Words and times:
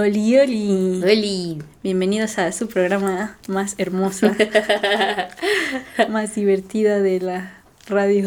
Oli, 0.00 0.38
oli. 0.38 1.02
Oli. 1.02 1.62
Bienvenidos 1.82 2.38
a 2.38 2.50
su 2.52 2.68
programa 2.68 3.36
más 3.48 3.74
hermosa, 3.76 4.34
más 6.08 6.34
divertida 6.34 7.02
de 7.02 7.20
la 7.20 7.60
radio. 7.86 8.26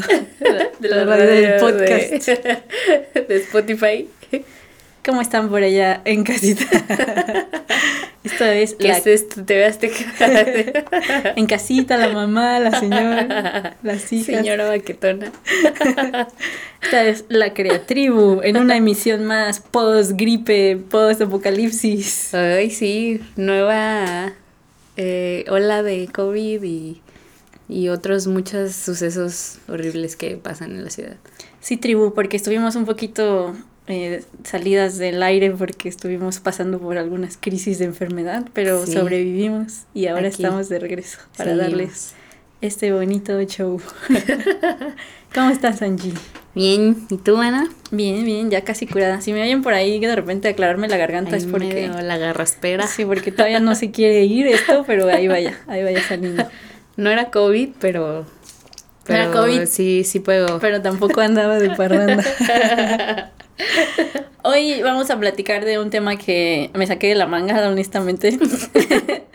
De 0.80 0.88
la, 0.88 1.04
radio, 1.04 1.26
del 1.26 1.60
podcast. 1.60 2.28
De, 2.28 3.22
de 3.28 3.36
Spotify. 3.38 4.08
¿Cómo 5.06 5.22
están 5.22 5.50
por 5.50 5.62
allá 5.62 6.02
en 6.06 6.24
casita? 6.24 6.64
Esta 8.24 8.46
vez 8.46 8.74
¿Qué 8.80 8.90
es 8.90 9.06
esto? 9.06 9.44
¿Te 9.44 9.58
veas 9.58 9.78
En 11.36 11.46
casita, 11.46 11.98
la 11.98 12.08
mamá, 12.08 12.58
la 12.62 12.80
señora, 12.80 13.76
las 13.84 14.14
hijas. 14.14 14.28
Señora 14.28 14.70
baquetona. 14.70 15.30
Esta 16.82 17.06
es 17.06 17.26
la 17.28 17.54
Creatribu, 17.54 18.40
en 18.44 18.56
una 18.56 18.78
emisión 18.78 19.26
más 19.26 19.60
post-gripe, 19.60 20.78
post-apocalipsis. 20.90 22.34
Ay, 22.34 22.72
sí, 22.72 23.20
nueva 23.36 24.32
eh, 24.96 25.44
ola 25.50 25.84
de 25.84 26.08
COVID 26.08 26.64
y, 26.64 27.02
y 27.68 27.90
otros 27.90 28.28
muchos 28.28 28.74
sucesos 28.74 29.58
horribles 29.68 30.16
que 30.16 30.38
pasan 30.38 30.72
en 30.72 30.86
la 30.86 30.90
ciudad. 30.90 31.18
Sí, 31.60 31.76
tribu, 31.76 32.14
porque 32.14 32.38
estuvimos 32.38 32.78
un 32.78 32.86
poquito 32.86 33.54
eh, 33.88 34.24
salidas 34.44 34.98
del 34.98 35.22
aire 35.22 35.52
porque 35.52 35.90
estuvimos 35.90 36.40
pasando 36.40 36.80
por 36.80 36.98
algunas 36.98 37.38
crisis 37.38 37.80
de 37.80 37.86
enfermedad, 37.86 38.46
pero 38.54 38.86
sobrevivimos 38.86 39.84
y 39.94 40.08
ahora 40.08 40.28
estamos 40.28 40.70
de 40.70 40.80
regreso 40.80 41.20
para 41.38 41.56
darles 41.56 42.14
este 42.62 42.94
bonito 42.94 43.42
show. 43.44 43.82
¿Cómo 45.34 45.50
estás, 45.50 45.82
Angie? 45.82 46.14
Bien, 46.56 47.08
¿y 47.10 47.18
tú, 47.18 47.38
Ana? 47.38 47.68
Bien, 47.92 48.24
bien, 48.24 48.50
ya 48.52 48.64
casi 48.64 48.88
curada. 48.88 49.20
Si 49.20 49.34
me 49.34 49.42
oyen 49.42 49.64
por 49.64 49.74
ahí 49.74 50.00
que 50.00 50.08
de 50.08 50.16
repente 50.16 50.48
aclararme 50.48 50.88
la 50.88 50.96
garganta 50.96 51.36
es 51.36 51.46
porque... 51.46 51.90
la 51.90 52.18
garraspera. 52.18 52.88
Sí, 52.88 53.04
porque 53.04 53.32
todavía 53.32 53.60
no 53.60 53.76
se 53.76 53.92
quiere 53.92 54.24
ir 54.24 54.48
esto, 54.48 54.86
pero 54.88 55.10
ahí 55.10 55.28
vaya, 55.28 55.60
ahí 55.68 55.84
vaya 55.84 56.02
saliendo. 56.08 56.48
No 56.96 57.10
era 57.10 57.32
COVID, 57.32 57.72
pero... 57.82 58.26
pero 59.04 59.24
era 59.24 59.32
COVID. 59.32 59.66
Sí, 59.66 60.04
sí 60.06 60.20
puedo. 60.20 60.60
Pero 60.60 60.82
tampoco 60.82 61.20
andaba 61.20 61.60
de 61.60 61.72
parranda. 61.72 62.24
Hoy 64.44 64.82
vamos 64.82 65.10
a 65.10 65.20
platicar 65.20 65.66
de 65.66 65.80
un 65.80 65.90
tema 65.90 66.18
que 66.18 66.70
me 66.74 66.86
saqué 66.88 67.08
de 67.08 67.16
la 67.16 67.28
manga, 67.28 67.68
honestamente. 67.68 68.38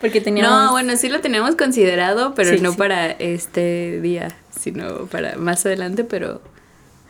Porque 0.00 0.20
teníamos... 0.20 0.50
No, 0.50 0.70
bueno, 0.72 0.96
sí 0.96 1.08
lo 1.08 1.20
teníamos 1.20 1.56
considerado, 1.56 2.34
pero 2.34 2.56
no 2.60 2.74
para 2.74 3.10
este 3.10 4.00
día, 4.00 4.36
sino 4.58 5.06
para 5.06 5.36
más 5.36 5.64
adelante, 5.66 6.04
pero 6.04 6.40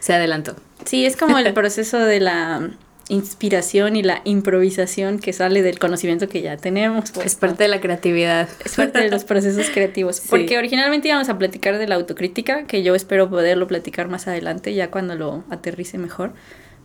se 0.01 0.15
adelantó. 0.15 0.55
Sí, 0.85 1.07
es 1.07 1.17
como 1.17 1.39
el 1.39 1.53
proceso 1.55 1.99
de 1.99 2.21
la 2.21 2.71
inspiración 3.09 3.97
y 3.97 4.03
la 4.03 4.23
improvisación 4.25 5.19
que 5.19 5.33
sale 5.33 5.63
del 5.63 5.79
conocimiento 5.79 6.29
que 6.29 6.43
ya 6.43 6.57
tenemos. 6.57 7.11
Pues, 7.13 7.27
es 7.27 7.35
parte 7.35 7.65
de 7.65 7.69
la 7.69 7.81
creatividad. 7.81 8.49
Es 8.65 8.77
parte 8.77 9.01
de 9.01 9.11
los 9.11 9.25
procesos 9.25 9.71
creativos. 9.71 10.23
Porque 10.29 10.59
originalmente 10.59 11.09
íbamos 11.09 11.29
a 11.29 11.39
platicar 11.39 11.79
de 11.79 11.87
la 11.87 11.97
autocrítica, 11.97 12.67
que 12.67 12.83
yo 12.83 12.95
espero 12.95 13.29
poderlo 13.29 13.67
platicar 13.67 14.09
más 14.09 14.27
adelante, 14.27 14.75
ya 14.75 14.91
cuando 14.91 15.15
lo 15.15 15.45
aterrice 15.51 15.99
mejor. 15.99 16.33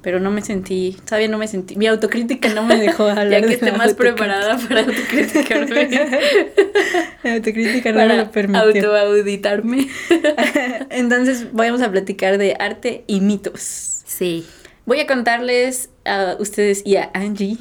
Pero 0.02 0.22
no 0.22 0.32
me 0.32 0.42
sentí, 0.42 0.96
todavía 1.04 1.28
no 1.28 1.38
me 1.38 1.50
sentí, 1.50 1.76
mi 1.76 1.86
autocrítica 1.86 2.48
no 2.54 2.64
me 2.64 2.78
dejó 2.78 3.04
hablar. 3.10 3.42
ya 3.42 3.42
que 3.42 3.54
esté 3.56 3.74
más 3.74 3.96
preparada 3.96 4.58
para 4.58 4.82
autocriticarme. 4.82 5.90
la 7.24 7.34
autocrítica 7.34 7.92
no 7.92 8.06
me 8.06 8.18
lo 8.18 8.32
permitió. 8.32 8.96
Autoauditarme. 8.96 9.90
Entonces, 10.90 11.48
vamos 11.52 11.82
a 11.82 11.92
platicar 11.92 12.38
de 12.38 12.56
arte 12.58 13.04
y 13.08 13.20
mitos. 13.20 14.04
Sí. 14.06 14.46
Voy 14.90 15.00
a 15.02 15.06
contarles 15.06 15.92
a 16.04 16.36
ustedes 16.40 16.82
y 16.84 16.96
a 16.96 17.12
Angie, 17.14 17.60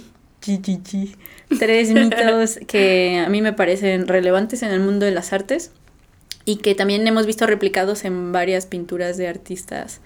tres 1.59 1.91
mitos 1.91 2.59
que 2.67 3.23
a 3.23 3.29
mí 3.29 3.43
me 3.43 3.53
parecen 3.53 4.09
relevantes 4.09 4.63
en 4.63 4.71
el 4.71 4.81
mundo 4.81 5.05
de 5.05 5.13
las 5.13 5.35
artes 5.35 5.71
y 6.47 6.57
que 6.57 6.75
también 6.75 7.07
hemos 7.07 7.27
visto 7.27 7.47
replicados 7.47 8.07
en 8.07 8.33
varias 8.33 8.65
pinturas 8.65 9.19
de 9.19 9.29
artistas 9.29 10.01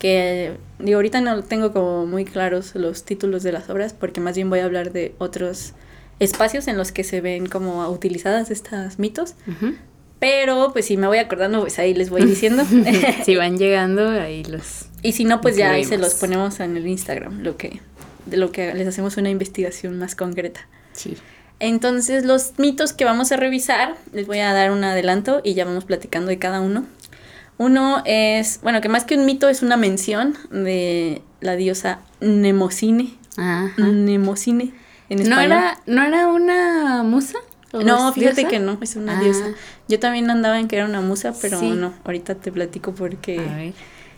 que 0.00 0.54
digo 0.80 0.96
ahorita 0.96 1.20
no 1.20 1.44
tengo 1.44 1.72
como 1.72 2.04
muy 2.04 2.24
claros 2.24 2.74
los 2.74 3.04
títulos 3.04 3.44
de 3.44 3.52
las 3.52 3.70
obras 3.70 3.92
porque 3.92 4.20
más 4.20 4.34
bien 4.34 4.50
voy 4.50 4.58
a 4.58 4.64
hablar 4.64 4.90
de 4.90 5.14
otros 5.18 5.72
espacios 6.18 6.66
en 6.66 6.76
los 6.76 6.90
que 6.90 7.04
se 7.04 7.20
ven 7.20 7.46
como 7.46 7.88
utilizadas 7.88 8.50
estas 8.50 8.98
mitos. 8.98 9.36
Pero 10.18 10.70
pues 10.72 10.86
si 10.86 10.96
me 10.96 11.06
voy 11.06 11.18
acordando 11.18 11.60
pues 11.60 11.78
ahí 11.78 11.94
les 11.94 12.10
voy 12.10 12.24
diciendo. 12.24 12.64
Si 13.24 13.36
van 13.36 13.56
llegando 13.56 14.08
ahí 14.08 14.42
los 14.42 14.86
y 15.06 15.12
si 15.12 15.24
no, 15.24 15.40
pues 15.40 15.56
ya 15.56 15.70
ahí 15.70 15.84
se 15.84 15.98
los 15.98 16.14
ponemos 16.14 16.60
en 16.60 16.76
el 16.76 16.86
Instagram, 16.86 17.42
lo 17.42 17.56
que, 17.56 17.80
de 18.26 18.36
lo 18.36 18.50
que 18.50 18.74
les 18.74 18.88
hacemos 18.88 19.16
una 19.16 19.30
investigación 19.30 19.98
más 19.98 20.14
concreta. 20.14 20.66
Sí. 20.92 21.16
Entonces, 21.60 22.24
los 22.24 22.58
mitos 22.58 22.92
que 22.92 23.04
vamos 23.04 23.32
a 23.32 23.36
revisar, 23.36 23.96
les 24.12 24.26
voy 24.26 24.40
a 24.40 24.52
dar 24.52 24.70
un 24.72 24.84
adelanto 24.84 25.40
y 25.44 25.54
ya 25.54 25.64
vamos 25.64 25.84
platicando 25.84 26.28
de 26.28 26.38
cada 26.38 26.60
uno. 26.60 26.84
Uno 27.56 28.02
es, 28.04 28.60
bueno, 28.62 28.80
que 28.80 28.88
más 28.88 29.04
que 29.04 29.16
un 29.16 29.24
mito 29.24 29.48
es 29.48 29.62
una 29.62 29.76
mención 29.76 30.36
de 30.50 31.22
la 31.40 31.56
diosa 31.56 32.00
Nemocine. 32.20 33.14
Ajá. 33.36 33.72
Nemocine 33.78 34.74
en 35.08 35.20
español. 35.20 35.48
¿No 35.48 35.56
era, 35.56 35.80
¿no 35.86 36.02
era 36.02 36.26
una 36.26 37.02
musa? 37.02 37.38
No, 37.72 38.12
fíjate 38.12 38.46
que 38.46 38.58
no, 38.58 38.78
es 38.80 38.96
una 38.96 39.20
diosa. 39.20 39.44
Ah. 39.48 39.54
Yo 39.88 39.98
también 40.00 40.28
andaba 40.30 40.58
en 40.58 40.68
que 40.68 40.76
era 40.76 40.84
una 40.84 41.00
musa, 41.00 41.32
pero 41.40 41.62
no, 41.62 41.94
ahorita 42.04 42.34
te 42.34 42.50
platico 42.50 42.92
porque... 42.92 43.38
A 43.38 43.56
ver. 43.56 43.72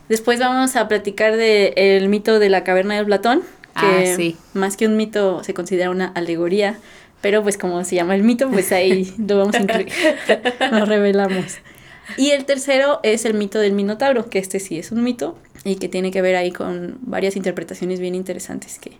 Después 0.08 0.40
vamos 0.40 0.76
a 0.76 0.88
platicar 0.88 1.36
del 1.36 1.72
el 1.76 2.08
mito 2.08 2.38
de 2.38 2.48
la 2.48 2.64
caverna 2.64 2.96
de 2.96 3.04
Platón, 3.04 3.42
que 3.78 4.36
ah, 4.36 4.58
más 4.58 4.76
que 4.76 4.86
un 4.86 4.96
mito 4.96 5.44
se 5.44 5.54
considera 5.54 5.90
una 5.90 6.06
alegoría, 6.08 6.78
pero 7.20 7.42
pues 7.42 7.58
como 7.58 7.84
se 7.84 7.96
llama 7.96 8.14
el 8.14 8.22
mito, 8.22 8.50
pues 8.50 8.72
ahí 8.72 9.12
lo 9.18 9.38
vamos 9.38 9.54
a 9.54 9.60
incluir, 9.60 9.92
lo 10.72 10.84
revelamos. 10.84 11.58
Y 12.16 12.30
el 12.30 12.44
tercero 12.46 13.00
es 13.02 13.24
el 13.24 13.34
mito 13.34 13.58
del 13.58 13.72
Minotauro, 13.72 14.30
que 14.30 14.38
este 14.38 14.60
sí 14.60 14.78
es 14.78 14.92
un 14.92 15.02
mito 15.02 15.36
y 15.64 15.76
que 15.76 15.88
tiene 15.88 16.10
que 16.10 16.22
ver 16.22 16.36
ahí 16.36 16.52
con 16.52 16.98
varias 17.02 17.36
interpretaciones 17.36 18.00
bien 18.00 18.14
interesantes 18.14 18.78
que 18.78 18.92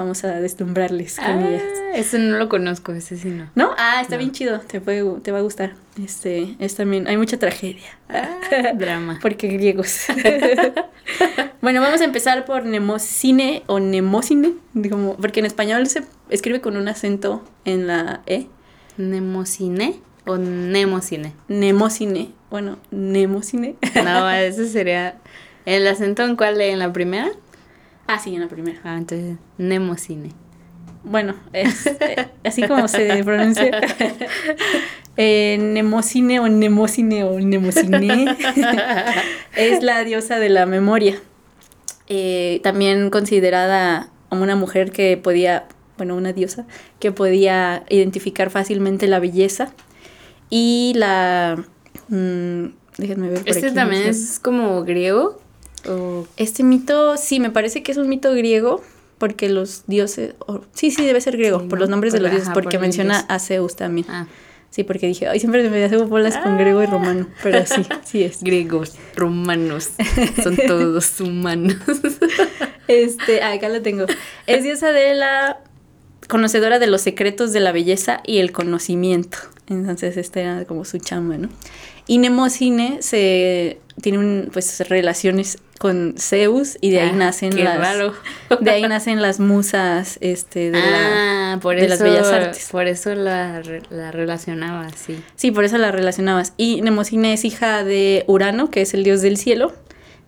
vamos 0.00 0.24
a 0.24 0.40
deslumbrarles 0.40 1.16
con 1.16 1.26
ah, 1.26 1.48
ellas. 1.48 1.62
Ese 1.94 2.18
no 2.18 2.38
lo 2.38 2.48
conozco, 2.48 2.92
ese 2.92 3.18
sí 3.18 3.28
no. 3.28 3.50
¿No? 3.54 3.74
Ah, 3.76 4.00
está 4.00 4.16
bien 4.16 4.32
chido, 4.32 4.60
te, 4.60 4.80
puede, 4.80 5.04
te 5.20 5.30
va 5.30 5.38
a 5.38 5.42
gustar. 5.42 5.74
Este, 6.02 6.56
es 6.58 6.74
también, 6.74 7.06
hay 7.06 7.16
mucha 7.16 7.38
tragedia. 7.38 7.98
Ah, 8.08 8.38
drama. 8.74 9.18
Porque 9.20 9.48
griegos. 9.48 10.06
bueno, 11.60 11.80
vamos 11.82 12.00
a 12.00 12.04
empezar 12.04 12.46
por 12.46 12.64
Nemocine 12.64 13.62
o 13.66 13.78
Nemocine, 13.78 14.54
como, 14.88 15.16
porque 15.16 15.40
en 15.40 15.46
español 15.46 15.86
se 15.86 16.02
escribe 16.30 16.60
con 16.60 16.76
un 16.76 16.88
acento 16.88 17.44
en 17.64 17.86
la 17.86 18.22
E. 18.26 18.46
¿Nemocine 18.96 20.00
o 20.26 20.38
Nemocine? 20.38 21.34
Nemocine, 21.48 22.30
bueno, 22.50 22.78
Nemocine. 22.90 23.76
no, 24.02 24.30
ese 24.30 24.66
sería, 24.66 25.18
¿el 25.66 25.86
acento 25.86 26.24
en 26.24 26.36
cuál? 26.36 26.60
¿En 26.60 26.78
la 26.78 26.92
primera? 26.92 27.30
Ah, 28.12 28.18
sí, 28.18 28.34
en 28.34 28.40
la 28.40 28.48
primera. 28.48 28.80
Ah, 28.82 28.96
entonces, 28.98 29.36
Nemocine. 29.56 30.30
Bueno, 31.04 31.36
es 31.52 31.86
eh, 31.86 32.26
así 32.44 32.66
como 32.66 32.88
se 32.88 33.22
pronuncia. 33.22 33.70
eh, 35.16 35.56
Nemocine 35.60 36.40
o 36.40 36.48
Nemocine 36.48 37.22
o 37.22 37.38
Nemocine 37.38 38.36
es 39.56 39.84
la 39.84 40.02
diosa 40.02 40.40
de 40.40 40.48
la 40.48 40.66
memoria. 40.66 41.20
Eh, 42.08 42.58
también 42.64 43.10
considerada 43.10 44.08
como 44.28 44.42
una 44.42 44.56
mujer 44.56 44.90
que 44.90 45.16
podía, 45.16 45.68
bueno, 45.96 46.16
una 46.16 46.32
diosa, 46.32 46.66
que 46.98 47.12
podía 47.12 47.84
identificar 47.90 48.50
fácilmente 48.50 49.06
la 49.06 49.20
belleza 49.20 49.72
y 50.50 50.94
la... 50.96 51.64
Mm, 52.08 52.72
déjenme 52.98 53.28
ver. 53.28 53.44
Por 53.44 53.48
este 53.50 53.70
también 53.70 54.02
es 54.02 54.40
como 54.40 54.82
griego. 54.82 55.40
Este 56.36 56.62
mito, 56.62 57.16
sí, 57.16 57.40
me 57.40 57.50
parece 57.50 57.82
que 57.82 57.92
es 57.92 57.98
un 57.98 58.08
mito 58.08 58.32
griego, 58.34 58.82
porque 59.18 59.48
los 59.48 59.84
dioses, 59.86 60.34
sí, 60.72 60.90
sí, 60.90 61.04
debe 61.04 61.20
ser 61.20 61.36
griego, 61.36 61.68
por 61.68 61.78
los 61.78 61.88
nombres 61.88 62.12
de 62.12 62.20
los 62.20 62.30
dioses, 62.30 62.50
porque 62.52 62.78
menciona 62.78 63.20
a 63.20 63.38
Zeus 63.38 63.76
también. 63.76 64.06
Ah. 64.08 64.26
Sí, 64.70 64.84
porque 64.84 65.08
dije, 65.08 65.26
ay, 65.26 65.40
siempre 65.40 65.68
me 65.68 65.84
hace 65.84 65.96
bolas 65.96 66.36
con 66.38 66.56
griego 66.56 66.80
y 66.80 66.86
ah. 66.86 66.90
romano, 66.90 67.26
pero 67.42 67.66
sí, 67.66 67.84
sí 68.04 68.22
es. 68.22 68.40
Griegos, 68.42 68.94
romanos, 69.16 69.90
son 70.42 70.56
todos 70.66 71.20
humanos. 71.20 71.76
este, 72.88 73.42
acá 73.42 73.68
lo 73.68 73.82
tengo. 73.82 74.06
Es 74.46 74.62
diosa 74.62 74.92
de 74.92 75.14
la 75.14 75.58
conocedora 76.28 76.78
de 76.78 76.86
los 76.86 77.00
secretos 77.00 77.52
de 77.52 77.58
la 77.58 77.72
belleza 77.72 78.20
y 78.24 78.38
el 78.38 78.52
conocimiento. 78.52 79.38
Entonces, 79.66 80.16
esta 80.16 80.40
era 80.40 80.64
como 80.64 80.84
su 80.84 80.98
chamba, 80.98 81.36
¿no? 81.36 81.48
Y 82.10 82.18
Nemocine 82.18 83.02
se 83.02 83.78
tiene 84.02 84.48
pues 84.52 84.80
relaciones 84.88 85.58
con 85.78 86.16
Zeus 86.18 86.76
y 86.80 86.90
de 86.90 87.02
ahí 87.02 87.10
ah, 87.12 87.16
nacen 87.16 87.62
las 87.62 87.98
de 88.60 88.70
ahí 88.72 88.82
nacen 88.82 89.22
las 89.22 89.38
musas 89.38 90.18
este 90.20 90.72
de, 90.72 90.82
ah, 90.82 91.60
por 91.62 91.76
de 91.76 91.88
las 91.88 92.02
bellas 92.02 92.26
artes. 92.26 92.68
Por 92.72 92.88
eso 92.88 93.14
la, 93.14 93.62
la 93.90 94.10
relacionaba, 94.10 94.88
sí. 94.90 95.22
Sí, 95.36 95.52
por 95.52 95.62
eso 95.62 95.78
la 95.78 95.92
relacionabas. 95.92 96.52
Y 96.56 96.82
Nemocine 96.82 97.32
es 97.32 97.44
hija 97.44 97.84
de 97.84 98.24
Urano, 98.26 98.72
que 98.72 98.80
es 98.80 98.92
el 98.92 99.04
dios 99.04 99.22
del 99.22 99.36
cielo, 99.36 99.72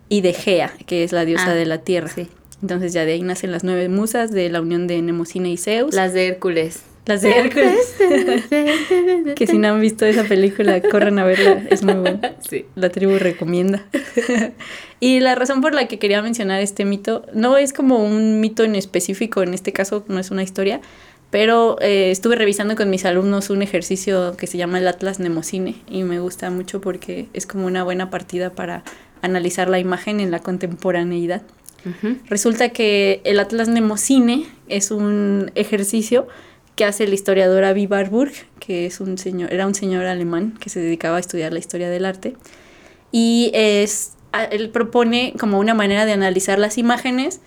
y 0.08 0.20
de 0.20 0.34
Gea, 0.34 0.72
que 0.86 1.02
es 1.02 1.10
la 1.10 1.24
diosa 1.24 1.50
ah, 1.50 1.54
de 1.54 1.66
la 1.66 1.78
tierra. 1.78 2.10
Sí. 2.14 2.28
Entonces 2.60 2.92
ya 2.92 3.04
de 3.04 3.14
ahí 3.14 3.22
nacen 3.22 3.50
las 3.50 3.64
nueve 3.64 3.88
musas 3.88 4.30
de 4.30 4.48
la 4.50 4.60
unión 4.60 4.86
de 4.86 5.02
Nemocine 5.02 5.50
y 5.50 5.56
Zeus. 5.56 5.96
Las 5.96 6.12
de 6.12 6.28
Hércules. 6.28 6.84
Las 7.04 7.22
de 7.22 7.30
Hércules. 7.36 7.94
que 9.34 9.46
si 9.46 9.58
no 9.58 9.68
han 9.68 9.80
visto 9.80 10.06
esa 10.06 10.24
película, 10.24 10.80
corran 10.80 11.18
a 11.18 11.24
verla, 11.24 11.64
es 11.68 11.82
muy 11.82 11.94
buena. 11.94 12.36
Sí. 12.48 12.66
La 12.76 12.90
tribu 12.90 13.18
recomienda. 13.18 13.84
y 15.00 15.18
la 15.20 15.34
razón 15.34 15.60
por 15.60 15.74
la 15.74 15.88
que 15.88 15.98
quería 15.98 16.22
mencionar 16.22 16.60
este 16.60 16.84
mito, 16.84 17.26
no 17.34 17.56
es 17.56 17.72
como 17.72 18.04
un 18.04 18.40
mito 18.40 18.62
en 18.62 18.76
específico, 18.76 19.42
en 19.42 19.52
este 19.52 19.72
caso 19.72 20.04
no 20.06 20.20
es 20.20 20.30
una 20.30 20.44
historia, 20.44 20.80
pero 21.30 21.76
eh, 21.80 22.10
estuve 22.10 22.36
revisando 22.36 22.76
con 22.76 22.90
mis 22.90 23.04
alumnos 23.04 23.50
un 23.50 23.62
ejercicio 23.62 24.36
que 24.36 24.46
se 24.46 24.58
llama 24.58 24.78
el 24.78 24.86
Atlas 24.86 25.18
Nemocine 25.18 25.76
y 25.88 26.02
me 26.04 26.20
gusta 26.20 26.50
mucho 26.50 26.80
porque 26.80 27.26
es 27.32 27.46
como 27.46 27.66
una 27.66 27.82
buena 27.82 28.10
partida 28.10 28.50
para 28.50 28.84
analizar 29.22 29.68
la 29.68 29.78
imagen 29.78 30.20
en 30.20 30.30
la 30.30 30.40
contemporaneidad. 30.40 31.42
Resulta 32.28 32.68
que 32.68 33.22
el 33.24 33.40
Atlas 33.40 33.66
Nemocine 33.66 34.46
es 34.68 34.92
un 34.92 35.50
ejercicio 35.56 36.28
que 36.76 36.84
hace 36.84 37.04
el 37.04 37.14
historiador 37.14 37.64
Avi 37.64 37.86
Barburg, 37.86 38.32
que 38.58 38.86
es 38.86 39.00
un 39.00 39.18
señor, 39.18 39.52
era 39.52 39.66
un 39.66 39.74
señor 39.74 40.06
alemán 40.06 40.54
que 40.58 40.70
se 40.70 40.80
dedicaba 40.80 41.18
a 41.18 41.20
estudiar 41.20 41.52
la 41.52 41.58
historia 41.58 41.90
del 41.90 42.04
arte. 42.04 42.34
Y 43.10 43.50
es, 43.54 44.12
él 44.50 44.70
propone 44.70 45.34
como 45.38 45.58
una 45.58 45.74
manera 45.74 46.06
de 46.06 46.12
analizar 46.12 46.58
las 46.58 46.78
imágenes 46.78 47.40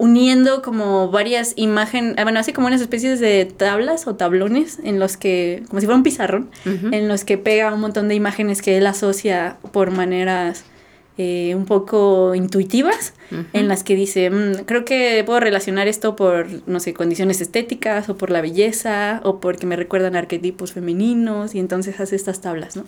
uniendo 0.00 0.62
como 0.62 1.10
varias 1.10 1.52
imágenes, 1.56 2.14
ah, 2.16 2.22
bueno, 2.22 2.40
así 2.40 2.54
como 2.54 2.68
unas 2.68 2.80
especies 2.80 3.20
de 3.20 3.44
tablas 3.44 4.06
o 4.06 4.14
tablones 4.14 4.78
en 4.82 4.98
los 4.98 5.18
que, 5.18 5.62
como 5.68 5.78
si 5.78 5.84
fuera 5.84 5.98
un 5.98 6.02
pizarrón, 6.02 6.50
en 6.64 7.06
los 7.06 7.24
que 7.24 7.36
pega 7.36 7.74
un 7.74 7.80
montón 7.80 8.08
de 8.08 8.14
imágenes 8.14 8.62
que 8.62 8.78
él 8.78 8.86
asocia 8.86 9.58
por 9.72 9.90
maneras 9.90 10.64
eh, 11.18 11.54
un 11.54 11.66
poco 11.66 12.34
intuitivas, 12.34 13.12
en 13.52 13.68
las 13.68 13.84
que 13.84 13.94
dice, 13.94 14.30
mm, 14.30 14.64
creo 14.64 14.84
que 14.84 15.22
puedo 15.24 15.38
relacionar 15.38 15.86
esto 15.86 16.16
por, 16.16 16.46
no 16.66 16.80
sé, 16.80 16.94
condiciones 16.94 17.40
estéticas 17.40 18.08
o 18.08 18.16
por 18.16 18.30
la 18.30 18.40
belleza 18.40 19.20
o 19.22 19.38
porque 19.38 19.66
me 19.66 19.76
recuerdan 19.76 20.16
arquetipos 20.16 20.72
femeninos 20.72 21.54
y 21.54 21.58
entonces 21.58 22.00
hace 22.00 22.16
estas 22.16 22.40
tablas, 22.40 22.76
¿no? 22.76 22.84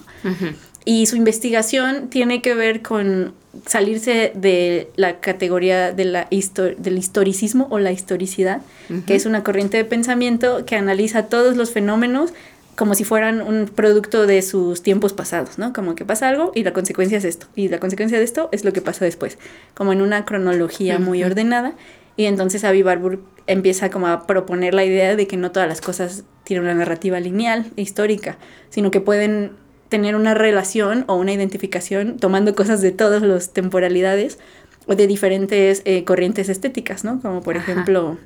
Y 0.85 1.07
su 1.07 1.17
investigación 1.17 2.09
tiene 2.09 2.43
que 2.43 2.55
ver 2.55 2.83
con 2.83 3.35
salirse 3.67 4.33
de 4.35 4.91
la 4.97 5.21
categoría 5.21 5.93
de 5.93 6.05
la 6.07 6.29
del 6.31 6.99
historicismo 6.99 7.69
o 7.71 7.79
la 7.79 7.93
historicidad, 7.93 8.63
que 9.07 9.15
es 9.15 9.27
una 9.27 9.45
corriente 9.45 9.77
de 9.77 9.85
pensamiento 9.85 10.65
que 10.65 10.77
analiza 10.77 11.27
todos 11.27 11.57
los 11.57 11.71
fenómenos 11.71 12.33
como 12.77 12.95
si 12.95 13.05
fueran 13.05 13.43
un 13.43 13.67
producto 13.67 14.27
de 14.27 14.41
sus 14.43 14.83
tiempos 14.83 15.13
pasados, 15.13 15.59
¿no? 15.59 15.73
Como 15.73 15.95
que 15.95 16.05
pasa 16.05 16.29
algo 16.29 16.53
y 16.55 16.65
la 16.65 16.73
consecuencia 16.73 17.19
es 17.19 17.25
esto, 17.25 17.47
y 17.55 17.69
la 17.69 17.79
consecuencia 17.79 18.19
de 18.19 18.25
esto 18.25 18.49
es 18.53 18.65
lo 18.65 18.73
que 18.73 18.81
pasa 18.81 19.05
después, 19.05 19.39
como 19.75 19.93
en 19.93 20.01
una 20.01 20.25
cronología 20.25 20.99
muy 20.99 21.23
ordenada. 21.23 21.75
Y 22.17 22.27
entonces 22.27 22.65
Avi 22.65 22.83
Barbour 22.83 23.21
empieza 23.47 23.91
como 23.91 24.07
a 24.07 24.27
proponer 24.27 24.75
la 24.75 24.85
idea 24.85 25.17
de 25.17 25.27
que 25.27 25.37
no 25.37 25.51
todas 25.51 25.69
las 25.69 25.81
cosas 25.81 26.25
tienen 26.45 26.65
una 26.65 26.75
narrativa 26.75 27.19
lineal 27.21 27.71
e 27.77 27.83
histórica, 27.83 28.37
sino 28.69 28.91
que 28.91 29.01
pueden 29.01 29.53
tener 29.89 30.17
una 30.17 30.35
relación 30.35 31.05
o 31.07 31.17
una 31.17 31.33
identificación 31.33 32.17
tomando 32.19 32.55
cosas 32.55 32.81
de 32.81 32.93
todas 32.93 33.23
las 33.23 33.53
temporalidades 33.53 34.39
o 34.87 34.95
de 34.95 35.07
diferentes 35.07 35.83
eh, 35.85 36.05
corrientes 36.05 36.49
estéticas, 36.49 37.05
¿no? 37.05 37.21
Como 37.21 37.43
por 37.43 37.57
ejemplo 37.57 38.19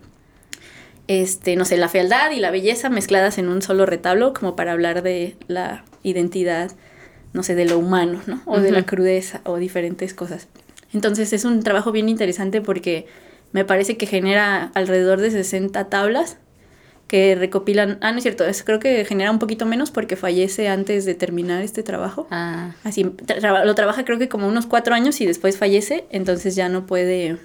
este, 1.09 1.57
no 1.57 1.65
sé, 1.65 1.77
la 1.77 1.89
fealdad 1.89 2.31
y 2.31 2.41
la 2.41 2.51
belleza 2.51 2.91
mezcladas 2.91 3.39
en 3.39 3.49
un 3.49 3.63
solo 3.63 3.87
retablo 3.87 4.33
como 4.33 4.57
para 4.57 4.73
hablar 4.73 5.03
de 5.03 5.37
la 5.47 5.85
identidad, 6.03 6.73
no 7.33 7.43
sé, 7.43 7.55
de 7.55 7.65
lo 7.65 7.79
humano, 7.79 8.23
¿no? 8.27 8.43
O 8.47 8.61
de 8.61 8.73
la 8.73 8.85
crudeza 8.85 9.41
o 9.45 9.57
diferentes 9.57 10.15
cosas. 10.15 10.49
Entonces 10.93 11.33
es 11.33 11.45
un 11.45 11.63
trabajo 11.63 11.93
bien 11.93 12.09
interesante 12.09 12.61
porque 12.61 13.07
me 13.53 13.65
parece 13.65 13.97
que 13.97 14.07
genera 14.07 14.71
alrededor 14.75 15.21
de 15.21 15.31
60 15.31 15.89
tablas 15.89 16.39
que 17.07 17.37
recopilan, 17.37 17.99
ah, 18.01 18.11
no 18.11 18.19
es 18.19 18.25
cierto, 18.25 18.45
es, 18.45 18.65
creo 18.65 18.81
que 18.81 19.05
genera 19.05 19.31
un 19.31 19.39
poquito 19.39 19.65
menos 19.65 19.93
porque 19.93 20.17
fallece 20.17 20.69
antes 20.69 21.05
de 21.05 21.15
terminar 21.15 21.63
este 21.63 21.85
trabajo. 21.85 22.27
Ah. 22.31 22.75
Así, 22.83 23.05
lo 23.05 23.75
trabaja 23.77 24.05
creo 24.05 24.19
que 24.19 24.29
como 24.29 24.49
unos 24.49 24.67
cuatro 24.67 24.95
años 24.95 25.21
y 25.21 25.27
después 25.27 25.57
fallece, 25.57 26.05
entonces 26.11 26.57
ya 26.57 26.69
no 26.69 26.87
puede 26.87 27.39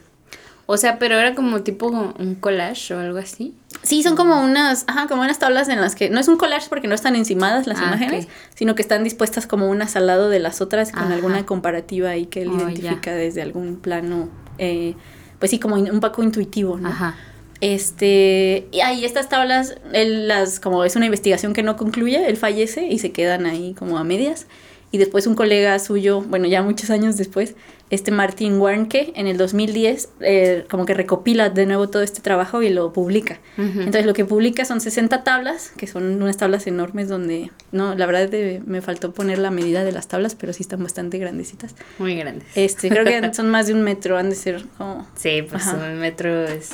o 0.71 0.77
sea, 0.77 0.99
pero 0.99 1.19
era 1.19 1.35
como 1.35 1.63
tipo 1.63 1.87
un 1.87 2.35
collage 2.35 2.93
o 2.93 2.99
algo 2.99 3.17
así. 3.17 3.53
Sí, 3.83 4.03
son 4.03 4.15
como 4.15 4.41
unas, 4.41 4.85
ajá, 4.87 5.07
como 5.07 5.21
unas 5.21 5.37
tablas 5.37 5.67
en 5.67 5.81
las 5.81 5.95
que 5.95 6.09
no 6.09 6.19
es 6.19 6.29
un 6.29 6.37
collage 6.37 6.69
porque 6.69 6.87
no 6.87 6.95
están 6.95 7.17
encimadas 7.17 7.67
las 7.67 7.79
ah, 7.79 7.87
imágenes, 7.87 8.29
sino 8.55 8.73
que 8.73 8.81
están 8.81 9.03
dispuestas 9.03 9.47
como 9.47 9.69
unas 9.69 9.97
al 9.97 10.07
lado 10.07 10.29
de 10.29 10.39
las 10.39 10.61
otras 10.61 10.93
con 10.93 11.11
alguna 11.11 11.45
comparativa 11.45 12.11
ahí 12.11 12.25
que 12.25 12.43
él 12.43 12.49
oh, 12.49 12.69
identifica 12.69 13.13
desde 13.13 13.41
algún 13.41 13.81
plano, 13.81 14.29
eh, 14.59 14.95
pues 15.39 15.51
sí, 15.51 15.59
como 15.59 15.75
un 15.75 15.99
poco 15.99 16.23
intuitivo, 16.23 16.77
¿no? 16.77 16.87
Ajá. 16.87 17.15
Este, 17.59 18.67
y 18.71 18.79
ahí 18.79 19.03
estas 19.03 19.27
tablas, 19.27 19.75
él 19.91 20.29
las, 20.29 20.61
como 20.61 20.85
es 20.85 20.95
una 20.95 21.05
investigación 21.05 21.51
que 21.51 21.63
no 21.63 21.75
concluye, 21.75 22.29
él 22.29 22.37
fallece 22.37 22.87
y 22.87 22.97
se 22.99 23.11
quedan 23.11 23.45
ahí 23.45 23.73
como 23.73 23.97
a 23.97 24.05
medias. 24.05 24.47
Y 24.91 24.97
después 24.97 25.25
un 25.25 25.35
colega 25.35 25.79
suyo, 25.79 26.21
bueno, 26.21 26.47
ya 26.47 26.61
muchos 26.61 26.89
años 26.89 27.15
después, 27.15 27.55
este 27.89 28.11
Martin 28.11 28.59
Warnke 28.59 29.13
en 29.15 29.27
el 29.27 29.37
2010 29.37 30.09
eh, 30.19 30.65
como 30.69 30.85
que 30.85 30.93
recopila 30.93 31.49
de 31.49 31.65
nuevo 31.65 31.89
todo 31.89 32.01
este 32.01 32.21
trabajo 32.21 32.61
y 32.61 32.69
lo 32.69 32.91
publica. 32.91 33.39
Entonces 33.57 34.05
lo 34.05 34.13
que 34.13 34.25
publica 34.25 34.65
son 34.65 34.81
60 34.81 35.23
tablas, 35.23 35.71
que 35.77 35.87
son 35.87 36.21
unas 36.21 36.35
tablas 36.37 36.67
enormes 36.67 37.07
donde, 37.07 37.51
no, 37.71 37.95
la 37.95 38.05
verdad 38.05 38.29
me 38.65 38.81
faltó 38.81 39.13
poner 39.13 39.39
la 39.39 39.49
medida 39.49 39.83
de 39.85 39.93
las 39.93 40.09
tablas, 40.09 40.35
pero 40.35 40.51
sí 40.51 40.63
están 40.63 40.83
bastante 40.83 41.17
grandecitas. 41.17 41.75
Muy 41.97 42.15
grandes. 42.15 42.47
Este, 42.55 42.89
creo 42.89 43.05
que 43.05 43.33
son 43.33 43.49
más 43.49 43.67
de 43.67 43.73
un 43.73 43.83
metro, 43.83 44.17
han 44.17 44.29
de 44.29 44.35
ser 44.35 44.65
como... 44.77 45.07
Sí, 45.15 45.41
pues 45.49 45.67
un 45.67 45.99
metro 45.99 46.45
es... 46.45 46.71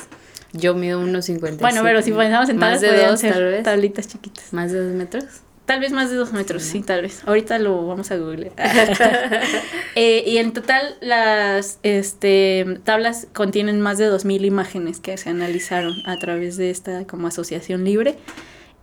Yo 0.52 0.74
mido 0.74 0.98
unos 0.98 1.26
50. 1.26 1.60
Bueno, 1.60 1.82
pero 1.82 2.00
si 2.00 2.10
pensamos 2.10 2.48
en 2.48 2.58
tablas, 2.58 2.80
más 2.80 2.90
de 2.90 3.06
dos, 3.06 3.20
tal 3.20 3.44
vez. 3.44 3.62
tablitas 3.64 4.08
chiquitas. 4.08 4.52
¿Más 4.52 4.72
de 4.72 4.82
dos 4.82 4.94
metros? 4.94 5.24
Tal 5.68 5.80
vez 5.80 5.92
más 5.92 6.08
de 6.08 6.16
dos 6.16 6.32
metros, 6.32 6.62
sí, 6.62 6.80
tal 6.80 7.02
vez. 7.02 7.20
Ahorita 7.26 7.58
lo 7.58 7.86
vamos 7.86 8.10
a 8.10 8.16
googlear. 8.16 8.52
Eh, 9.94 10.22
y 10.26 10.38
en 10.38 10.52
total 10.52 10.94
las 11.00 11.80
este, 11.82 12.78
tablas 12.84 13.26
contienen 13.32 13.80
más 13.80 13.98
de 13.98 14.06
dos 14.06 14.24
mil 14.24 14.44
imágenes 14.44 15.00
que 15.00 15.16
se 15.16 15.28
analizaron 15.28 15.94
a 16.06 16.16
través 16.18 16.56
de 16.56 16.70
esta 16.70 17.04
como 17.04 17.26
asociación 17.26 17.84
libre. 17.84 18.14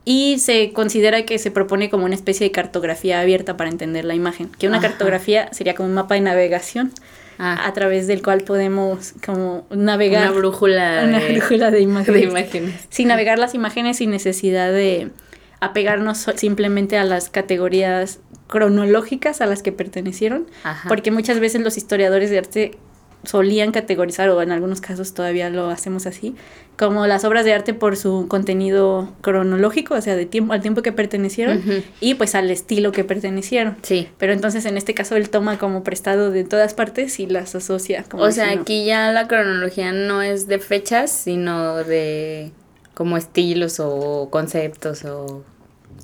Y 0.04 0.38
se 0.39 0.74
considera 0.74 1.25
que 1.25 1.39
se 1.39 1.51
propone 1.51 1.89
como 1.89 2.06
una 2.06 2.15
especie 2.15 2.46
de 2.46 2.51
cartografía 2.51 3.22
abierta 3.22 3.58
para 3.58 3.72
entender 3.72 4.04
la 4.06 4.13
imagen. 4.13 4.50
Que 4.60 4.68
una 4.68 4.80
cartografía 4.80 5.51
sería 5.54 5.74
como 5.74 5.89
un 5.89 5.96
mapa 5.96 6.13
de 6.15 6.22
navegación. 6.22 6.92
Ah. 7.38 7.68
a 7.68 7.74
través 7.74 8.08
del 8.08 8.22
cual 8.22 8.44
podemos 8.44 9.13
como 9.25 9.65
navegar. 9.70 10.30
Una 10.30 10.39
brújula. 10.39 11.04
Una 11.08 11.20
brújula 11.20 11.72
de 11.72 11.82
imágenes. 11.82 12.22
De 12.22 12.27
imágenes. 12.27 12.75
Sin 12.89 13.08
navegar 13.08 13.39
las 13.39 13.54
imágenes 13.56 13.98
sin 13.98 14.12
necesidad 14.12 14.72
de 14.72 15.10
apegarnos 15.59 16.25
simplemente 16.35 16.97
a 16.97 17.03
las 17.03 17.29
categorías 17.29 18.19
cronológicas 18.47 19.41
a 19.41 19.45
las 19.45 19.63
que 19.63 19.71
pertenecieron, 19.71 20.45
porque 20.88 21.12
muchas 21.12 21.39
veces 21.39 21.62
los 21.62 21.77
historiadores 21.77 22.29
de 22.29 22.38
arte 22.38 22.77
solían 23.24 23.71
categorizar, 23.71 24.29
o 24.29 24.41
en 24.41 24.51
algunos 24.51 24.81
casos 24.81 25.13
todavía 25.13 25.50
lo 25.50 25.69
hacemos 25.69 26.05
así, 26.05 26.35
como 26.77 27.07
las 27.07 27.25
obras 27.25 27.45
de 27.45 27.53
arte 27.53 27.74
por 27.74 27.97
su 27.97 28.27
contenido 28.27 29.13
cronológico, 29.21 29.95
o 29.95 30.01
sea, 30.01 30.15
de 30.15 30.25
tiempo, 30.25 30.53
al 30.53 30.62
tiempo 30.62 30.81
que 30.81 30.91
pertenecieron, 30.91 31.63
y 32.00 32.15
pues 32.15 32.35
al 32.35 32.51
estilo 32.51 32.91
que 32.91 33.03
pertenecieron. 33.03 33.77
Sí. 33.81 34.09
Pero 34.17 34.33
entonces 34.33 34.65
en 34.65 34.77
este 34.77 34.93
caso 34.93 35.15
él 35.15 35.29
toma 35.29 35.57
como 35.57 35.83
prestado 35.83 36.31
de 36.31 36.43
todas 36.43 36.74
partes 36.74 37.19
y 37.19 37.25
las 37.25 37.55
asocia. 37.55 38.05
Como 38.09 38.24
o 38.24 38.31
sea, 38.31 38.51
aquí 38.51 38.85
ya 38.85 39.12
la 39.12 39.27
cronología 39.27 39.91
no 39.91 40.21
es 40.21 40.47
de 40.47 40.59
fechas, 40.59 41.12
sino 41.12 41.83
de 41.83 42.51
como 42.96 43.18
estilos 43.18 43.80
o 43.80 44.30
conceptos 44.32 45.06
o... 45.06 45.44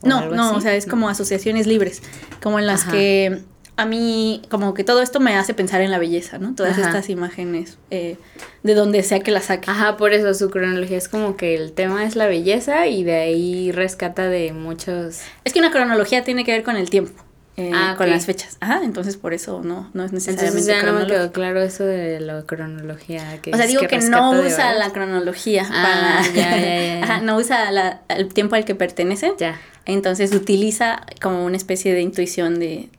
no, 0.04 0.30
no, 0.30 0.56
o 0.56 0.62
sea, 0.62 0.76
es 0.76 0.86
como 0.86 1.10
asociaciones 1.10 1.66
libres, 1.66 2.04
como 2.42 2.60
en 2.60 2.68
las 2.68 2.84
que 2.84 3.42
a 3.78 3.86
mí 3.86 4.44
como 4.50 4.74
que 4.74 4.84
todo 4.84 5.02
esto 5.02 5.20
me 5.20 5.36
hace 5.36 5.54
pensar 5.54 5.82
en 5.82 5.90
la 5.90 5.98
belleza, 5.98 6.38
¿no? 6.38 6.54
Todas 6.54 6.78
estas 6.78 7.10
imágenes, 7.10 7.78
eh, 7.90 8.18
de 8.64 8.76
donde 8.76 9.02
sea 9.02 9.22
que 9.22 9.32
las 9.32 9.46
saque. 9.46 9.72
Ajá, 9.72 9.98
por 9.98 10.14
eso 10.14 10.34
su 10.34 10.52
cronología 10.52 10.98
es 10.98 11.08
como 11.08 11.36
que 11.36 11.56
el 11.56 11.72
tema 11.72 12.06
es 12.06 12.16
la 12.16 12.28
belleza 12.28 12.88
y 12.88 13.04
de 13.04 13.16
ahí 13.16 13.72
rescata 13.72 14.28
de 14.28 14.54
muchos... 14.54 15.22
Es 15.46 15.54
que 15.54 15.60
una 15.60 15.72
cronología 15.72 16.24
tiene 16.24 16.44
que 16.44 16.52
ver 16.52 16.64
con 16.64 16.76
el 16.76 16.90
tiempo. 16.90 17.24
Eh, 17.58 17.72
ah, 17.74 17.96
con 17.98 18.10
las 18.10 18.26
fechas. 18.26 18.58
Ajá, 18.60 18.82
entonces 18.84 19.18
por 19.18 19.34
eso 19.34 19.62
no, 19.62 19.90
no 19.94 20.06
es 20.06 20.14
necesariamente 20.14 20.60
Entonces 20.60 20.84
ya 20.84 20.92
no 20.92 20.98
me 20.98 21.06
quedó 21.06 21.32
claro 21.32 21.62
eso 21.62 21.84
de 21.86 22.20
la 22.20 22.44
cronología. 22.44 23.40
Que 23.42 23.52
o 23.52 23.58
sea, 23.58 23.68
digo 23.68 23.82
que, 23.88 23.98
no 24.00 24.32
usa 24.32 24.74
la 24.74 24.92
cronología 24.92 25.68
ah, 25.70 26.22
para... 26.24 26.34
Ya, 26.34 26.58
ya, 26.58 27.00
ya. 27.00 27.04
Ajá, 27.04 27.22
no 27.22 27.36
usa 27.38 27.72
la, 27.72 28.02
el 28.10 28.34
tiempo 28.34 28.56
al 28.56 28.66
que 28.66 28.76
pertenece. 28.76 29.34
Ya. 29.38 29.60
Entonces 29.86 30.34
utiliza 30.34 31.06
como 31.22 31.46
una 31.46 31.58
especie 31.58 31.94
de 31.94 32.02
intuición 32.02 32.60
de, 32.60 32.90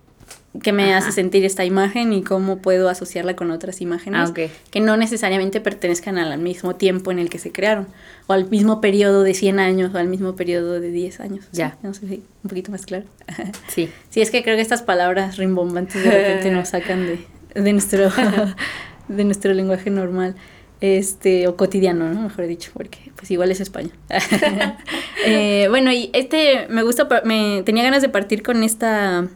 qué 0.61 0.73
me 0.73 0.95
hace 0.95 1.13
sentir 1.13 1.45
esta 1.45 1.65
imagen 1.65 2.13
y 2.13 2.23
cómo 2.23 2.59
puedo 2.59 2.89
asociarla 2.89 3.35
con 3.35 3.51
otras 3.51 3.81
imágenes 3.81 4.31
ah, 4.31 4.35
que 4.71 4.81
no 4.81 4.97
necesariamente 4.97 5.61
pertenezcan 5.61 6.19
al 6.19 6.39
mismo 6.39 6.77
tiempo 6.77 7.11
en 7.11 7.19
el 7.19 7.31
que 7.31 7.39
se 7.39 7.53
crearon, 7.53 7.87
o 8.27 8.35
al 8.35 8.49
mismo 8.51 8.81
periodo 8.81 9.23
de 9.23 9.33
100 9.33 9.61
años, 9.61 9.95
o 9.95 9.99
al 9.99 10.09
mismo 10.09 10.37
periodo 10.37 10.79
de 10.79 10.91
10 10.91 11.21
años. 11.21 11.47
Ya. 11.53 11.79
No 11.83 11.95
sé 11.95 12.07
si 12.07 12.23
un 12.43 12.49
poquito 12.49 12.71
más 12.71 12.85
claro. 12.85 13.05
Sí. 13.69 13.89
sí, 14.11 14.21
es 14.21 14.31
que 14.31 14.43
creo 14.43 14.57
que 14.57 14.63
estas 14.63 14.83
palabras 14.83 15.39
rimbombantes 15.39 16.03
de 16.05 16.11
repente 16.11 16.51
nos 16.51 16.69
sacan 16.69 17.07
de, 17.07 17.25
de, 17.55 17.73
nuestro, 17.73 18.11
de 19.09 19.25
nuestro 19.25 19.55
lenguaje 19.55 19.91
normal. 19.91 20.35
Este, 20.83 21.47
o 21.47 21.57
cotidiano, 21.57 22.13
¿no? 22.13 22.23
Mejor 22.23 22.49
dicho, 22.49 22.73
porque 22.75 23.13
pues 23.15 23.31
igual 23.31 23.53
es 23.53 23.61
español. 23.61 23.93
eh, 25.25 25.69
bueno, 25.71 25.93
y 25.93 26.11
este 26.13 26.67
me 26.69 26.83
gusta, 26.83 27.07
me 27.25 27.63
tenía 27.65 27.85
ganas 27.85 28.03
de 28.03 28.09
partir 28.09 28.43
con 28.43 28.65
esta 28.65 29.29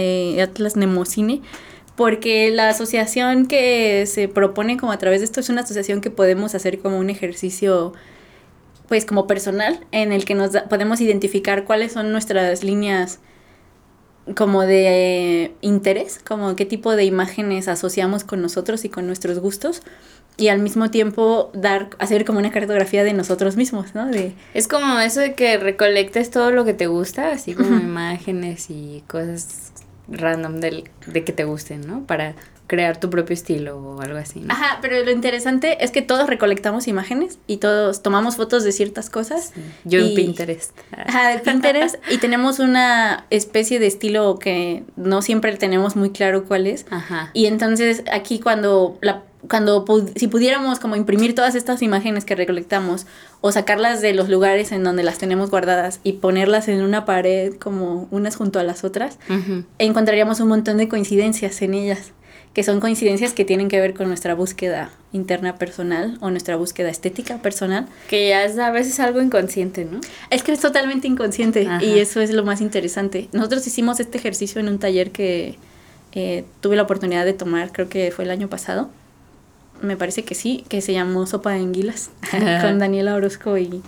eh, 0.00 0.42
Atlas 0.42 0.76
Nemocine, 0.76 1.42
porque 1.96 2.50
la 2.50 2.68
asociación 2.68 3.46
que 3.46 4.06
se 4.06 4.28
propone 4.28 4.76
como 4.76 4.92
a 4.92 4.98
través 4.98 5.20
de 5.20 5.26
esto 5.26 5.40
es 5.40 5.48
una 5.48 5.62
asociación 5.62 6.00
que 6.00 6.10
podemos 6.10 6.54
hacer 6.54 6.78
como 6.78 6.98
un 6.98 7.10
ejercicio 7.10 7.92
pues 8.88 9.04
como 9.04 9.28
personal 9.28 9.86
en 9.92 10.12
el 10.12 10.24
que 10.24 10.34
nos 10.34 10.50
podemos 10.68 11.00
identificar 11.00 11.64
cuáles 11.64 11.92
son 11.92 12.10
nuestras 12.10 12.64
líneas 12.64 13.20
como 14.34 14.62
de 14.62 15.54
interés, 15.60 16.20
como 16.26 16.56
qué 16.56 16.64
tipo 16.64 16.96
de 16.96 17.04
imágenes 17.04 17.68
asociamos 17.68 18.24
con 18.24 18.42
nosotros 18.42 18.84
y 18.84 18.88
con 18.88 19.06
nuestros 19.06 19.38
gustos 19.38 19.82
y 20.36 20.48
al 20.48 20.60
mismo 20.60 20.90
tiempo 20.90 21.50
dar 21.54 21.90
hacer 21.98 22.24
como 22.24 22.38
una 22.38 22.50
cartografía 22.50 23.04
de 23.04 23.12
nosotros 23.12 23.56
mismos, 23.56 23.94
¿no? 23.94 24.06
De 24.06 24.32
es 24.54 24.68
como 24.68 24.98
eso 25.00 25.20
de 25.20 25.34
que 25.34 25.56
recolectes 25.58 26.30
todo 26.30 26.50
lo 26.50 26.64
que 26.64 26.74
te 26.74 26.86
gusta, 26.86 27.30
así 27.30 27.54
como 27.54 27.78
imágenes 27.78 28.70
y 28.70 29.04
cosas 29.06 29.72
random 30.10 30.60
del, 30.60 30.90
de 31.06 31.24
que 31.24 31.32
te 31.32 31.44
gusten, 31.44 31.86
¿no? 31.86 32.06
Para 32.06 32.34
crear 32.70 33.00
tu 33.00 33.10
propio 33.10 33.34
estilo 33.34 33.78
o 33.78 34.00
algo 34.00 34.16
así. 34.16 34.38
¿no? 34.40 34.54
Ajá, 34.54 34.78
pero 34.80 35.04
lo 35.04 35.10
interesante 35.10 35.84
es 35.84 35.90
que 35.90 36.02
todos 36.02 36.28
recolectamos 36.28 36.86
imágenes 36.86 37.40
y 37.48 37.56
todos 37.56 38.00
tomamos 38.00 38.36
fotos 38.36 38.62
de 38.62 38.70
ciertas 38.70 39.10
cosas. 39.10 39.52
Yo 39.84 39.98
en 39.98 40.14
Pinterest. 40.14 40.70
Ajá, 40.92 41.30
de 41.30 41.40
Pinterest 41.40 41.96
y 42.10 42.18
tenemos 42.18 42.60
una 42.60 43.26
especie 43.30 43.80
de 43.80 43.88
estilo 43.88 44.38
que 44.38 44.84
no 44.94 45.20
siempre 45.20 45.56
tenemos 45.56 45.96
muy 45.96 46.10
claro 46.10 46.44
cuál 46.44 46.68
es. 46.68 46.86
Ajá. 46.90 47.30
Y 47.32 47.46
entonces 47.46 48.04
aquí 48.12 48.38
cuando 48.38 48.96
la 49.00 49.24
cuando 49.48 49.84
si 50.16 50.28
pudiéramos 50.28 50.78
como 50.78 50.96
imprimir 50.96 51.34
todas 51.34 51.54
estas 51.54 51.82
imágenes 51.82 52.24
que 52.24 52.34
recolectamos 52.34 53.06
o 53.40 53.52
sacarlas 53.52 54.00
de 54.00 54.12
los 54.12 54.28
lugares 54.28 54.72
en 54.72 54.84
donde 54.84 55.02
las 55.02 55.18
tenemos 55.18 55.50
guardadas 55.50 56.00
y 56.04 56.14
ponerlas 56.14 56.68
en 56.68 56.82
una 56.82 57.04
pared 57.04 57.54
como 57.54 58.06
unas 58.10 58.36
junto 58.36 58.58
a 58.58 58.64
las 58.64 58.84
otras, 58.84 59.18
encontraríamos 59.78 60.40
un 60.40 60.48
montón 60.48 60.76
de 60.76 60.88
coincidencias 60.88 61.62
en 61.62 61.74
ellas, 61.74 62.12
que 62.52 62.62
son 62.64 62.80
coincidencias 62.80 63.32
que 63.32 63.44
tienen 63.44 63.68
que 63.68 63.80
ver 63.80 63.94
con 63.94 64.08
nuestra 64.08 64.34
búsqueda 64.34 64.90
interna 65.12 65.56
personal 65.56 66.18
o 66.20 66.30
nuestra 66.30 66.56
búsqueda 66.56 66.90
estética 66.90 67.38
personal. 67.38 67.86
Que 68.08 68.28
ya 68.28 68.44
es 68.44 68.58
a 68.58 68.70
veces 68.70 69.00
algo 69.00 69.22
inconsciente, 69.22 69.84
¿no? 69.84 70.00
Es 70.30 70.42
que 70.42 70.52
es 70.52 70.60
totalmente 70.60 71.06
inconsciente 71.08 71.66
y 71.80 71.98
eso 71.98 72.20
es 72.20 72.30
lo 72.30 72.44
más 72.44 72.60
interesante. 72.60 73.28
Nosotros 73.32 73.66
hicimos 73.66 74.00
este 74.00 74.18
ejercicio 74.18 74.60
en 74.60 74.68
un 74.68 74.78
taller 74.78 75.12
que 75.12 75.56
eh, 76.12 76.44
tuve 76.60 76.76
la 76.76 76.82
oportunidad 76.82 77.24
de 77.24 77.32
tomar, 77.32 77.72
creo 77.72 77.88
que 77.88 78.10
fue 78.10 78.24
el 78.24 78.32
año 78.32 78.48
pasado 78.48 78.90
me 79.80 79.96
parece 79.96 80.24
que 80.24 80.34
sí, 80.34 80.64
que 80.68 80.80
se 80.80 80.92
llamó 80.92 81.26
Sopa 81.26 81.50
de 81.52 81.60
Anguilas, 81.60 82.10
con 82.62 82.78
Daniela 82.78 83.14
Orozco 83.14 83.58
y 83.58 83.82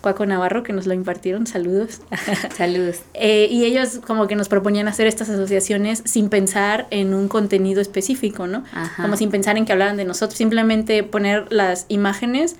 Cuaco 0.00 0.26
Navarro, 0.26 0.62
que 0.62 0.72
nos 0.72 0.86
lo 0.86 0.94
impartieron. 0.94 1.46
Saludos. 1.46 2.00
Saludos. 2.56 3.00
Eh, 3.14 3.48
y 3.50 3.64
ellos 3.64 4.00
como 4.06 4.26
que 4.26 4.36
nos 4.36 4.48
proponían 4.48 4.86
hacer 4.88 5.06
estas 5.06 5.30
asociaciones 5.30 6.02
sin 6.04 6.28
pensar 6.28 6.86
en 6.90 7.14
un 7.14 7.28
contenido 7.28 7.80
específico, 7.80 8.46
¿no? 8.46 8.64
Como 8.96 9.16
sin 9.16 9.30
pensar 9.30 9.56
en 9.56 9.64
que 9.64 9.72
hablaran 9.72 9.96
de 9.96 10.04
nosotros, 10.04 10.36
simplemente 10.36 11.02
poner 11.02 11.50
las 11.50 11.86
imágenes 11.88 12.56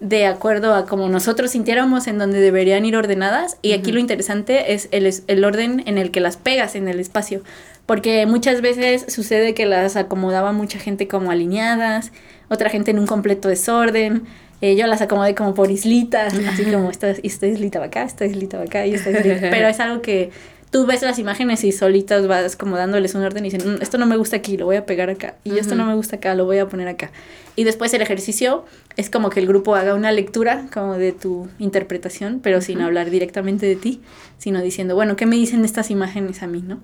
de 0.00 0.26
acuerdo 0.26 0.74
a 0.74 0.84
como 0.84 1.08
nosotros 1.08 1.52
sintiéramos 1.52 2.06
en 2.06 2.18
donde 2.18 2.40
deberían 2.40 2.84
ir 2.84 2.96
ordenadas. 2.96 3.58
Y 3.60 3.72
aquí 3.72 3.92
lo 3.92 4.00
interesante 4.00 4.72
es 4.72 4.88
el, 4.90 5.12
el 5.26 5.44
orden 5.44 5.82
en 5.86 5.98
el 5.98 6.10
que 6.10 6.20
las 6.20 6.36
pegas 6.36 6.74
en 6.74 6.88
el 6.88 7.00
espacio 7.00 7.42
porque 7.86 8.26
muchas 8.26 8.60
veces 8.60 9.06
sucede 9.08 9.54
que 9.54 9.64
las 9.64 9.96
acomodaba 9.96 10.52
mucha 10.52 10.78
gente 10.78 11.06
como 11.06 11.30
alineadas, 11.30 12.10
otra 12.48 12.70
gente 12.70 12.90
en 12.90 12.98
un 12.98 13.06
completo 13.06 13.48
desorden. 13.48 14.24
Eh, 14.60 14.74
yo 14.74 14.86
las 14.86 15.02
acomodé 15.02 15.34
como 15.34 15.54
por 15.54 15.70
islitas, 15.70 16.34
así 16.34 16.64
como 16.64 16.90
esta, 16.90 17.10
esta 17.10 17.46
islita 17.46 17.78
va 17.78 17.86
acá, 17.86 18.04
esta 18.04 18.24
islita 18.24 18.56
va 18.56 18.64
acá 18.64 18.86
y 18.86 18.94
esta 18.94 19.10
islita. 19.10 19.40
Pero 19.50 19.68
es 19.68 19.80
algo 19.80 20.00
que 20.00 20.30
tú 20.76 20.84
ves 20.84 21.00
las 21.00 21.18
imágenes 21.18 21.64
y 21.64 21.72
solitas 21.72 22.26
vas 22.26 22.54
como 22.54 22.76
dándoles 22.76 23.14
un 23.14 23.22
orden 23.22 23.46
y 23.46 23.48
dicen, 23.48 23.76
mm, 23.76 23.80
esto 23.80 23.96
no 23.96 24.04
me 24.04 24.18
gusta 24.18 24.36
aquí, 24.36 24.58
lo 24.58 24.66
voy 24.66 24.76
a 24.76 24.84
pegar 24.84 25.08
acá. 25.08 25.36
Y 25.42 25.56
esto 25.56 25.74
no 25.74 25.86
me 25.86 25.94
gusta 25.94 26.16
acá, 26.16 26.34
lo 26.34 26.44
voy 26.44 26.58
a 26.58 26.68
poner 26.68 26.86
acá. 26.86 27.12
Y 27.56 27.64
después 27.64 27.94
el 27.94 28.02
ejercicio 28.02 28.66
es 28.98 29.08
como 29.08 29.30
que 29.30 29.40
el 29.40 29.46
grupo 29.46 29.74
haga 29.74 29.94
una 29.94 30.12
lectura 30.12 30.66
como 30.74 30.98
de 30.98 31.12
tu 31.12 31.48
interpretación, 31.58 32.40
pero 32.42 32.60
sin 32.60 32.82
hablar 32.82 33.08
directamente 33.08 33.64
de 33.64 33.76
ti, 33.76 34.02
sino 34.36 34.60
diciendo, 34.60 34.94
bueno, 34.94 35.16
¿qué 35.16 35.24
me 35.24 35.36
dicen 35.36 35.64
estas 35.64 35.90
imágenes 35.90 36.42
a 36.42 36.46
mí, 36.46 36.62
no? 36.62 36.80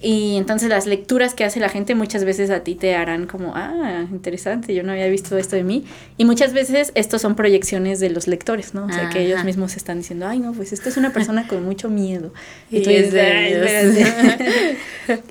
Y 0.00 0.36
entonces 0.36 0.68
las 0.68 0.86
lecturas 0.86 1.34
que 1.34 1.44
hace 1.44 1.60
la 1.60 1.68
gente 1.68 1.94
muchas 1.94 2.24
veces 2.24 2.50
a 2.50 2.60
ti 2.60 2.74
te 2.74 2.96
harán 2.96 3.26
como, 3.26 3.52
ah, 3.54 4.06
interesante, 4.10 4.74
yo 4.74 4.82
no 4.82 4.90
había 4.90 5.06
visto 5.06 5.36
esto 5.36 5.54
de 5.54 5.62
mí. 5.62 5.84
Y 6.16 6.24
muchas 6.24 6.52
veces 6.52 6.90
estos 6.96 7.22
son 7.22 7.36
proyecciones 7.36 8.00
de 8.00 8.10
los 8.10 8.26
lectores, 8.26 8.74
¿no? 8.74 8.86
O 8.86 8.92
sea, 8.92 9.10
que 9.10 9.24
ellos 9.24 9.44
mismos 9.44 9.76
están 9.76 9.98
diciendo, 9.98 10.26
ay, 10.26 10.40
no, 10.40 10.52
pues 10.52 10.72
esto 10.72 10.88
es 10.88 10.96
una 10.96 11.12
persona 11.12 11.46
con 11.46 11.64
mucho 11.64 11.88
miedo. 11.88 12.32
Y, 12.70 12.82
tú 12.82 12.90
dices, 12.90 13.12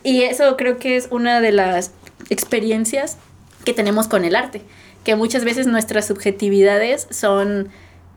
y 0.03 0.23
eso 0.23 0.57
creo 0.57 0.77
que 0.77 0.97
es 0.97 1.07
una 1.11 1.41
de 1.41 1.51
las 1.51 1.91
experiencias 2.29 3.17
que 3.65 3.73
tenemos 3.73 4.07
con 4.07 4.25
el 4.25 4.35
arte, 4.35 4.61
que 5.03 5.15
muchas 5.15 5.45
veces 5.45 5.67
nuestras 5.67 6.07
subjetividades 6.07 7.07
son 7.09 7.69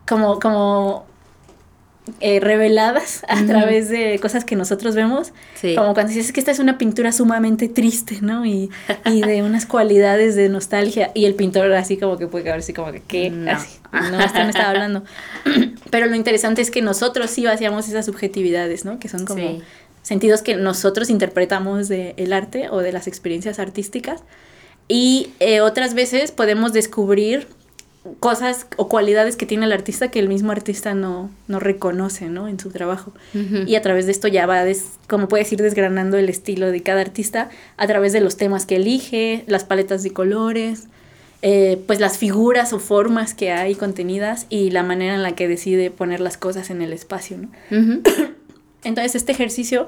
como, 0.07 0.41
como 0.41 1.07
eh, 2.19 2.41
reveladas 2.41 3.25
a 3.29 3.45
través 3.47 3.89
de 3.89 4.19
cosas 4.21 4.45
que 4.45 4.57
nosotros 4.57 4.97
vemos, 4.97 5.33
como 5.77 5.95
cuando 5.95 6.13
dices 6.13 6.33
que 6.33 6.41
esta 6.41 6.51
es 6.51 6.59
una 6.59 6.77
pintura 6.77 7.13
sumamente 7.13 7.69
triste, 7.69 8.19
¿no? 8.21 8.45
Y, 8.45 8.71
y, 9.07 9.23
de 9.23 9.43
unas 9.45 9.67
cualidades 9.67 10.35
de 10.35 10.49
nostalgia, 10.49 11.13
y 11.15 11.27
el 11.27 11.35
pintor 11.35 11.73
así 11.73 11.97
como 11.97 12.19
que 12.19 12.27
puede 12.27 12.45
quedar 12.45 12.59
así 12.59 12.73
como 12.73 12.91
que, 12.91 13.03
¿qué? 13.03 13.31
No, 13.31 13.53
no 13.93 14.21
esto 14.21 14.39
no 14.43 14.49
estaba 14.49 14.71
hablando. 14.71 15.05
Pero 15.91 16.07
lo 16.07 16.17
interesante 16.17 16.61
es 16.61 16.73
que 16.73 16.83
nosotros 16.83 17.31
sí 17.31 17.45
vaciamos 17.45 17.89
esas 17.89 18.07
subjetividades, 18.07 18.85
¿no? 18.85 18.99
Que 18.99 19.09
son 19.09 19.25
como 19.25 19.61
sentidos 20.03 20.43
que 20.43 20.57
nosotros 20.57 21.09
interpretamos 21.09 21.89
del 21.89 22.33
arte 22.33 22.69
o 22.69 22.79
de 22.79 22.91
las 22.91 23.07
experiencias 23.07 23.61
artísticas 23.61 24.23
y 24.89 25.31
eh, 25.39 25.61
otras 25.61 25.95
veces 25.95 26.33
podemos 26.33 26.73
descubrir 26.73 27.47
cosas 28.19 28.67
o 28.77 28.89
cualidades 28.89 29.37
que 29.37 29.47
tiene 29.47 29.67
el 29.67 29.73
artista 29.73 30.11
que 30.11 30.19
el 30.19 30.29
mismo 30.29 30.51
artista 30.51 30.95
no, 30.95 31.31
no 31.47 31.61
reconoce, 31.61 32.29
¿no? 32.29 32.49
En 32.49 32.59
su 32.59 32.71
trabajo. 32.71 33.13
Y 33.67 33.77
a 33.77 33.83
través 33.83 34.07
de 34.07 34.13
esto 34.13 34.27
ya 34.27 34.47
va, 34.47 34.65
como 35.09 35.29
puedes 35.29 35.53
ir 35.53 35.63
desgranando 35.63 36.17
el 36.19 36.29
estilo 36.29 36.73
de 36.73 36.83
cada 36.83 37.01
artista 37.01 37.49
a 37.77 37.87
través 37.87 38.13
de 38.13 38.21
los 38.21 38.37
temas 38.37 38.67
que 38.67 38.77
elige, 38.77 39.45
las 39.47 39.65
paletas 39.65 40.03
de 40.03 40.13
colores, 40.13 40.89
eh, 41.43 41.81
pues 41.87 42.01
las 42.01 42.19
figuras 42.19 42.73
o 42.73 42.81
formas 42.81 43.35
que 43.35 43.53
hay 43.53 43.77
contenidas 43.77 44.47
y 44.49 44.71
la 44.71 44.83
manera 44.83 45.15
en 45.15 45.23
la 45.23 45.33
que 45.33 45.47
decide 45.47 45.91
poner 45.91 46.21
las 46.21 46.37
cosas 46.37 46.71
en 46.71 46.83
el 46.83 46.93
espacio, 46.93 47.37
¿no? 47.39 47.51
Entonces 48.85 49.15
este 49.15 49.31
ejercicio 49.31 49.87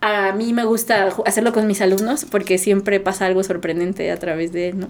a 0.00 0.32
mí 0.32 0.52
me 0.52 0.64
gusta 0.64 1.08
hacerlo 1.24 1.52
con 1.52 1.66
mis 1.66 1.80
alumnos 1.80 2.26
porque 2.26 2.58
siempre 2.58 3.00
pasa 3.00 3.26
algo 3.26 3.42
sorprendente 3.42 4.10
a 4.10 4.18
través 4.18 4.52
de 4.52 4.68
él, 4.68 4.80
¿no? 4.80 4.88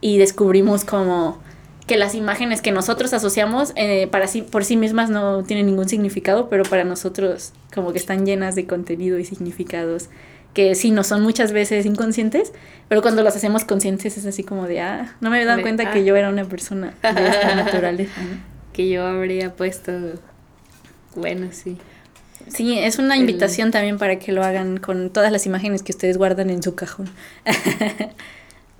Y 0.00 0.18
descubrimos 0.18 0.84
como 0.84 1.40
que 1.88 1.96
las 1.96 2.14
imágenes 2.14 2.62
que 2.62 2.70
nosotros 2.70 3.12
asociamos 3.12 3.72
eh, 3.74 4.06
para 4.06 4.28
sí, 4.28 4.42
por 4.42 4.64
sí 4.64 4.76
mismas 4.76 5.10
no 5.10 5.42
tienen 5.42 5.66
ningún 5.66 5.88
significado, 5.88 6.48
pero 6.48 6.62
para 6.62 6.84
nosotros 6.84 7.52
como 7.74 7.92
que 7.92 7.98
están 7.98 8.24
llenas 8.24 8.54
de 8.54 8.66
contenido 8.66 9.18
y 9.18 9.24
significados 9.24 10.08
que 10.54 10.74
sí 10.74 10.90
no 10.90 11.04
son 11.04 11.22
muchas 11.22 11.52
veces 11.52 11.86
inconscientes, 11.86 12.52
pero 12.88 13.02
cuando 13.02 13.22
las 13.22 13.36
hacemos 13.36 13.64
conscientes 13.64 14.16
es 14.16 14.26
así 14.26 14.42
como 14.44 14.66
de, 14.66 14.80
ah, 14.80 15.16
no 15.20 15.30
me 15.30 15.36
había 15.36 15.48
dado 15.48 15.62
cuenta 15.62 15.90
que 15.92 16.00
ah. 16.00 16.02
yo 16.02 16.16
era 16.16 16.28
una 16.28 16.44
persona 16.44 16.94
de 17.02 17.28
esta 17.28 17.54
naturaleza. 17.54 18.12
Que 18.72 18.88
yo 18.88 19.04
habría 19.04 19.56
puesto, 19.56 19.92
bueno, 21.16 21.48
sí. 21.50 21.78
Sí, 22.46 22.78
es 22.78 23.00
una 23.00 23.16
invitación 23.16 23.72
también 23.72 23.98
para 23.98 24.20
que 24.20 24.30
lo 24.30 24.44
hagan 24.44 24.76
con 24.76 25.10
todas 25.10 25.32
las 25.32 25.46
imágenes 25.46 25.82
que 25.82 25.90
ustedes 25.90 26.16
guardan 26.16 26.48
en 26.48 26.62
su 26.62 26.76
cajón. 26.76 27.10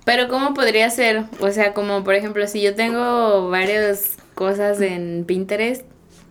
Pero 0.09 0.27
¿cómo 0.27 0.55
podría 0.55 0.89
ser? 0.89 1.25
O 1.39 1.51
sea, 1.51 1.75
como 1.75 2.03
por 2.03 2.15
ejemplo, 2.15 2.47
si 2.47 2.63
yo 2.63 2.73
tengo 2.73 3.47
varias 3.51 4.17
cosas 4.33 4.81
en 4.81 5.23
Pinterest, 5.23 5.83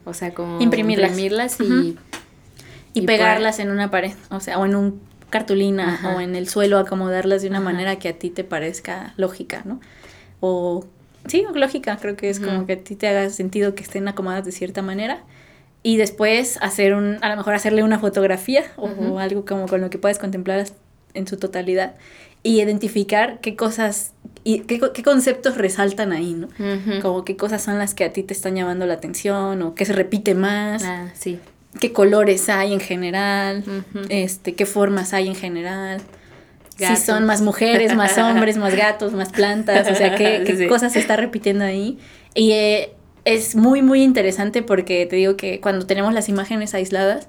o 0.05 0.15
sea, 0.15 0.35
como 0.35 0.61
imprimirlas, 0.61 1.11
imprimirlas 1.11 1.61
y, 1.61 1.97
y, 2.93 3.03
pegarlas 3.03 3.61
en 3.61 3.71
una 3.71 3.89
pared, 3.89 4.15
o 4.31 4.41
sea, 4.41 4.59
o 4.59 4.67
en 4.67 4.75
un 4.75 5.01
cartulina 5.31 6.01
o 6.13 6.21
en 6.21 6.35
el 6.35 6.49
suelo, 6.49 6.77
acomodarlas 6.79 7.43
de 7.43 7.51
una 7.51 7.61
manera 7.61 8.01
que 8.01 8.09
a 8.09 8.19
ti 8.19 8.31
te 8.31 8.43
parezca 8.43 9.15
lógica, 9.17 9.63
¿no? 9.65 9.79
O 10.41 10.85
sí, 11.29 11.47
lógica, 11.55 11.99
creo 11.99 12.17
que 12.17 12.31
es 12.31 12.41
como 12.41 12.67
que 12.67 12.73
a 12.73 12.79
ti 12.79 12.97
te 12.97 13.07
haga 13.07 13.31
sentido 13.31 13.77
que 13.77 13.85
estén 13.85 14.09
acomodadas 14.09 14.45
de 14.45 14.51
cierta 14.51 14.83
manera. 14.83 15.23
Y 15.85 15.99
después 15.99 16.59
hacer 16.63 16.95
un, 16.95 17.19
a 17.21 17.29
lo 17.29 17.37
mejor 17.37 17.55
hacerle 17.55 17.85
una 17.85 18.01
fotografía 18.01 18.65
o 18.75 19.21
algo 19.21 19.45
como 19.45 19.69
con 19.69 19.81
lo 19.81 19.89
que 19.89 19.99
puedes 19.99 20.19
contemplar 20.19 20.67
en 21.15 21.27
su 21.29 21.37
totalidad 21.37 21.95
y 22.49 22.63
identificar 22.63 23.41
qué 23.43 23.57
cosas 23.57 24.15
y 24.43 24.61
qué, 24.61 24.81
qué 24.95 25.03
conceptos 25.03 25.59
resaltan 25.59 26.13
ahí, 26.13 26.33
¿no? 26.33 26.49
Como 27.03 27.23
qué 27.23 27.37
cosas 27.37 27.63
son 27.63 27.79
las 27.79 27.93
que 27.93 28.05
a 28.05 28.13
ti 28.15 28.23
te 28.23 28.33
están 28.33 28.57
llamando 28.57 28.87
la 28.87 28.95
atención 28.95 29.61
o 29.61 29.75
qué 29.75 29.85
se 29.85 29.93
repite 29.93 30.35
más. 30.35 30.83
Ah, 30.83 31.11
sí. 31.13 31.39
Qué 31.79 31.93
colores 31.93 32.49
hay 32.49 32.73
en 32.73 32.81
general, 32.81 33.63
este, 34.09 34.55
qué 34.55 34.65
formas 34.65 35.13
hay 35.13 35.29
en 35.29 35.35
general. 35.35 36.01
Si 36.79 36.97
son 36.97 37.27
más 37.27 37.43
mujeres, 37.43 37.95
más 37.95 38.17
hombres, 38.19 38.57
más 38.57 38.75
gatos, 38.75 39.13
más 39.13 39.29
plantas, 39.29 39.87
o 39.91 39.95
sea, 39.95 40.15
qué, 40.15 40.43
qué 40.47 40.69
cosas 40.69 40.95
se 40.95 41.01
está 41.01 41.17
repitiendo 41.17 41.67
ahí. 41.67 41.99
Y 42.35 42.53
eh, 42.53 42.95
es 43.27 43.57
muy, 43.57 43.83
muy 43.83 44.03
interesante 44.03 44.63
porque 44.63 45.05
te 45.05 45.17
digo 45.17 45.37
que 45.37 45.61
cuando 45.61 45.85
tenemos 45.85 46.15
las 46.15 46.31
imágenes 46.31 46.73
aisladas, 46.73 47.29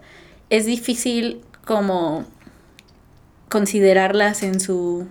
es 0.50 0.66
difícil 0.66 1.42
como 1.66 2.26
considerarlas 3.50 4.44
en 4.44 4.60
su... 4.60 5.08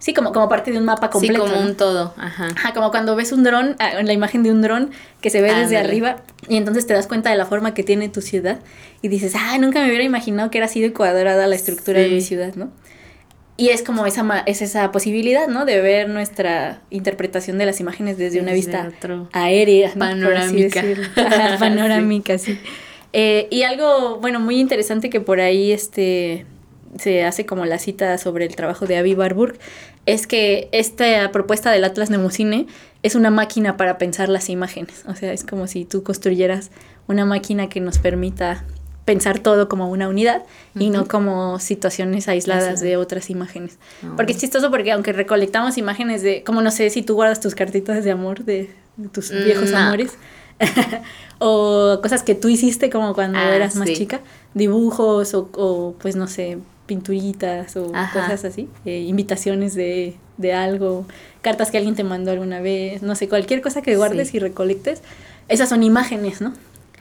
Sí, 0.00 0.14
como, 0.14 0.32
como 0.32 0.48
parte 0.48 0.70
de 0.70 0.78
un 0.78 0.84
mapa 0.84 1.10
completo. 1.10 1.44
Sí, 1.44 1.52
como 1.52 1.60
un 1.60 1.74
todo, 1.74 2.14
ajá. 2.16 2.72
como 2.72 2.90
cuando 2.92 3.16
ves 3.16 3.32
un 3.32 3.42
dron, 3.42 3.74
ah, 3.80 4.00
la 4.02 4.12
imagen 4.12 4.44
de 4.44 4.52
un 4.52 4.62
dron 4.62 4.90
que 5.20 5.28
se 5.28 5.42
ve 5.42 5.52
desde 5.52 5.76
arriba 5.76 6.22
y 6.48 6.56
entonces 6.56 6.86
te 6.86 6.94
das 6.94 7.08
cuenta 7.08 7.30
de 7.30 7.36
la 7.36 7.46
forma 7.46 7.74
que 7.74 7.82
tiene 7.82 8.08
tu 8.08 8.20
ciudad 8.20 8.60
y 9.02 9.08
dices, 9.08 9.34
ah, 9.36 9.58
nunca 9.58 9.80
me 9.80 9.88
hubiera 9.88 10.04
imaginado 10.04 10.50
que 10.50 10.58
era 10.58 10.66
así 10.66 10.80
de 10.80 10.92
cuadrada 10.92 11.48
la 11.48 11.56
estructura 11.56 12.00
de 12.00 12.10
mi 12.10 12.20
ciudad, 12.20 12.54
¿no? 12.54 12.70
Y 13.56 13.70
es 13.70 13.82
como 13.82 14.06
esa, 14.06 14.44
es 14.46 14.62
esa 14.62 14.92
posibilidad, 14.92 15.48
¿no? 15.48 15.64
De 15.64 15.80
ver 15.80 16.08
nuestra 16.08 16.80
interpretación 16.90 17.58
de 17.58 17.66
las 17.66 17.80
imágenes 17.80 18.16
desde, 18.16 18.40
una 18.40 18.52
vista 18.52 18.88
aérea. 19.32 19.92
Panorámica. 19.98 20.84
panorámica, 21.58 22.38
sí. 22.38 22.56
Eh, 23.12 23.48
y 23.50 23.64
algo, 23.64 24.18
bueno, 24.20 24.38
muy 24.38 24.60
interesante 24.60 25.10
que 25.10 25.20
por 25.20 25.40
ahí 25.40 25.72
este, 25.72 26.46
se 26.98 27.24
hace 27.24 27.46
como 27.46 27.66
la 27.66 27.78
cita 27.78 28.16
sobre 28.18 28.46
el 28.46 28.56
trabajo 28.56 28.86
de 28.86 28.96
Avi 28.96 29.14
Barburg, 29.14 29.58
es 30.06 30.26
que 30.26 30.68
esta 30.72 31.30
propuesta 31.32 31.70
del 31.70 31.84
Atlas 31.84 32.10
Nemucine 32.10 32.66
es 33.02 33.14
una 33.14 33.30
máquina 33.30 33.76
para 33.76 33.98
pensar 33.98 34.28
las 34.28 34.48
imágenes. 34.48 35.04
O 35.06 35.14
sea, 35.14 35.32
es 35.32 35.44
como 35.44 35.66
si 35.66 35.84
tú 35.84 36.02
construyeras 36.02 36.70
una 37.06 37.24
máquina 37.24 37.68
que 37.68 37.80
nos 37.80 37.98
permita 37.98 38.64
pensar 39.08 39.38
todo 39.38 39.70
como 39.70 39.88
una 39.88 40.06
unidad 40.06 40.42
y 40.78 40.90
no 40.90 41.08
como 41.08 41.58
situaciones 41.60 42.28
aisladas 42.28 42.80
de 42.80 42.98
otras 42.98 43.30
imágenes. 43.30 43.78
Porque 44.16 44.32
es 44.32 44.38
chistoso 44.38 44.70
porque 44.70 44.92
aunque 44.92 45.14
recolectamos 45.14 45.78
imágenes 45.78 46.22
de, 46.22 46.42
como 46.44 46.60
no 46.60 46.70
sé 46.70 46.90
si 46.90 47.00
tú 47.00 47.14
guardas 47.14 47.40
tus 47.40 47.54
cartitas 47.54 48.04
de 48.04 48.10
amor 48.10 48.44
de, 48.44 48.68
tus 49.12 49.32
mm, 49.32 49.44
viejos 49.44 49.72
amores, 49.72 50.12
o 51.38 52.00
cosas 52.02 52.22
que 52.22 52.34
tú 52.34 52.48
hiciste 52.50 52.90
como 52.90 53.14
cuando 53.14 53.38
ah, 53.38 53.56
eras 53.56 53.76
más 53.76 53.90
chica, 53.94 54.20
dibujos 54.52 55.32
o, 55.32 55.94
pues 55.98 56.14
no 56.14 56.26
sé, 56.26 56.58
pinturitas 56.88 57.76
o 57.76 57.92
cosas 57.92 58.44
así, 58.44 58.68
eh, 58.84 59.00
invitaciones 59.06 59.76
de, 59.76 60.16
de, 60.38 60.54
algo, 60.54 61.06
cartas 61.42 61.70
que 61.70 61.76
alguien 61.76 61.94
te 61.94 62.02
mandó 62.02 62.32
alguna 62.32 62.60
vez, 62.60 63.02
no 63.02 63.14
sé, 63.14 63.28
cualquier 63.28 63.60
cosa 63.60 63.82
que 63.82 63.96
guardes 63.96 64.34
y 64.34 64.40
recolectes, 64.40 65.02
esas 65.46 65.68
son 65.68 65.84
imágenes, 65.84 66.40
¿no? 66.40 66.54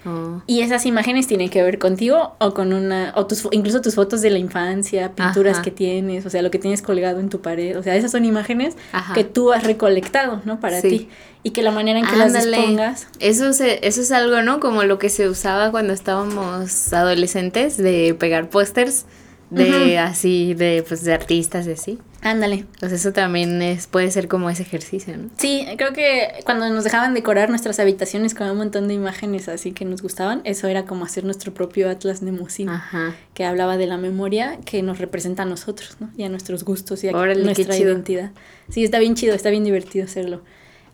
Oh. 0.05 0.41
Y 0.45 0.61
esas 0.61 0.85
imágenes 0.85 1.25
tienen 1.27 1.49
que 1.49 1.63
ver 1.63 1.79
contigo 1.79 2.35
o 2.39 2.53
con 2.53 2.71
una, 2.71 3.13
o 3.15 3.25
tus, 3.25 3.47
incluso 3.51 3.81
tus 3.81 3.95
fotos 3.95 4.21
de 4.21 4.29
la 4.29 4.37
infancia, 4.37 5.13
pinturas 5.13 5.59
que 5.59 5.71
tienes, 5.71 6.25
o 6.25 6.29
sea, 6.29 6.41
lo 6.41 6.51
que 6.51 6.59
tienes 6.59 6.81
colgado 6.81 7.19
en 7.19 7.29
tu 7.29 7.41
pared, 7.41 7.77
o 7.77 7.83
sea, 7.83 7.95
esas 7.95 8.11
son 8.11 8.25
imágenes 8.25 8.75
que 9.15 9.23
tú 9.23 9.53
has 9.53 9.63
recolectado, 9.63 10.41
¿no? 10.45 10.59
Para 10.59 10.81
ti. 10.81 11.09
Y 11.43 11.51
que 11.51 11.61
la 11.61 11.71
manera 11.71 11.99
en 11.99 12.05
que 12.05 12.15
las 12.17 12.33
dispongas. 12.33 13.07
Eso, 13.19 13.49
eso 13.49 14.01
es 14.01 14.11
algo, 14.11 14.41
¿no? 14.41 14.59
Como 14.59 14.83
lo 14.83 14.99
que 14.99 15.09
se 15.09 15.29
usaba 15.29 15.71
cuando 15.71 15.93
estábamos 15.93 16.91
adolescentes, 16.91 17.77
de 17.77 18.15
pegar 18.19 18.49
pósters 18.49 19.05
de 19.49 19.97
así, 19.97 20.53
de 20.53 20.83
pues 20.87 21.03
de 21.03 21.13
artistas 21.13 21.67
y 21.67 21.71
así. 21.71 21.99
Ándale. 22.21 22.65
Pues 22.79 22.91
eso 22.91 23.13
también 23.13 23.61
es, 23.61 23.87
puede 23.87 24.11
ser 24.11 24.27
como 24.27 24.49
ese 24.49 24.63
ejercicio, 24.63 25.15
¿no? 25.15 25.29
Sí, 25.37 25.65
creo 25.77 25.93
que 25.93 26.29
cuando 26.43 26.67
nos 26.69 26.83
dejaban 26.83 27.13
decorar 27.13 27.49
nuestras 27.49 27.79
habitaciones 27.79 28.33
con 28.33 28.49
un 28.49 28.57
montón 28.57 28.87
de 28.87 28.95
imágenes 28.95 29.47
así 29.47 29.71
que 29.71 29.85
nos 29.85 30.01
gustaban, 30.01 30.41
eso 30.43 30.67
era 30.67 30.85
como 30.85 31.05
hacer 31.05 31.23
nuestro 31.23 31.53
propio 31.53 31.89
Atlas 31.89 32.21
de 32.21 32.37
Ajá. 32.67 33.15
que 33.33 33.45
hablaba 33.45 33.77
de 33.77 33.87
la 33.87 33.97
memoria 33.97 34.59
que 34.65 34.81
nos 34.81 34.99
representa 34.99 35.43
a 35.43 35.45
nosotros, 35.45 35.97
¿no? 35.99 36.09
Y 36.17 36.23
a 36.23 36.29
nuestros 36.29 36.63
gustos 36.63 37.03
y 37.03 37.09
a 37.09 37.11
nuestra 37.11 37.77
identidad. 37.77 38.31
Sí, 38.69 38.83
está 38.83 38.99
bien 38.99 39.15
chido, 39.15 39.33
está 39.35 39.49
bien 39.49 39.63
divertido 39.63 40.05
hacerlo. 40.05 40.41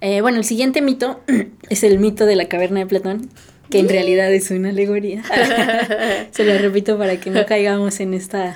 Eh, 0.01 0.21
bueno, 0.21 0.37
el 0.37 0.43
siguiente 0.43 0.81
mito 0.81 1.21
es 1.69 1.83
el 1.83 1.97
mito 1.99 2.25
de 2.25 2.35
la 2.35 2.49
caverna 2.49 2.81
de 2.81 2.85
Platón, 2.85 3.29
que 3.73 3.79
en 3.79 3.89
realidad 3.89 4.31
es 4.31 4.51
una 4.51 4.69
alegoría. 4.69 5.23
Se 6.31 6.43
lo 6.45 6.55
repito 6.59 6.95
para 6.95 7.19
que 7.19 7.31
no 7.31 7.43
caigamos 7.47 7.99
en 8.01 8.13
este 8.13 8.55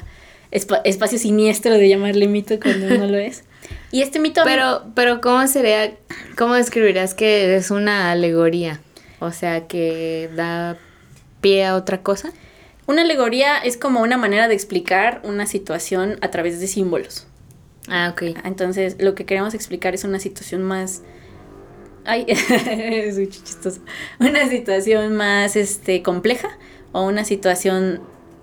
espacio 0.52 1.18
siniestro 1.18 1.74
de 1.74 1.90
llamarle 1.90 2.28
mito 2.28 2.60
cuando 2.60 2.88
no 2.96 3.08
lo 3.08 3.18
es. 3.18 3.44
Y 3.92 4.04
este 4.04 4.20
mito... 4.20 4.42
Pero, 4.46 4.84
pero 4.94 5.20
¿cómo 5.20 5.48
sería, 5.48 5.96
cómo 6.38 6.54
describirías 6.54 7.16
que 7.16 7.56
es 7.56 7.72
una 7.72 8.12
alegoría? 8.12 8.80
O 9.20 9.32
sea, 9.32 9.66
que 9.66 10.30
da 10.36 10.78
pie 11.42 11.66
a 11.66 11.76
otra 11.76 12.04
cosa. 12.04 12.32
Una 12.86 13.02
alegoría 13.02 13.58
es 13.58 13.76
como 13.76 14.02
una 14.02 14.18
manera 14.18 14.48
de 14.48 14.54
explicar 14.54 15.22
una 15.24 15.48
situación 15.48 16.20
a 16.22 16.30
través 16.30 16.60
de 16.60 16.68
símbolos. 16.68 17.26
Ah, 17.88 18.14
ok. 18.14 18.38
Entonces, 18.46 18.98
lo 19.00 19.16
que 19.16 19.26
queremos 19.26 19.56
explicar 19.56 19.96
es 19.96 20.04
una 20.04 20.20
situación 20.20 20.62
más 20.62 21.02
ay, 22.08 22.26
es 22.28 23.15
muy 23.15 23.30
chistoso, 23.30 23.82
una 24.20 24.48
situación 24.48 25.15
más 25.15 25.56
este, 25.56 26.02
compleja 26.02 26.50
o 26.93 27.06
una 27.06 27.24
situación 27.24 28.02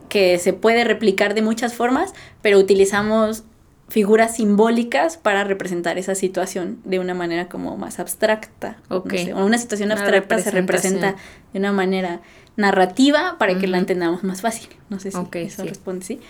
que 0.08 0.38
se 0.38 0.52
puede 0.52 0.84
replicar 0.84 1.34
de 1.34 1.42
muchas 1.42 1.74
formas, 1.74 2.14
pero 2.40 2.58
utilizamos 2.58 3.42
figuras 3.88 4.36
simbólicas 4.36 5.16
para 5.16 5.44
representar 5.44 5.98
esa 5.98 6.14
situación 6.14 6.78
de 6.84 6.98
una 6.98 7.14
manera 7.14 7.48
como 7.48 7.76
más 7.76 7.98
abstracta. 7.98 8.76
Okay. 8.88 9.32
o 9.32 9.44
una 9.44 9.58
situación 9.58 9.92
abstracta 9.92 10.38
se 10.38 10.50
representa 10.50 11.16
de 11.52 11.58
una 11.58 11.72
manera 11.72 12.20
narrativa 12.56 13.36
para 13.38 13.58
que 13.58 13.66
la 13.66 13.78
entendamos 13.78 14.22
más 14.24 14.40
fácil. 14.40 14.68
No 14.88 15.00
sé 15.00 15.10
si 15.10 15.38
eso 15.38 15.64
responde, 15.64 16.04
¿sí? 16.04 16.20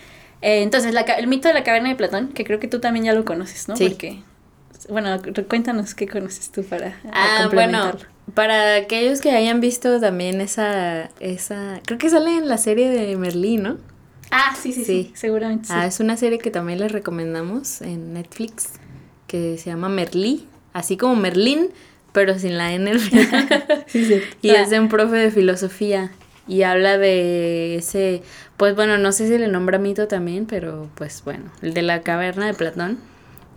Eh, 0.41 0.63
entonces, 0.63 0.93
el 1.17 1.27
mito 1.27 1.47
de 1.47 1.53
la 1.53 1.63
caverna 1.63 1.89
de 1.89 1.95
Platón, 1.95 2.29
que 2.29 2.43
creo 2.43 2.59
que 2.59 2.67
tú 2.67 2.79
también 2.79 3.05
ya 3.05 3.13
lo 3.13 3.25
conoces, 3.25 3.67
¿no? 3.67 3.75
Sí. 3.75 3.89
Porque 3.89 4.21
bueno, 4.89 5.21
cuéntanos 5.47 5.95
qué 5.95 6.07
conoces 6.07 6.51
tú 6.51 6.63
para 6.63 6.95
ah, 7.11 7.49
bueno, 7.53 7.93
para 8.33 8.75
aquellos 8.75 9.21
que 9.21 9.31
hayan 9.31 9.61
visto 9.61 9.99
también 9.99 10.41
esa, 10.41 11.09
esa, 11.19 11.79
creo 11.85 11.97
que 11.97 12.09
sale 12.09 12.37
en 12.37 12.47
la 12.47 12.57
serie 12.57 12.89
de 12.89 13.15
Merlí, 13.17 13.57
¿no? 13.57 13.77
Ah, 14.31 14.55
sí, 14.59 14.73
sí, 14.73 14.83
sí, 14.83 15.11
seguramente. 15.13 15.69
Ah, 15.71 15.85
es 15.85 15.99
una 15.99 16.17
serie 16.17 16.39
que 16.39 16.51
también 16.51 16.79
les 16.79 16.91
recomendamos 16.91 17.81
en 17.81 18.13
Netflix, 18.13 18.73
que 19.27 19.57
se 19.57 19.69
llama 19.69 19.89
Merlí, 19.89 20.47
así 20.73 20.97
como 20.97 21.15
Merlín, 21.15 21.69
pero 22.11 22.37
sin 22.39 22.57
la 22.57 22.73
N. 22.73 22.97
sí, 23.87 24.05
sí. 24.05 24.21
Y 24.41 24.49
es 24.49 24.69
de 24.69 24.79
un 24.79 24.89
profe 24.89 25.17
de 25.17 25.31
filosofía 25.31 26.11
y 26.47 26.63
habla 26.63 26.97
de 26.97 27.75
ese, 27.75 28.23
pues 28.57 28.75
bueno, 28.75 28.97
no 28.97 29.11
sé 29.11 29.27
si 29.27 29.37
le 29.37 29.47
nombra 29.47 29.77
mito 29.77 30.07
también, 30.07 30.45
pero 30.45 30.89
pues 30.95 31.23
bueno, 31.23 31.51
el 31.61 31.73
de 31.73 31.81
la 31.81 32.01
caverna 32.01 32.47
de 32.47 32.53
Platón 32.53 32.99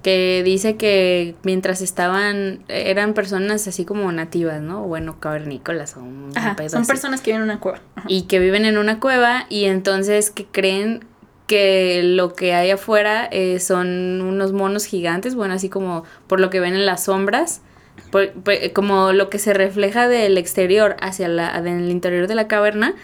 que 0.03 0.43
dice 0.45 0.77
que 0.77 1.35
mientras 1.43 1.81
estaban, 1.81 2.65
eran 2.69 3.15
personas 3.15 3.67
así 3.67 3.85
como 3.85 4.11
nativas, 4.13 4.61
¿no? 4.63 4.83
Bueno, 4.83 5.19
cavernícolas 5.19 5.97
o 5.97 6.01
un 6.01 6.33
son 6.69 6.87
personas 6.87 7.21
que 7.21 7.33
viven 7.33 7.43
en 7.43 7.51
una 7.51 7.61
cueva. 7.61 7.81
Y 8.07 8.23
que 8.23 8.39
viven 8.39 8.65
en 8.65 8.79
una 8.79 9.01
cueva 9.01 9.47
y 9.49 9.65
entonces 9.65 10.31
que 10.31 10.47
creen 10.47 11.05
que 11.49 12.03
lo 12.05 12.35
que 12.35 12.55
hay 12.55 12.71
afuera 12.71 13.27
eh, 13.33 13.59
son 13.59 14.21
unos 14.21 14.53
monos 14.53 14.85
gigantes, 14.85 15.35
bueno, 15.35 15.55
así 15.55 15.69
como 15.69 16.05
por 16.27 16.41
lo 16.41 16.51
que 16.51 16.61
ven 16.61 16.75
en 16.75 16.87
las 16.87 17.05
sombras, 17.05 17.63
como 18.75 19.13
lo 19.13 19.31
que 19.31 19.39
se 19.39 19.55
refleja 19.55 20.09
del 20.09 20.39
exterior 20.39 20.97
hacia 21.01 21.27
la, 21.29 21.57
el 21.59 21.91
interior 21.91 22.29
de 22.29 22.35
la 22.35 22.49
caverna, 22.49 22.95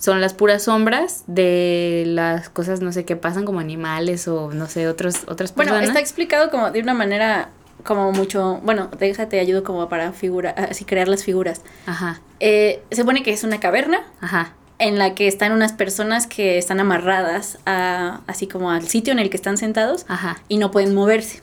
son 0.00 0.22
las 0.22 0.32
puras 0.32 0.62
sombras 0.64 1.24
de 1.26 2.04
las 2.06 2.48
cosas, 2.48 2.80
no 2.80 2.90
sé, 2.90 3.04
que 3.04 3.16
pasan 3.16 3.44
como 3.44 3.60
animales 3.60 4.26
o 4.28 4.50
no 4.50 4.66
sé, 4.66 4.88
otros, 4.88 5.16
otras 5.28 5.52
personas. 5.52 5.80
Bueno, 5.80 5.86
está 5.86 6.00
explicado 6.00 6.50
como 6.50 6.70
de 6.70 6.80
una 6.80 6.94
manera 6.94 7.50
como 7.84 8.10
mucho, 8.10 8.60
bueno, 8.64 8.90
déjate 8.98 9.38
ayudo 9.40 9.62
como 9.62 9.88
para 9.90 10.12
figura, 10.12 10.50
así 10.50 10.86
crear 10.86 11.06
las 11.06 11.22
figuras. 11.22 11.60
Ajá. 11.86 12.20
Eh, 12.40 12.82
se 12.90 13.02
supone 13.02 13.22
que 13.22 13.30
es 13.30 13.44
una 13.44 13.60
caverna. 13.60 14.02
Ajá. 14.20 14.54
En 14.78 14.98
la 14.98 15.14
que 15.14 15.28
están 15.28 15.52
unas 15.52 15.74
personas 15.74 16.26
que 16.26 16.56
están 16.56 16.80
amarradas 16.80 17.58
a, 17.66 18.22
así 18.26 18.46
como 18.46 18.70
al 18.70 18.88
sitio 18.88 19.12
en 19.12 19.18
el 19.18 19.28
que 19.28 19.36
están 19.36 19.58
sentados. 19.58 20.06
Ajá. 20.08 20.38
Y 20.48 20.56
no 20.56 20.70
pueden 20.70 20.94
moverse. 20.94 21.42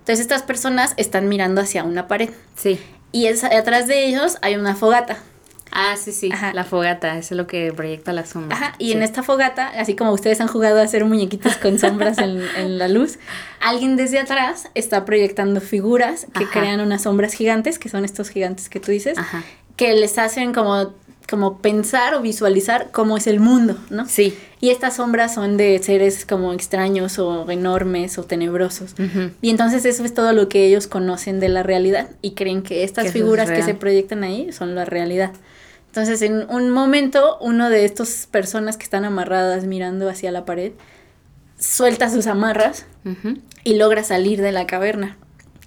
Entonces 0.00 0.18
estas 0.18 0.42
personas 0.42 0.94
están 0.96 1.28
mirando 1.28 1.60
hacia 1.60 1.84
una 1.84 2.08
pared. 2.08 2.30
Sí. 2.56 2.80
Y 3.12 3.26
es, 3.26 3.44
atrás 3.44 3.86
de 3.86 4.06
ellos 4.06 4.38
hay 4.42 4.56
una 4.56 4.74
fogata. 4.74 5.18
Ah, 5.74 5.96
sí, 5.96 6.12
sí, 6.12 6.30
la 6.52 6.64
fogata, 6.64 7.16
eso 7.16 7.34
es 7.34 7.38
lo 7.38 7.46
que 7.46 7.72
proyecta 7.72 8.12
la 8.12 8.26
sombra. 8.26 8.56
Ajá, 8.56 8.74
y 8.78 8.92
en 8.92 9.02
esta 9.02 9.22
fogata, 9.22 9.68
así 9.68 9.96
como 9.96 10.12
ustedes 10.12 10.40
han 10.42 10.48
jugado 10.48 10.78
a 10.80 10.82
hacer 10.82 11.04
muñequitos 11.06 11.56
con 11.56 11.78
sombras 11.78 12.18
en, 12.18 12.42
la 12.78 12.88
luz, 12.88 13.18
alguien 13.58 13.96
desde 13.96 14.18
atrás 14.18 14.68
está 14.74 15.06
proyectando 15.06 15.62
figuras 15.62 16.26
que 16.38 16.46
crean 16.46 16.80
unas 16.80 17.02
sombras 17.02 17.32
gigantes, 17.32 17.78
que 17.78 17.88
son 17.88 18.04
estos 18.04 18.28
gigantes 18.28 18.68
que 18.68 18.80
tú 18.80 18.90
dices, 18.90 19.16
que 19.76 19.94
les 19.94 20.18
hacen 20.18 20.52
como 20.52 20.92
como 21.32 21.58
pensar 21.58 22.14
o 22.14 22.20
visualizar 22.20 22.90
cómo 22.92 23.16
es 23.16 23.26
el 23.26 23.40
mundo, 23.40 23.78
¿no? 23.88 24.06
Sí. 24.06 24.36
Y 24.60 24.68
estas 24.68 24.96
sombras 24.96 25.32
son 25.32 25.56
de 25.56 25.78
seres 25.82 26.26
como 26.26 26.52
extraños 26.52 27.18
o 27.18 27.50
enormes 27.50 28.18
o 28.18 28.24
tenebrosos. 28.24 28.94
Y 29.40 29.48
entonces 29.48 29.86
eso 29.86 30.04
es 30.04 30.12
todo 30.12 30.34
lo 30.34 30.50
que 30.50 30.66
ellos 30.66 30.86
conocen 30.88 31.40
de 31.40 31.48
la 31.48 31.62
realidad 31.62 32.10
y 32.20 32.32
creen 32.32 32.62
que 32.62 32.84
estas 32.84 33.12
figuras 33.12 33.50
que 33.50 33.62
se 33.62 33.72
proyectan 33.72 34.24
ahí 34.24 34.52
son 34.52 34.74
la 34.74 34.84
realidad. 34.84 35.32
Entonces 35.92 36.22
en 36.22 36.48
un 36.48 36.70
momento 36.70 37.36
uno 37.42 37.68
de 37.68 37.84
estas 37.84 38.26
personas 38.30 38.78
que 38.78 38.84
están 38.84 39.04
amarradas 39.04 39.66
mirando 39.66 40.08
hacia 40.08 40.32
la 40.32 40.46
pared 40.46 40.72
suelta 41.58 42.08
sus 42.08 42.26
amarras 42.26 42.86
y 43.62 43.74
logra 43.74 44.02
salir 44.02 44.40
de 44.40 44.52
la 44.52 44.66
caverna. 44.66 45.18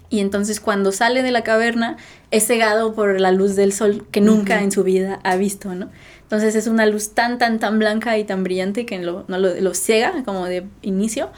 Y 0.10 0.22
entonces 0.22 0.60
cuando 0.60 0.92
sale 0.92 1.22
de 1.22 1.30
la 1.30 1.44
caverna 1.44 1.98
es 2.32 2.48
cegado 2.48 2.96
por 2.96 3.22
la 3.22 3.32
luz 3.32 3.56
del 3.56 3.72
sol 3.72 4.08
que 4.10 4.20
nunca 4.20 4.64
en 4.64 4.72
su 4.72 4.84
vida 4.84 5.20
ha 5.24 5.36
visto, 5.36 5.76
¿no? 5.76 5.92
Entonces 6.24 6.56
es 6.56 6.66
una 6.66 6.88
luz 6.88 7.14
tan, 7.14 7.38
tan, 7.38 7.60
tan 7.60 7.78
blanca 7.78 8.18
y 8.18 8.24
tan 8.24 8.44
brillante 8.44 8.88
que 8.88 8.98
lo, 8.98 9.26
no 9.28 9.38
lo, 9.38 9.74
ciega 9.76 10.24
como 10.24 10.48
de 10.48 10.66
inicio. 10.82 11.30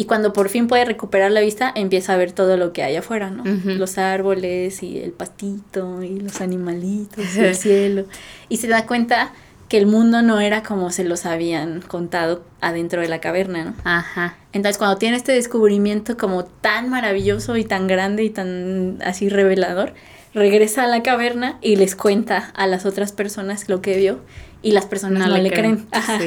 Y 0.00 0.04
cuando 0.04 0.32
por 0.32 0.48
fin 0.48 0.68
puede 0.68 0.84
recuperar 0.84 1.32
la 1.32 1.40
vista, 1.40 1.72
empieza 1.74 2.14
a 2.14 2.16
ver 2.16 2.30
todo 2.30 2.56
lo 2.56 2.72
que 2.72 2.84
hay 2.84 2.94
afuera, 2.94 3.30
¿no? 3.30 3.42
Los 3.44 3.98
árboles 3.98 4.84
y 4.84 4.96
el 4.98 5.10
pastito 5.10 6.04
y 6.04 6.20
los 6.20 6.40
animalitos 6.40 7.36
y 7.36 7.40
el 7.40 7.54
cielo. 7.56 8.04
Y 8.48 8.58
se 8.58 8.68
da 8.68 8.86
cuenta 8.86 9.32
que 9.68 9.76
el 9.76 9.86
mundo 9.86 10.22
no 10.22 10.38
era 10.38 10.62
como 10.62 10.92
se 10.92 11.02
los 11.02 11.26
habían 11.26 11.80
contado 11.80 12.44
adentro 12.60 13.00
de 13.00 13.08
la 13.08 13.20
caverna, 13.20 13.64
¿no? 13.64 13.74
Ajá. 13.82 14.36
Entonces 14.52 14.78
cuando 14.78 14.98
tiene 14.98 15.16
este 15.16 15.32
descubrimiento 15.32 16.16
como 16.16 16.44
tan 16.44 16.90
maravilloso 16.90 17.56
y 17.56 17.64
tan 17.64 17.88
grande 17.88 18.22
y 18.22 18.30
tan 18.30 18.98
así 19.04 19.28
revelador, 19.28 19.94
regresa 20.38 20.84
a 20.84 20.86
la 20.86 21.02
caverna 21.02 21.58
y 21.60 21.76
les 21.76 21.94
cuenta 21.94 22.52
a 22.54 22.66
las 22.66 22.86
otras 22.86 23.12
personas 23.12 23.68
lo 23.68 23.82
que 23.82 23.96
vio 23.96 24.20
y 24.62 24.72
las 24.72 24.86
personas 24.86 25.28
no, 25.28 25.36
le 25.36 25.50
creen. 25.50 25.86
Ajá. 25.92 26.18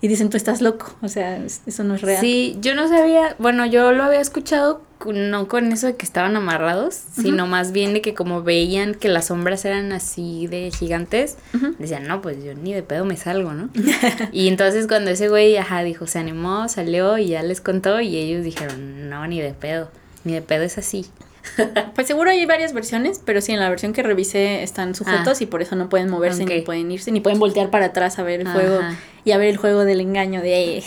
Y 0.00 0.08
dicen, 0.08 0.30
tú 0.30 0.36
estás 0.36 0.60
loco, 0.60 0.94
o 1.00 1.08
sea, 1.08 1.38
eso 1.66 1.84
no 1.84 1.94
es 1.94 2.02
real. 2.02 2.20
Sí, 2.20 2.56
yo 2.60 2.74
no 2.74 2.88
sabía, 2.88 3.34
bueno, 3.38 3.64
yo 3.66 3.92
lo 3.92 4.04
había 4.04 4.20
escuchado 4.20 4.82
no 5.06 5.48
con 5.48 5.70
eso 5.72 5.86
de 5.86 5.96
que 5.96 6.04
estaban 6.04 6.36
amarrados, 6.36 6.94
sino 6.94 7.46
más 7.46 7.72
bien 7.72 7.94
de 7.94 8.00
que 8.00 8.14
como 8.14 8.42
veían 8.42 8.94
que 8.94 9.08
las 9.08 9.26
sombras 9.26 9.64
eran 9.64 9.92
así 9.92 10.46
de 10.48 10.70
gigantes, 10.76 11.36
decían, 11.78 12.08
no, 12.08 12.20
pues 12.20 12.42
yo 12.42 12.54
ni 12.54 12.74
de 12.74 12.82
pedo 12.82 13.04
me 13.04 13.16
salgo, 13.16 13.52
¿no? 13.52 13.70
y 14.32 14.48
entonces 14.48 14.86
cuando 14.86 15.10
ese 15.10 15.28
güey, 15.28 15.56
ajá, 15.56 15.82
dijo, 15.82 16.06
se 16.06 16.18
animó, 16.18 16.68
salió 16.68 17.16
y 17.18 17.28
ya 17.28 17.42
les 17.42 17.60
contó 17.60 18.00
y 18.00 18.16
ellos 18.16 18.44
dijeron, 18.44 19.08
no, 19.08 19.26
ni 19.26 19.40
de 19.40 19.54
pedo, 19.54 19.90
ni 20.24 20.32
de 20.32 20.42
pedo 20.42 20.64
es 20.64 20.78
así. 20.78 21.06
pues 21.94 22.06
seguro 22.06 22.30
hay 22.30 22.44
varias 22.46 22.72
versiones, 22.72 23.20
pero 23.24 23.40
sí, 23.40 23.52
en 23.52 23.60
la 23.60 23.68
versión 23.68 23.92
que 23.92 24.02
revisé 24.02 24.62
están 24.62 24.94
sujetos 24.94 25.40
ah. 25.40 25.42
y 25.42 25.46
por 25.46 25.62
eso 25.62 25.76
no 25.76 25.88
pueden 25.88 26.08
moverse, 26.08 26.44
ni 26.44 26.60
pueden 26.62 26.90
irse, 26.90 27.12
ni 27.12 27.20
pueden 27.20 27.38
voltear 27.38 27.70
para 27.70 27.86
atrás 27.86 28.18
a 28.18 28.22
ver 28.22 28.40
el 28.40 28.48
juego 28.48 28.80
y 29.24 29.32
a 29.32 29.38
ver 29.38 29.48
el 29.48 29.56
juego 29.56 29.84
del 29.84 30.00
engaño 30.00 30.40
de, 30.40 30.78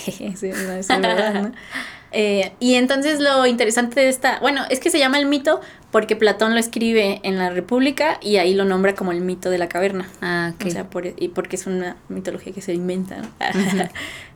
eh, 2.12 2.52
y 2.60 2.76
entonces 2.76 3.20
lo 3.20 3.46
interesante 3.46 4.00
de 4.00 4.10
esta, 4.10 4.40
bueno, 4.40 4.64
es 4.70 4.80
que 4.80 4.90
se 4.90 5.00
llama 5.00 5.20
el 5.20 5.26
mito 5.26 5.62
porque 5.92 6.16
Platón 6.16 6.54
lo 6.54 6.60
escribe 6.60 7.20
en 7.24 7.38
la 7.38 7.50
República 7.50 8.18
y 8.22 8.38
ahí 8.38 8.54
lo 8.54 8.66
nombra 8.66 8.96
como 8.96 9.12
el 9.12 9.22
mito 9.22 9.50
de 9.50 9.58
la 9.58 9.70
caverna. 9.70 10.08
Ah, 10.22 10.54
O 10.66 10.70
sea, 10.70 10.90
por, 10.90 11.06
y 11.06 11.28
porque 11.30 11.56
es 11.56 11.68
una 11.68 11.98
mitología 12.10 12.54
que 12.54 12.62
se 12.62 12.74
inventa. 12.74 13.22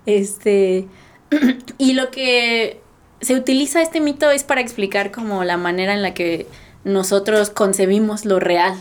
este, 0.06 0.88
y 1.78 1.94
lo 1.94 2.12
que 2.12 2.82
se 3.22 3.36
utiliza 3.36 3.82
este 3.82 4.02
mito 4.02 4.30
es 4.32 4.44
para 4.44 4.62
explicar 4.62 5.12
como 5.12 5.44
la 5.44 5.58
manera 5.58 5.94
en 5.94 6.02
la 6.02 6.14
que 6.14 6.48
nosotros 6.84 7.50
concebimos 7.50 8.26
lo 8.26 8.40
real. 8.40 8.76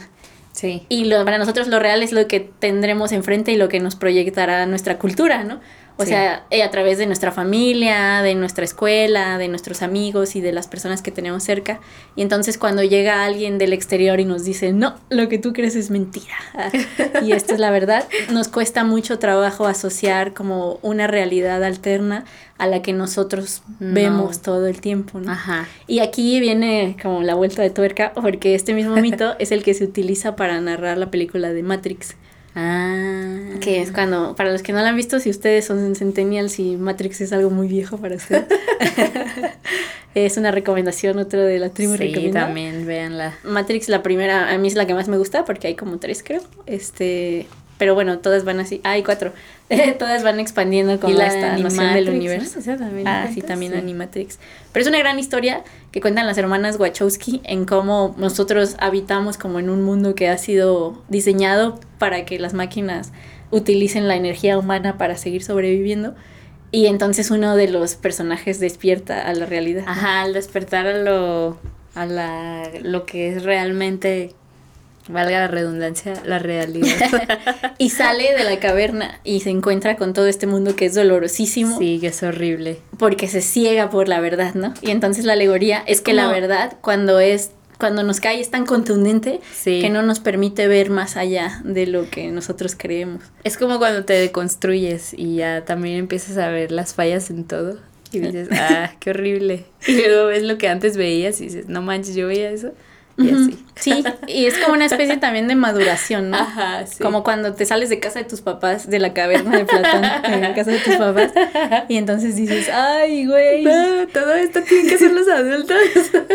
Sí. 0.53 0.87
Y 0.89 1.07
lo, 1.07 1.25
para 1.25 1.39
nosotros 1.39 1.67
lo 1.67 1.81
real 1.81 2.03
es 2.03 2.13
lo 2.13 2.29
que 2.29 2.41
tendremos 2.41 3.11
enfrente 3.13 3.53
y 3.53 3.57
lo 3.57 3.69
que 3.69 3.81
nos 3.81 3.97
proyectará 3.97 4.67
nuestra 4.67 4.99
cultura, 4.99 5.43
¿no? 5.43 5.61
O 5.97 6.05
sea, 6.05 6.45
eh, 6.51 6.65
a 6.65 6.71
través 6.71 6.99
de 6.99 7.07
nuestra 7.07 7.31
familia, 7.31 8.21
de 8.23 8.35
nuestra 8.35 8.65
escuela, 8.65 9.39
de 9.39 9.47
nuestros 9.47 9.81
amigos 9.81 10.35
y 10.35 10.41
de 10.41 10.53
las 10.53 10.67
personas 10.67 11.03
que 11.03 11.13
tenemos 11.13 11.45
cerca. 11.45 11.79
Y 12.17 12.23
entonces 12.23 12.59
cuando 12.59 12.83
llega 12.83 13.25
alguien 13.25 13.59
del 13.59 13.73
exterior 13.73 14.19
y 14.19 14.25
nos 14.25 14.45
dice, 14.45 14.73
no, 14.73 14.97
lo 15.09 15.29
que 15.29 15.39
tú 15.39 15.53
crees 15.53 15.77
es 15.77 15.91
mentira. 15.91 16.35
y 17.23 17.31
esto 17.33 17.55
es 17.55 17.61
la 17.61 17.71
verdad, 17.71 18.09
nos 18.33 18.49
cuesta 18.49 18.83
mucho 18.83 19.21
trabajo 19.21 19.67
asociar 19.67 20.35
como 20.35 20.81
una 20.83 21.07
realidad 21.07 21.63
alterna 21.63 22.25
a 22.59 22.67
la 22.67 22.83
que 22.83 22.93
nosotros 22.93 23.63
vemos 23.79 24.43
todo 24.43 24.67
el 24.67 24.81
tiempo. 24.81 25.21
¿no? 25.21 25.31
Ajá. 25.31 25.69
Y 25.87 26.01
aquí 26.01 26.41
viene 26.41 26.97
como 27.01 27.23
la 27.23 27.35
vuelta 27.35 27.63
de 27.63 27.71
tuerca, 27.71 28.13
porque 28.15 28.55
este 28.55 28.75
mismo 28.75 28.97
mito 28.97 29.37
es 29.39 29.53
el 29.53 29.63
que 29.63 29.75
se 29.75 29.85
utiliza 29.85 30.35
para 30.35 30.61
narrar 30.61 30.99
la 30.99 31.11
película 31.11 31.53
de 31.53 31.63
Matrix. 31.63 32.17
Ah. 32.55 33.39
Que 33.61 33.81
es 33.81 33.91
cuando, 33.91 34.37
para 34.37 34.53
los 34.53 34.63
que 34.63 34.73
no 34.73 34.81
la 34.81 34.91
han 34.91 34.97
visto, 34.97 35.19
si 35.19 35.31
ustedes 35.31 35.65
son 35.65 35.95
centennials 35.97 36.59
y 36.59 36.77
Matrix 36.77 37.21
es 37.21 37.33
algo 37.33 37.51
muy 37.51 37.67
viejo 37.67 37.99
para 37.99 38.17
ustedes. 38.17 38.45
es 40.15 40.37
una 40.37 40.51
recomendación, 40.51 41.19
otro 41.19 41.43
de 41.43 41.59
la 41.59 41.71
tribu 41.71 41.97
sí, 41.97 42.31
también, 42.33 42.87
véanla. 42.87 43.35
Matrix, 43.43 43.89
la 43.89 44.03
primera, 44.03 44.53
a 44.53 44.59
mí 44.59 44.69
es 44.69 44.75
la 44.75 44.87
que 44.87 44.95
más 44.95 45.09
me 45.09 45.19
gusta 45.19 45.45
porque 45.45 45.67
hay 45.67 45.75
como 45.75 45.99
tres, 45.99 46.23
creo. 46.23 46.43
Este, 46.67 47.47
pero 47.79 47.95
bueno, 47.95 48.19
todas 48.19 48.45
van 48.45 48.61
así. 48.61 48.81
Ah, 48.85 48.93
hay 48.93 49.03
cuatro. 49.03 49.33
todas 49.99 50.23
van 50.23 50.41
expandiendo 50.41 51.01
con 51.01 51.17
la 51.17 51.27
esta 51.27 51.57
noción 51.57 51.93
del 51.95 52.11
universo. 52.11 52.61
ah, 53.07 53.29
sí, 53.33 53.41
también 53.41 53.75
Animatrix. 53.75 54.39
Pero 54.73 54.83
es 54.83 54.89
una 54.89 54.99
gran 54.99 55.19
historia 55.19 55.65
que 55.91 56.01
cuentan 56.01 56.27
las 56.27 56.39
hermanas 56.39 56.79
Wachowski 56.79 57.41
en 57.45 57.65
cómo 57.65 58.15
nosotros 58.19 58.77
habitamos 58.79 59.39
como 59.39 59.59
en 59.59 59.71
un 59.71 59.83
mundo 59.83 60.15
que 60.15 60.29
ha 60.29 60.39
sido 60.39 61.03
diseñado 61.09 61.81
para 61.99 62.25
que 62.25 62.39
las 62.39 62.55
máquinas 62.55 63.13
utilicen 63.51 64.09
la 64.09 64.17
energía 64.17 64.59
humana 64.59 64.99
para 64.99 65.17
seguir 65.17 65.43
sobreviviendo. 65.43 66.15
Y 66.71 66.87
entonces 66.87 67.31
uno 67.31 67.57
de 67.57 67.69
los 67.69 67.95
personajes 67.95 68.59
despierta 68.59 69.27
a 69.29 69.33
la 69.33 69.47
realidad. 69.47 69.85
Ajá, 69.87 70.23
al 70.23 70.33
despertar 70.33 70.87
a 70.87 70.99
lo, 70.99 71.59
a 71.95 72.05
la, 72.05 72.69
lo 72.83 73.07
que 73.07 73.29
es 73.29 73.45
realmente 73.45 74.35
valga 75.09 75.41
la 75.41 75.49
redundancia, 75.49 76.15
la 76.25 76.39
realidad. 76.39 77.11
y 77.79 77.91
sale 77.91 78.35
de 78.35 78.45
la 78.45 78.59
caverna 78.59 79.21
y 79.25 79.41
se 79.41 79.51
encuentra 79.51 79.97
con 79.97 80.13
todo 80.13 80.27
este 80.27 80.47
mundo 80.47 80.77
que 80.77 80.87
es 80.87 80.95
dolorosísimo. 80.95 81.79
Sí, 81.79 81.99
que 82.01 82.09
es 82.09 82.23
horrible. 82.23 82.79
Porque 82.99 83.29
se 83.29 83.43
ciega 83.43 83.91
por 83.91 84.09
la 84.09 84.21
verdad, 84.21 84.55
¿no? 84.55 84.75
Y 84.83 84.91
entonces 84.91 85.25
la 85.25 85.35
alegoría 85.35 85.83
es 85.87 86.01
que 86.01 86.13
la 86.13 86.29
verdad 86.29 86.77
cuando 86.81 87.21
es 87.21 87.51
cuando 87.79 88.05
nos 88.05 88.21
cae 88.21 88.41
es 88.41 88.51
tan 88.51 88.67
contundente 88.67 89.41
que 89.65 89.91
no 89.91 90.03
nos 90.03 90.21
permite 90.21 90.69
ver 90.69 90.91
más 90.91 91.17
allá 91.17 91.61
de 91.65 91.87
lo 91.87 92.09
que 92.09 92.29
nosotros 92.29 92.77
creemos. 92.79 93.23
Es 93.43 93.57
como 93.59 93.79
cuando 93.79 94.05
te 94.05 94.15
deconstruyes 94.15 95.13
y 95.13 95.37
ya 95.37 95.65
también 95.65 95.97
empiezas 95.97 96.39
a 96.39 96.49
ver 96.49 96.71
las 96.71 96.95
fallas 96.95 97.31
en 97.31 97.45
todo 97.45 97.79
y 98.13 98.21
dices, 98.21 98.49
ah, 98.53 98.93
qué 99.01 99.11
horrible. 99.11 99.65
Y 99.87 99.97
luego 99.97 100.27
ves 100.27 100.43
lo 100.45 100.57
que 100.57 100.69
antes 100.69 100.97
veías 100.97 101.41
y 101.41 101.45
dices, 101.45 101.69
no 101.69 101.83
manches, 101.83 102.15
yo 102.15 102.29
veía 102.29 102.51
eso. 102.51 102.73
Y 103.17 103.31
así. 103.31 103.65
Sí, 103.77 104.05
y 104.29 104.47
es 104.47 104.57
como 104.59 104.75
una 104.75 104.87
especie 104.87 105.17
también 105.17 105.49
de 105.49 105.57
maduración, 105.57 106.31
¿no? 106.31 106.37
Ajá, 106.37 106.87
sí. 106.87 107.03
Como 107.03 107.25
cuando 107.25 107.55
te 107.55 107.67
sales 107.67 107.89
de 107.89 107.99
casa 107.99 108.21
de 108.21 108.25
tus 108.25 108.41
papás, 108.41 108.89
de 108.89 109.01
la 109.01 109.13
caverna 109.13 109.57
de 109.57 109.65
Platón, 109.65 110.03
de 110.03 110.53
casa 110.55 110.71
de 110.71 110.79
tus 110.79 110.95
papás, 110.95 111.33
y 111.89 111.97
entonces 111.97 112.37
dices, 112.37 112.69
ay, 112.73 113.27
güey. 113.27 113.65
todo 114.13 114.33
esto 114.35 114.63
tiene 114.63 114.89
que 114.89 114.99
ser 114.99 115.13
los 115.13 115.29
adultos. 115.29 115.77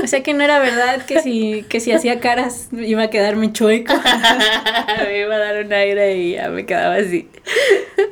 O 0.03 0.07
sea 0.07 0.21
que 0.21 0.33
no 0.33 0.43
era 0.43 0.59
verdad 0.59 1.05
que 1.05 1.21
si, 1.21 1.65
que 1.69 1.79
si 1.79 1.93
hacía 1.93 2.19
caras 2.19 2.67
iba 2.73 3.03
a 3.03 3.09
quedarme 3.09 3.53
chueco. 3.53 3.93
me 5.03 5.19
iba 5.19 5.35
a 5.35 5.39
dar 5.39 5.65
un 5.65 5.71
aire 5.71 6.17
y 6.17 6.33
ya 6.33 6.49
me 6.49 6.65
quedaba 6.65 6.95
así. 6.95 7.29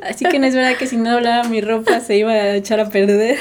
Así 0.01 0.25
que 0.25 0.39
no 0.39 0.47
es 0.47 0.55
verdad 0.55 0.77
que 0.77 0.87
si 0.87 0.95
no 0.95 1.11
hablaba 1.11 1.43
mi 1.49 1.59
ropa 1.61 1.99
se 1.99 2.15
iba 2.15 2.31
a 2.31 2.55
echar 2.55 2.79
a 2.79 2.89
perder. 2.89 3.37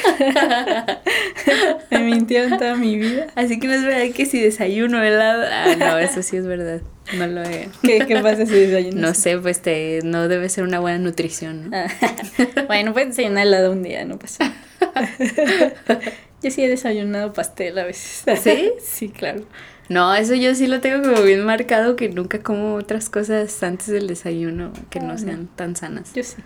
me 1.91 1.99
mintieron 2.01 2.59
toda 2.59 2.75
mi 2.75 2.97
vida. 2.97 3.29
Así 3.35 3.59
que 3.61 3.69
no 3.69 3.75
es 3.75 3.85
verdad 3.85 4.15
que 4.15 4.27
si 4.27 4.41
desayuno 4.41 4.99
helado. 5.17 5.45
Ah, 5.51 5.75
no, 5.77 5.99
eso 5.99 6.23
sí 6.23 6.37
es 6.37 6.47
verdad. 6.47 6.81
No 7.17 7.27
lo 7.27 7.43
he. 7.43 7.69
¿Qué, 7.83 8.05
qué 8.07 8.17
pasa 8.21 8.47
si 8.47 8.53
desayuno? 8.53 9.01
No 9.01 9.15
sé, 9.15 9.39
pues 9.39 9.61
te, 9.63 10.01
no 10.05 10.29
debe 10.29 10.49
ser 10.49 10.65
una 10.65 10.81
buena 10.81 10.99
nutrición. 10.99 11.71
¿no? 11.71 11.77
Ah, 11.77 11.87
bueno, 12.67 12.93
puedes 12.93 13.11
desayunar 13.17 13.47
helado 13.47 13.73
un 13.73 13.83
día, 13.83 14.05
no 14.05 14.19
pasa. 14.19 14.53
Yo 16.43 16.51
sí 16.51 16.63
he 16.63 16.69
desayunado 16.69 17.33
pastel 17.33 17.79
a 17.79 17.85
veces. 17.85 18.25
¿Sí? 18.41 18.73
Sí, 18.83 19.09
claro. 19.09 19.43
No, 19.89 20.15
eso 20.15 20.35
yo 20.35 20.53
sí 20.55 20.67
lo 20.67 20.81
tengo 20.81 21.09
como 21.09 21.23
bien 21.23 21.45
marcado, 21.45 21.95
que 21.95 22.09
nunca 22.09 22.41
como 22.43 22.75
otras 22.75 23.09
cosas 23.09 23.63
antes 23.63 23.87
del 23.87 24.09
desayuno 24.09 24.73
que 24.91 24.99
no 24.99 25.13
ah, 25.13 25.19
sean 25.19 25.47
tan 25.47 25.77
sanas. 25.77 26.13
Yo 26.13 26.25
sí. 26.25 26.37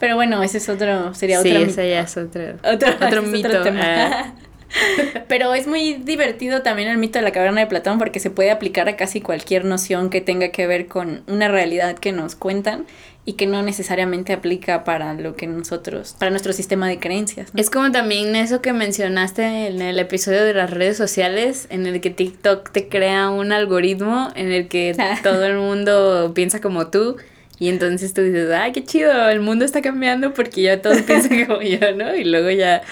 Pero 0.00 0.16
bueno, 0.16 0.42
ese 0.42 0.58
es 0.58 0.68
otro, 0.68 1.14
sería 1.14 1.38
otro 1.38 1.50
Sí, 1.50 1.56
ese 1.62 1.90
ya 1.90 2.00
es 2.00 2.16
otro, 2.16 2.42
otro, 2.64 2.88
otro 3.06 3.22
mito. 3.22 3.62
tema. 3.62 3.80
Ah. 3.84 4.34
Pero 5.28 5.54
es 5.54 5.66
muy 5.66 5.94
divertido 5.94 6.62
también 6.62 6.88
el 6.88 6.98
mito 6.98 7.18
de 7.18 7.24
la 7.24 7.32
caverna 7.32 7.60
de 7.60 7.66
Platón 7.66 7.98
porque 7.98 8.20
se 8.20 8.30
puede 8.30 8.50
aplicar 8.50 8.88
a 8.88 8.96
casi 8.96 9.20
cualquier 9.20 9.64
noción 9.64 10.10
que 10.10 10.20
tenga 10.20 10.50
que 10.50 10.66
ver 10.66 10.86
con 10.86 11.22
una 11.26 11.48
realidad 11.48 11.98
que 11.98 12.12
nos 12.12 12.34
cuentan 12.34 12.86
y 13.24 13.34
que 13.34 13.46
no 13.46 13.62
necesariamente 13.62 14.32
aplica 14.32 14.82
para 14.82 15.14
lo 15.14 15.36
que 15.36 15.46
nosotros, 15.46 16.16
para 16.18 16.30
nuestro 16.30 16.52
sistema 16.52 16.88
de 16.88 16.98
creencias. 16.98 17.50
Es 17.54 17.70
como 17.70 17.92
también 17.92 18.34
eso 18.34 18.60
que 18.60 18.72
mencionaste 18.72 19.68
en 19.68 19.80
el 19.80 19.98
episodio 20.00 20.44
de 20.44 20.54
las 20.54 20.70
redes 20.70 20.96
sociales, 20.96 21.68
en 21.70 21.86
el 21.86 22.00
que 22.00 22.10
TikTok 22.10 22.72
te 22.72 22.88
crea 22.88 23.30
un 23.30 23.52
algoritmo 23.52 24.30
en 24.34 24.50
el 24.50 24.68
que 24.68 24.96
todo 25.22 25.44
el 25.44 25.56
mundo 25.56 26.32
piensa 26.34 26.60
como 26.60 26.88
tú. 26.88 27.16
Y 27.60 27.68
entonces 27.68 28.12
tú 28.12 28.22
dices, 28.22 28.50
ay, 28.50 28.72
qué 28.72 28.82
chido, 28.82 29.28
el 29.28 29.38
mundo 29.38 29.64
está 29.64 29.82
cambiando 29.82 30.34
porque 30.34 30.62
ya 30.62 30.82
todos 30.82 31.02
piensan 31.02 31.44
como 31.46 31.62
yo, 31.62 31.94
¿no? 31.94 32.16
Y 32.16 32.24
luego 32.24 32.50
ya 32.50 32.82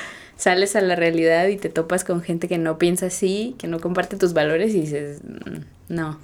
sales 0.40 0.74
a 0.74 0.80
la 0.80 0.96
realidad 0.96 1.48
y 1.48 1.56
te 1.56 1.68
topas 1.68 2.02
con 2.02 2.22
gente 2.22 2.48
que 2.48 2.56
no 2.56 2.78
piensa 2.78 3.06
así, 3.06 3.54
que 3.58 3.66
no 3.66 3.78
comparte 3.78 4.16
tus 4.16 4.32
valores 4.32 4.74
y 4.74 4.80
dices, 4.80 5.20
mm, 5.22 5.94
no, 5.94 6.18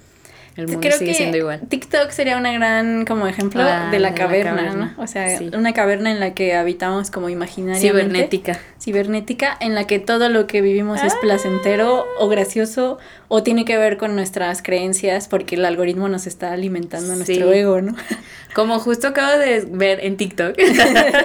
el 0.57 0.67
mundo 0.67 0.89
sigue 0.91 1.13
siendo 1.13 1.37
igual. 1.37 1.61
TikTok 1.69 2.09
sería 2.09 2.35
una 2.35 2.51
gran 2.51 3.05
como 3.05 3.27
ejemplo 3.27 3.61
ah, 3.61 3.89
de 3.91 3.99
la 3.99 4.15
caverna, 4.15 4.73
¿no? 4.73 4.91
O 5.01 5.05
sea, 5.05 5.39
una 5.53 5.71
caverna 5.73 6.11
en 6.11 6.19
la 6.19 6.33
que 6.33 6.55
habitamos 6.55 7.11
como 7.11 7.29
imaginariamente. 7.29 7.87
Cibernética. 7.87 8.59
Cibernética, 8.81 9.55
en 9.59 9.75
la 9.75 9.85
que 9.85 9.99
todo 9.99 10.29
lo 10.29 10.47
que 10.47 10.61
vivimos 10.61 11.03
es 11.03 11.13
placentero 11.15 12.05
o 12.19 12.27
gracioso 12.27 12.97
o 13.27 13.43
tiene 13.43 13.65
que 13.65 13.77
ver 13.77 13.97
con 13.97 14.15
nuestras 14.15 14.63
creencias 14.63 15.27
porque 15.27 15.55
el 15.55 15.65
algoritmo 15.65 16.09
nos 16.09 16.25
está 16.25 16.53
alimentando 16.53 17.15
nuestro 17.15 17.53
ego, 17.53 17.81
¿no? 17.81 17.95
Como 18.55 18.79
justo 18.79 19.09
acabo 19.09 19.37
de 19.37 19.67
ver 19.69 20.03
en 20.03 20.17
TikTok 20.17 20.57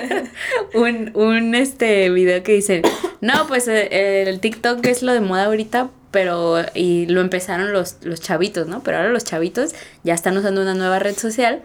un, 0.74 1.10
un 1.14 1.54
este 1.54 2.10
video 2.10 2.42
que 2.42 2.52
dice, 2.52 2.82
no, 3.22 3.46
pues 3.46 3.66
eh, 3.66 4.24
el 4.28 4.40
TikTok 4.40 4.84
es 4.86 5.02
lo 5.02 5.14
de 5.14 5.20
moda 5.20 5.46
ahorita 5.46 5.88
pero 6.12 6.58
y 6.74 7.06
lo 7.06 7.20
empezaron 7.20 7.72
los, 7.72 7.96
los 8.02 8.20
chavitos, 8.20 8.68
¿no? 8.68 8.84
Pero 8.84 8.98
ahora 8.98 9.08
los 9.08 9.24
chavitos 9.24 9.74
ya 10.04 10.14
están 10.14 10.36
usando 10.36 10.62
una 10.62 10.74
nueva 10.74 11.00
red 11.00 11.16
social 11.16 11.62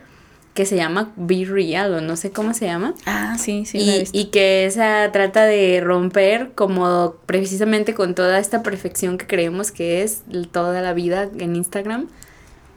que 0.55 0.65
se 0.65 0.75
llama 0.75 1.11
Be 1.17 1.45
Real 1.45 1.93
o 1.93 2.01
no 2.01 2.15
sé 2.15 2.31
cómo 2.31 2.55
se 2.55 2.65
llama. 2.65 2.95
Ah, 3.05 3.37
sí, 3.37 3.65
sí. 3.67 3.77
Y, 3.77 4.07
y 4.11 4.25
que 4.25 4.65
esa 4.65 5.11
trata 5.11 5.43
de 5.43 5.81
romper 5.83 6.53
como 6.55 7.17
precisamente 7.27 7.93
con 7.93 8.15
toda 8.15 8.39
esta 8.39 8.63
perfección 8.63 9.19
que 9.19 9.27
creemos 9.27 9.71
que 9.71 10.01
es 10.01 10.23
toda 10.51 10.81
la 10.81 10.93
vida 10.93 11.29
en 11.37 11.55
Instagram, 11.55 12.07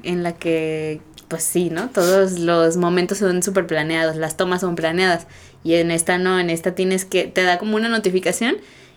en 0.03 0.23
la 0.23 0.33
que, 0.33 1.01
pues 1.29 1.43
sí, 1.43 1.71
¿no? 1.71 1.89
Todos 1.89 2.39
los 2.39 2.77
momentos 2.77 3.17
son 3.17 3.43
súper 3.43 3.67
planeados, 3.67 4.17
las 4.17 4.37
tomas 4.37 4.61
son 4.61 4.75
planeadas. 4.75 5.27
Y 5.65 5.75
en 5.75 5.91
esta 5.91 6.19
no, 6.19 6.39
en 6.39 6.51
esta 6.51 6.75
tienes 6.75 7.07
que, 7.07 7.25
te 7.29 7.45
da 7.45 7.59
como 7.59 7.77
una 7.77 7.89
notificación 7.89 8.57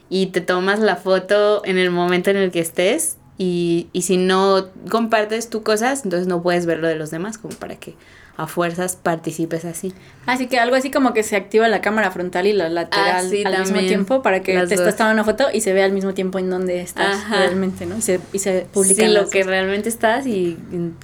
y 0.09 0.27
te 0.27 0.41
tomas 0.41 0.79
la 0.79 0.95
foto 0.95 1.61
en 1.65 1.77
el 1.77 1.91
momento 1.91 2.29
en 2.29 2.37
el 2.37 2.51
que 2.51 2.59
estés 2.59 3.17
y, 3.37 3.87
y 3.93 4.03
si 4.03 4.17
no 4.17 4.67
compartes 4.89 5.49
tus 5.49 5.63
cosas, 5.63 6.03
entonces 6.03 6.27
no 6.27 6.41
puedes 6.43 6.65
ver 6.65 6.79
lo 6.79 6.87
de 6.87 6.95
los 6.95 7.09
demás, 7.11 7.37
como 7.37 7.55
para 7.55 7.75
que 7.75 7.95
a 8.35 8.47
fuerzas 8.47 8.95
participes 8.95 9.63
así. 9.63 9.93
Así 10.25 10.47
que 10.47 10.59
algo 10.59 10.75
así 10.75 10.89
como 10.89 11.13
que 11.13 11.21
se 11.21 11.35
activa 11.35 11.67
la 11.67 11.81
cámara 11.81 12.09
frontal 12.09 12.47
y 12.47 12.53
la 12.53 12.67
lateral 12.69 13.31
ah, 13.45 13.49
al 13.49 13.59
mismo 13.59 13.79
tiempo 13.79 14.21
para 14.23 14.41
que 14.41 14.59
te 14.65 14.73
estás 14.73 14.95
tomando 14.95 15.21
una 15.21 15.23
foto 15.23 15.49
y 15.53 15.61
se 15.61 15.73
vea 15.73 15.85
al 15.85 15.91
mismo 15.91 16.13
tiempo 16.13 16.39
en 16.39 16.49
donde 16.49 16.81
estás 16.81 17.29
realmente, 17.29 17.85
¿no? 17.85 17.97
Y 17.97 18.01
se, 18.01 18.19
y 18.31 18.39
se 18.39 18.65
publica. 18.73 19.05
Sí, 19.05 19.11
lo 19.11 19.29
que 19.29 19.43
realmente 19.43 19.89
estás 19.89 20.25
y 20.25 20.57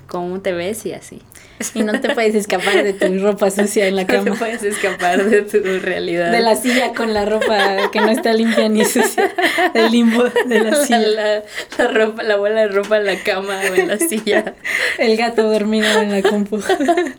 cómo 0.07 0.39
te 0.41 0.53
ves 0.53 0.85
y 0.85 0.93
así. 0.93 1.21
Y 1.73 1.83
no 1.83 1.99
te 1.99 2.13
puedes 2.13 2.35
escapar 2.35 2.83
de 2.83 2.93
tu 2.93 3.19
ropa 3.19 3.51
sucia 3.51 3.87
en 3.87 3.95
la 3.95 4.05
cama. 4.05 4.19
No 4.25 4.33
te 4.33 4.39
puedes 4.39 4.63
escapar 4.63 5.23
de 5.23 5.41
tu 5.41 5.59
realidad. 5.79 6.31
De 6.31 6.41
la 6.41 6.55
silla 6.55 6.93
con 6.93 7.13
la 7.13 7.25
ropa 7.25 7.89
que 7.91 7.99
no 7.99 8.09
está 8.09 8.33
limpia 8.33 8.69
ni 8.69 8.85
sucia. 8.85 9.31
El 9.73 9.91
limbo 9.91 10.23
de 10.23 10.59
la 10.59 10.75
silla. 10.75 10.99
La, 10.99 11.43
la, 11.77 11.87
ropa, 11.91 12.23
la 12.23 12.37
bola 12.37 12.61
de 12.61 12.67
ropa 12.67 12.97
en 12.97 13.05
la 13.05 13.15
cama 13.23 13.59
o 13.69 13.75
en 13.75 13.87
la 13.87 13.97
silla. 13.97 14.55
El 14.97 15.17
gato 15.17 15.49
dormido 15.49 15.87
en 16.01 16.11
la 16.11 16.21
compu. 16.21 16.59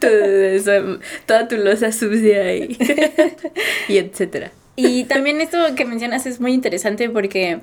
Todo 0.00 0.10
eso, 0.10 0.98
toda 1.26 1.48
tu 1.48 1.56
losa 1.56 1.92
sucia 1.92 2.54
y, 2.54 2.76
y 3.88 3.98
etcétera. 3.98 4.52
Y 4.76 5.04
también 5.04 5.40
esto 5.40 5.58
que 5.74 5.84
mencionas 5.84 6.26
es 6.26 6.40
muy 6.40 6.52
interesante 6.52 7.10
porque 7.10 7.60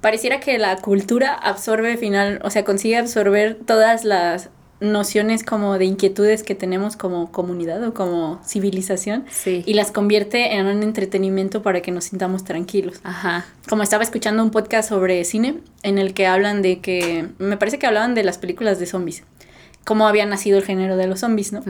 pareciera 0.00 0.40
que 0.40 0.58
la 0.58 0.76
cultura 0.76 1.34
absorbe 1.34 1.96
final, 1.96 2.40
o 2.44 2.50
sea, 2.50 2.64
consigue 2.64 2.96
absorber 2.96 3.56
todas 3.66 4.04
las 4.04 4.50
nociones 4.80 5.44
como 5.44 5.78
de 5.78 5.84
inquietudes 5.84 6.42
que 6.42 6.54
tenemos 6.54 6.96
como 6.96 7.30
comunidad 7.30 7.82
o 7.86 7.94
como 7.94 8.40
civilización 8.44 9.24
y 9.44 9.74
las 9.74 9.92
convierte 9.92 10.54
en 10.54 10.66
un 10.66 10.82
entretenimiento 10.82 11.62
para 11.62 11.82
que 11.82 11.92
nos 11.92 12.04
sintamos 12.04 12.44
tranquilos. 12.44 13.00
Ajá. 13.04 13.44
Como 13.68 13.82
estaba 13.82 14.02
escuchando 14.02 14.42
un 14.42 14.50
podcast 14.50 14.88
sobre 14.88 15.24
cine 15.24 15.58
en 15.82 15.98
el 15.98 16.14
que 16.14 16.26
hablan 16.26 16.62
de 16.62 16.80
que, 16.80 17.28
me 17.38 17.56
parece 17.56 17.78
que 17.78 17.86
hablaban 17.86 18.14
de 18.14 18.24
las 18.24 18.38
películas 18.38 18.78
de 18.78 18.86
zombies, 18.86 19.22
cómo 19.84 20.06
había 20.06 20.24
nacido 20.24 20.58
el 20.58 20.64
género 20.64 20.96
de 20.96 21.06
los 21.06 21.20
zombies, 21.20 21.52
¿no? 21.52 21.62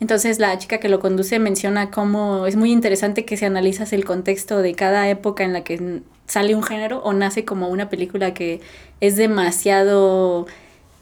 Entonces 0.00 0.38
la 0.38 0.56
chica 0.58 0.78
que 0.78 0.88
lo 0.88 1.00
conduce 1.00 1.38
menciona 1.38 1.90
cómo 1.90 2.46
es 2.46 2.56
muy 2.56 2.72
interesante 2.72 3.24
que 3.24 3.36
si 3.36 3.44
analizas 3.44 3.92
el 3.92 4.04
contexto 4.04 4.62
de 4.62 4.74
cada 4.74 5.08
época 5.08 5.44
en 5.44 5.52
la 5.52 5.64
que 5.64 6.02
sale 6.26 6.54
un 6.54 6.62
género 6.62 7.02
o 7.02 7.12
nace 7.12 7.44
como 7.44 7.68
una 7.68 7.88
película 7.90 8.32
que 8.32 8.60
es 9.00 9.16
demasiado 9.16 10.46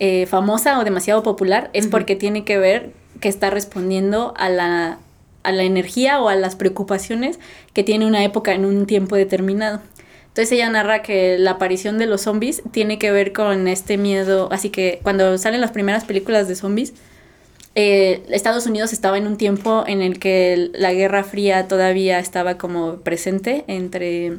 eh, 0.04 0.26
famosa 0.26 0.80
o 0.80 0.84
demasiado 0.84 1.22
popular 1.22 1.70
es 1.74 1.86
porque 1.86 2.16
tiene 2.16 2.44
que 2.44 2.58
ver 2.58 2.90
que 3.20 3.28
está 3.28 3.50
respondiendo 3.50 4.34
a 4.36 4.48
la, 4.48 4.98
a 5.44 5.52
la 5.52 5.62
energía 5.62 6.20
o 6.20 6.28
a 6.28 6.34
las 6.34 6.56
preocupaciones 6.56 7.38
que 7.72 7.84
tiene 7.84 8.04
una 8.04 8.24
época 8.24 8.52
en 8.52 8.64
un 8.64 8.86
tiempo 8.86 9.14
determinado. 9.14 9.80
Entonces 10.22 10.50
ella 10.50 10.68
narra 10.70 11.02
que 11.02 11.38
la 11.38 11.52
aparición 11.52 11.98
de 11.98 12.06
los 12.06 12.22
zombies 12.22 12.64
tiene 12.72 12.98
que 12.98 13.12
ver 13.12 13.32
con 13.32 13.68
este 13.68 13.96
miedo, 13.96 14.48
así 14.50 14.70
que 14.70 14.98
cuando 15.04 15.38
salen 15.38 15.60
las 15.60 15.70
primeras 15.70 16.02
películas 16.04 16.48
de 16.48 16.56
zombies, 16.56 16.94
eh, 17.76 18.24
Estados 18.28 18.66
Unidos 18.66 18.92
estaba 18.92 19.18
en 19.18 19.28
un 19.28 19.36
tiempo 19.36 19.84
en 19.86 20.02
el 20.02 20.18
que 20.18 20.72
la 20.74 20.92
Guerra 20.92 21.22
Fría 21.22 21.68
todavía 21.68 22.18
estaba 22.18 22.58
como 22.58 22.96
presente 22.96 23.62
entre, 23.68 24.38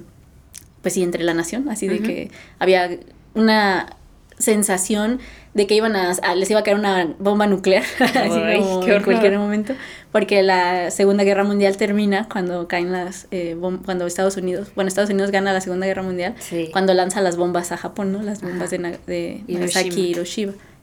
pues 0.82 0.96
sí, 0.96 1.04
entre 1.04 1.24
la 1.24 1.34
nación, 1.34 1.70
así 1.70 1.88
de 1.88 2.00
que 2.02 2.32
había 2.60 2.90
una 3.34 3.96
sensación 4.38 5.20
de 5.54 5.68
que 5.68 5.76
iban 5.76 5.96
a, 5.96 6.36
les 6.36 6.50
iba 6.50 6.60
a 6.60 6.64
caer 6.64 6.78
una 6.78 7.14
bomba 7.20 7.46
nuclear 7.48 7.84
en 8.16 9.04
cualquier 9.04 9.38
momento, 9.38 9.74
porque 10.12 10.42
la 10.42 10.90
Segunda 10.92 11.24
Guerra 11.24 11.44
Mundial 11.44 11.78
termina 11.78 12.28
cuando 12.32 12.68
caen 12.68 12.92
las, 12.92 13.28
eh, 13.32 13.56
cuando 13.86 14.08
Estados 14.08 14.38
Unidos, 14.38 14.70
bueno, 14.76 14.88
Estados 14.88 15.10
Unidos 15.10 15.32
gana 15.32 15.54
la 15.54 15.62
Segunda 15.62 15.86
Guerra 15.86 16.04
Mundial, 16.04 16.36
cuando 16.72 16.94
lanza 16.94 17.22
las 17.22 17.38
bombas 17.38 17.72
a 17.72 17.78
Japón, 17.78 18.12
¿no? 18.12 18.24
Las 18.24 18.42
bombas 18.42 18.72
de, 18.72 19.00
de 19.06 19.44
Nagasaki. 19.48 20.14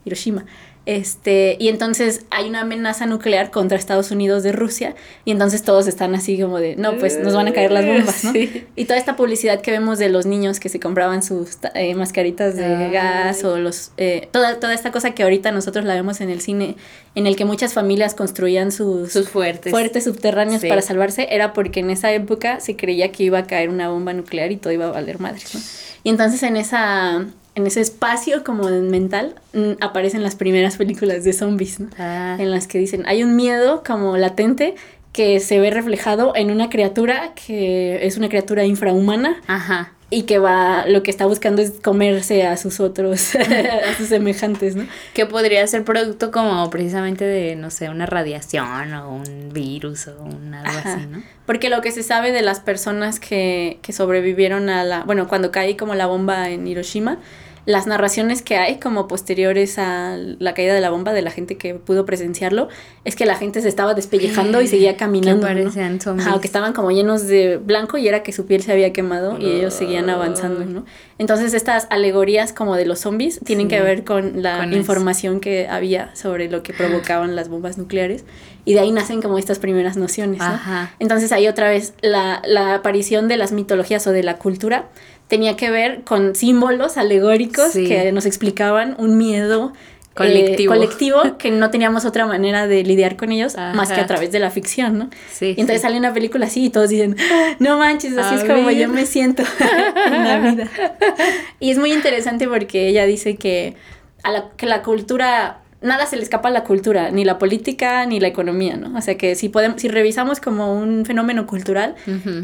Hiroshima. 0.03 0.45
Este, 0.87 1.57
y 1.59 1.67
entonces 1.67 2.25
hay 2.31 2.49
una 2.49 2.61
amenaza 2.61 3.05
nuclear 3.05 3.51
contra 3.51 3.77
Estados 3.77 4.09
Unidos 4.09 4.41
de 4.41 4.51
Rusia 4.51 4.95
y 5.25 5.31
entonces 5.31 5.61
todos 5.61 5.85
están 5.85 6.15
así 6.15 6.41
como 6.41 6.59
de, 6.59 6.75
no, 6.75 6.97
pues 6.97 7.19
nos 7.19 7.35
van 7.35 7.47
a 7.47 7.53
caer 7.53 7.71
las 7.71 7.85
bombas, 7.85 8.23
¿no? 8.23 8.33
Y 8.75 8.85
toda 8.85 8.97
esta 8.97 9.15
publicidad 9.15 9.61
que 9.61 9.69
vemos 9.69 9.99
de 9.99 10.09
los 10.09 10.25
niños 10.25 10.59
que 10.59 10.69
se 10.69 10.79
compraban 10.79 11.21
sus 11.21 11.59
eh, 11.75 11.93
mascaritas 11.93 12.55
de 12.55 12.89
gas 12.89 13.43
o 13.43 13.57
los, 13.57 13.91
eh, 13.97 14.27
toda, 14.31 14.59
toda 14.59 14.73
esta 14.73 14.91
cosa 14.91 15.11
que 15.11 15.21
ahorita 15.21 15.51
nosotros 15.51 15.85
la 15.85 15.93
vemos 15.93 16.19
en 16.19 16.31
el 16.31 16.41
cine, 16.41 16.75
en 17.13 17.27
el 17.27 17.35
que 17.35 17.45
muchas 17.45 17.73
familias 17.73 18.15
construían 18.15 18.71
sus, 18.71 19.11
sus 19.11 19.29
fuertes. 19.29 19.71
fuertes 19.71 20.05
subterráneos 20.05 20.65
para 20.65 20.81
salvarse, 20.81 21.27
era 21.29 21.53
porque 21.53 21.81
en 21.81 21.91
esa 21.91 22.11
época 22.11 22.59
se 22.59 22.75
creía 22.75 23.11
que 23.11 23.23
iba 23.23 23.37
a 23.37 23.45
caer 23.45 23.69
una 23.69 23.89
bomba 23.89 24.13
nuclear 24.13 24.51
y 24.51 24.57
todo 24.57 24.73
iba 24.73 24.85
a 24.85 24.91
valer 24.91 25.19
madre, 25.19 25.41
¿no? 25.53 25.59
Y 26.03 26.09
entonces 26.09 26.41
en 26.41 26.57
esa 26.57 27.27
en 27.55 27.67
ese 27.67 27.81
espacio 27.81 28.43
como 28.43 28.69
mental 28.69 29.35
mm, 29.53 29.73
aparecen 29.81 30.23
las 30.23 30.35
primeras 30.35 30.77
películas 30.77 31.23
de 31.23 31.33
zombies, 31.33 31.79
¿no? 31.79 31.89
Ah. 31.97 32.37
En 32.39 32.51
las 32.51 32.67
que 32.67 32.77
dicen, 32.77 33.03
hay 33.07 33.23
un 33.23 33.35
miedo 33.35 33.83
como 33.85 34.17
latente 34.17 34.75
que 35.11 35.39
se 35.39 35.59
ve 35.59 35.71
reflejado 35.71 36.33
en 36.35 36.51
una 36.51 36.69
criatura 36.69 37.33
que 37.33 38.05
es 38.05 38.17
una 38.17 38.29
criatura 38.29 38.65
infrahumana. 38.65 39.41
Ajá 39.47 39.93
y 40.13 40.23
que 40.23 40.39
va, 40.39 40.85
lo 40.87 41.03
que 41.03 41.09
está 41.09 41.25
buscando 41.25 41.61
es 41.61 41.71
comerse 41.81 42.45
a 42.45 42.57
sus 42.57 42.81
otros, 42.81 43.33
a 43.35 43.93
sus 43.97 44.09
semejantes, 44.09 44.75
¿no? 44.75 44.85
Que 45.13 45.25
podría 45.25 45.65
ser 45.67 45.85
producto 45.85 46.31
como 46.31 46.69
precisamente 46.69 47.23
de, 47.23 47.55
no 47.55 47.71
sé, 47.71 47.89
una 47.89 48.05
radiación 48.05 48.93
o 48.93 49.15
un 49.15 49.51
virus 49.53 50.09
o 50.09 50.21
un 50.21 50.53
algo 50.53 50.77
así, 50.83 51.05
¿no? 51.09 51.23
Porque 51.45 51.69
lo 51.69 51.81
que 51.81 51.91
se 51.91 52.03
sabe 52.03 52.33
de 52.33 52.41
las 52.41 52.59
personas 52.59 53.21
que, 53.21 53.79
que 53.81 53.93
sobrevivieron 53.93 54.69
a 54.69 54.83
la, 54.83 55.03
bueno, 55.05 55.29
cuando 55.29 55.49
cae 55.49 55.77
como 55.77 55.95
la 55.95 56.07
bomba 56.07 56.49
en 56.49 56.67
Hiroshima, 56.67 57.17
las 57.65 57.85
narraciones 57.85 58.41
que 58.41 58.57
hay 58.57 58.79
como 58.79 59.07
posteriores 59.07 59.77
a 59.77 60.17
la 60.17 60.53
caída 60.53 60.73
de 60.73 60.81
la 60.81 60.89
bomba 60.89 61.13
de 61.13 61.21
la 61.21 61.29
gente 61.29 61.57
que 61.57 61.75
pudo 61.75 62.05
presenciarlo 62.05 62.69
es 63.05 63.15
que 63.15 63.25
la 63.25 63.35
gente 63.35 63.61
se 63.61 63.67
estaba 63.67 63.93
despellejando 63.93 64.61
y 64.61 64.67
seguía 64.69 64.97
caminando. 64.97 65.45
Que 65.45 65.53
parecían 65.53 65.99
que 65.99 66.47
estaban 66.47 66.73
como 66.73 66.91
llenos 66.91 67.27
de 67.27 67.57
blanco 67.57 67.97
y 67.97 68.07
era 68.07 68.23
que 68.23 68.31
su 68.31 68.45
piel 68.45 68.63
se 68.63 68.71
había 68.71 68.91
quemado 68.93 69.37
y 69.39 69.45
ellos 69.45 69.73
seguían 69.73 70.09
avanzando, 70.09 70.65
¿no? 70.65 70.85
Entonces 71.19 71.53
estas 71.53 71.85
alegorías 71.91 72.51
como 72.51 72.75
de 72.75 72.85
los 72.85 72.99
zombies 72.99 73.39
tienen 73.45 73.67
que 73.67 73.79
ver 73.79 74.03
con 74.03 74.41
la 74.41 74.65
información 74.65 75.39
que 75.39 75.67
había 75.67 76.15
sobre 76.15 76.49
lo 76.49 76.63
que 76.63 76.73
provocaban 76.73 77.35
las 77.35 77.47
bombas 77.47 77.77
nucleares 77.77 78.25
y 78.65 78.73
de 78.73 78.79
ahí 78.79 78.91
nacen 78.91 79.21
como 79.21 79.37
estas 79.37 79.59
primeras 79.59 79.97
nociones, 79.97 80.39
¿no? 80.39 80.89
Entonces 80.99 81.31
ahí 81.31 81.47
otra 81.47 81.69
vez 81.69 81.93
la, 82.01 82.41
la 82.45 82.75
aparición 82.75 83.27
de 83.27 83.37
las 83.37 83.51
mitologías 83.51 84.05
o 84.07 84.11
de 84.11 84.23
la 84.23 84.37
cultura 84.37 84.89
tenía 85.31 85.55
que 85.55 85.71
ver 85.71 86.01
con 86.01 86.35
símbolos 86.35 86.97
alegóricos 86.97 87.71
que 87.71 88.11
nos 88.11 88.25
explicaban 88.25 88.95
un 88.99 89.17
miedo 89.17 89.71
colectivo. 90.13 90.73
Eh, 90.73 90.77
colectivo 90.77 91.21
que 91.37 91.51
no 91.51 91.69
teníamos 91.69 92.03
otra 92.03 92.25
manera 92.25 92.67
de 92.67 92.83
lidiar 92.83 93.15
con 93.15 93.31
ellos 93.31 93.55
más 93.55 93.93
que 93.93 94.01
a 94.01 94.05
través 94.05 94.33
de 94.33 94.39
la 94.39 94.51
ficción, 94.51 94.97
¿no? 94.97 95.09
Sí. 95.31 95.53
Y 95.55 95.61
entonces 95.61 95.83
sale 95.83 95.97
una 95.97 96.13
película 96.13 96.47
así 96.47 96.65
y 96.65 96.69
todos 96.69 96.89
dicen, 96.89 97.15
no 97.59 97.77
manches, 97.77 98.17
así 98.17 98.35
es 98.35 98.43
como 98.43 98.71
yo 98.71 98.89
me 98.89 99.05
siento 99.05 99.43
en 100.05 100.23
la 100.25 100.39
vida. 100.39 100.67
Y 101.61 101.71
es 101.71 101.77
muy 101.77 101.93
interesante 101.93 102.49
porque 102.49 102.89
ella 102.89 103.05
dice 103.05 103.37
que, 103.37 103.75
a 104.23 104.31
la, 104.31 104.49
que 104.57 104.65
la 104.65 104.81
cultura 104.81 105.60
nada 105.81 106.05
se 106.05 106.15
le 106.15 106.21
escapa 106.21 106.49
a 106.49 106.51
la 106.51 106.63
cultura, 106.63 107.09
ni 107.09 107.25
la 107.25 107.39
política, 107.39 108.05
ni 108.05 108.19
la 108.19 108.27
economía, 108.27 108.77
¿no? 108.77 108.95
O 108.97 109.01
sea 109.01 109.17
que 109.17 109.35
si 109.35 109.49
podemos, 109.49 109.81
si 109.81 109.87
revisamos 109.87 110.39
como 110.39 110.73
un 110.73 111.05
fenómeno 111.05 111.47
cultural, 111.47 111.95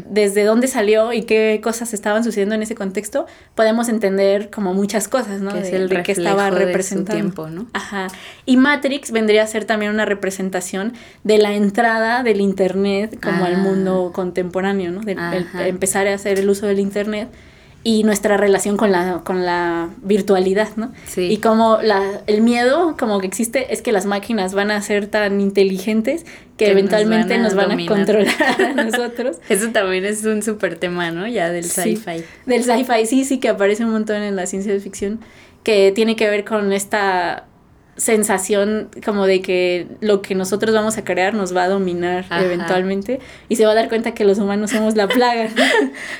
desde 0.06 0.44
dónde 0.44 0.66
salió 0.66 1.12
y 1.12 1.22
qué 1.22 1.60
cosas 1.62 1.94
estaban 1.94 2.24
sucediendo 2.24 2.56
en 2.56 2.62
ese 2.62 2.74
contexto, 2.74 3.26
podemos 3.54 3.88
entender 3.88 4.50
como 4.50 4.74
muchas 4.74 5.06
cosas, 5.06 5.40
¿no? 5.40 5.54
es 5.54 5.72
el 5.72 5.88
de 5.88 6.02
qué 6.02 6.12
estaba 6.12 6.50
representando. 6.50 7.20
tiempo, 7.20 7.48
¿no? 7.48 7.66
Ajá. 7.72 8.08
Y 8.44 8.56
Matrix 8.56 9.12
vendría 9.12 9.44
a 9.44 9.46
ser 9.46 9.64
también 9.64 9.92
una 9.92 10.04
representación 10.04 10.94
de 11.22 11.38
la 11.38 11.54
entrada 11.54 12.24
del 12.24 12.40
internet 12.40 13.18
como 13.22 13.44
al 13.44 13.54
ah. 13.54 13.58
mundo 13.58 14.10
contemporáneo, 14.12 14.90
¿no? 14.90 15.00
De, 15.00 15.16
empezar 15.68 16.08
a 16.08 16.14
hacer 16.14 16.38
el 16.38 16.50
uso 16.50 16.66
del 16.66 16.80
internet 16.80 17.28
y 17.84 18.02
nuestra 18.02 18.36
relación 18.36 18.76
con 18.76 18.92
la, 18.92 19.20
con 19.24 19.46
la 19.46 19.90
virtualidad, 20.02 20.76
¿no? 20.76 20.92
Sí. 21.06 21.22
Y 21.22 21.38
como 21.38 21.78
la, 21.80 22.20
el 22.26 22.42
miedo 22.42 22.96
como 22.98 23.20
que 23.20 23.26
existe 23.26 23.72
es 23.72 23.82
que 23.82 23.92
las 23.92 24.04
máquinas 24.04 24.52
van 24.52 24.70
a 24.70 24.82
ser 24.82 25.06
tan 25.06 25.40
inteligentes 25.40 26.26
que, 26.56 26.70
eventualmente 26.70 27.38
nos 27.38 27.54
van 27.54 27.70
a, 27.70 27.86
controlar 27.86 28.62
a 28.62 28.72
nosotros. 28.84 29.38
Eso 29.48 29.68
también 29.68 30.04
es 30.04 30.24
un 30.24 30.42
súper 30.42 30.76
tema, 30.76 31.10
¿no? 31.12 31.26
Ya 31.28 31.50
del 31.50 31.64
sci-fi. 31.64 32.24
del 32.46 32.64
sci-fi, 32.64 33.06
sí, 33.06 33.24
sí, 33.24 33.38
que 33.38 33.48
aparece 33.48 33.84
un 33.84 33.92
montón 33.92 34.22
en 34.22 34.34
la 34.34 34.46
ciencia 34.46 34.72
de 34.72 34.80
ficción, 34.80 35.20
que 35.62 35.92
tiene 35.94 36.16
que 36.16 36.28
ver 36.28 36.44
con 36.44 36.72
esta 36.72 37.46
sensación 37.98 38.88
como 39.04 39.26
de 39.26 39.42
que 39.42 39.88
lo 40.00 40.22
que 40.22 40.34
nosotros 40.34 40.74
vamos 40.74 40.96
a 40.96 41.04
crear 41.04 41.34
nos 41.34 41.54
va 41.54 41.64
a 41.64 41.68
dominar 41.68 42.24
eventualmente 42.30 43.20
y 43.48 43.56
se 43.56 43.66
va 43.66 43.72
a 43.72 43.74
dar 43.74 43.88
cuenta 43.88 44.14
que 44.14 44.24
los 44.24 44.38
humanos 44.38 44.70
somos 44.70 44.96
la 44.96 45.08
plaga. 45.08 45.48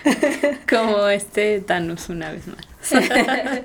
como 0.69 1.09
este 1.09 1.61
Thanos 1.61 2.09
una 2.09 2.33
vez 2.33 2.47
más. 2.49 2.69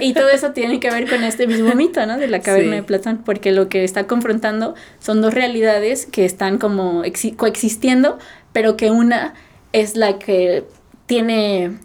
y 0.00 0.12
todo 0.12 0.28
eso 0.28 0.52
tiene 0.52 0.80
que 0.80 0.90
ver 0.90 1.08
con 1.08 1.24
este 1.24 1.46
mismo 1.46 1.74
mito, 1.74 2.04
¿no? 2.06 2.18
De 2.18 2.28
la 2.28 2.40
caverna 2.40 2.76
de 2.76 2.82
Platón, 2.82 3.22
porque 3.24 3.52
lo 3.52 3.68
que 3.68 3.84
está 3.84 4.06
confrontando 4.06 4.74
son 4.98 5.22
dos 5.22 5.34
realidades 5.34 6.06
que 6.06 6.24
están 6.24 6.58
como 6.58 7.02
coexistiendo, 7.36 8.18
pero 8.52 8.76
que 8.76 8.90
una 8.90 9.34
es 9.72 9.96
la 9.96 10.18
que 10.18 10.64
tiene 11.06 11.78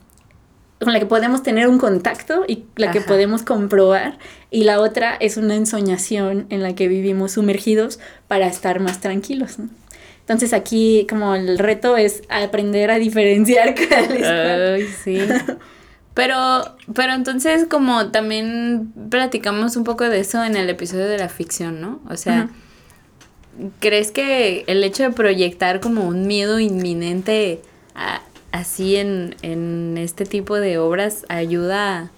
con 0.85 0.93
la 0.93 0.99
que 0.99 1.05
podemos 1.05 1.43
tener 1.43 1.67
un 1.67 1.77
contacto 1.77 2.43
y 2.47 2.65
la 2.75 2.91
que 2.91 3.01
podemos 3.01 3.43
comprobar 3.43 4.17
y 4.49 4.63
la 4.63 4.79
otra 4.79 5.15
es 5.19 5.37
una 5.37 5.55
ensoñación 5.55 6.47
en 6.49 6.63
la 6.63 6.73
que 6.73 6.87
vivimos 6.87 7.33
sumergidos 7.33 7.99
para 8.27 8.47
estar 8.47 8.79
más 8.79 8.99
tranquilos. 8.99 9.57
Entonces 10.21 10.53
aquí 10.53 11.05
como 11.07 11.35
el 11.35 11.59
reto 11.59 11.97
es 11.97 12.23
aprender 12.29 12.89
a 12.89 12.97
diferenciar 12.97 13.75
Ay, 14.25 14.87
sí. 15.03 15.19
Pero, 16.15 16.75
pero 16.95 17.13
entonces 17.13 17.67
como 17.69 18.07
también 18.07 18.91
platicamos 19.09 19.75
un 19.75 19.83
poco 19.83 20.09
de 20.09 20.19
eso 20.19 20.43
en 20.43 20.55
el 20.55 20.69
episodio 20.69 21.07
de 21.07 21.19
la 21.19 21.29
ficción, 21.29 21.79
¿no? 21.79 22.01
O 22.09 22.17
sea, 22.17 22.49
¿crees 23.79 24.11
que 24.11 24.63
el 24.65 24.83
hecho 24.83 25.03
de 25.03 25.11
proyectar 25.11 25.79
como 25.79 26.07
un 26.07 26.25
miedo 26.25 26.59
inminente 26.59 27.61
a, 27.93 28.21
así 28.51 28.97
en, 28.97 29.35
en 29.41 29.97
este 29.97 30.25
tipo 30.25 30.55
de 30.55 30.77
obras 30.77 31.25
ayuda 31.29 32.11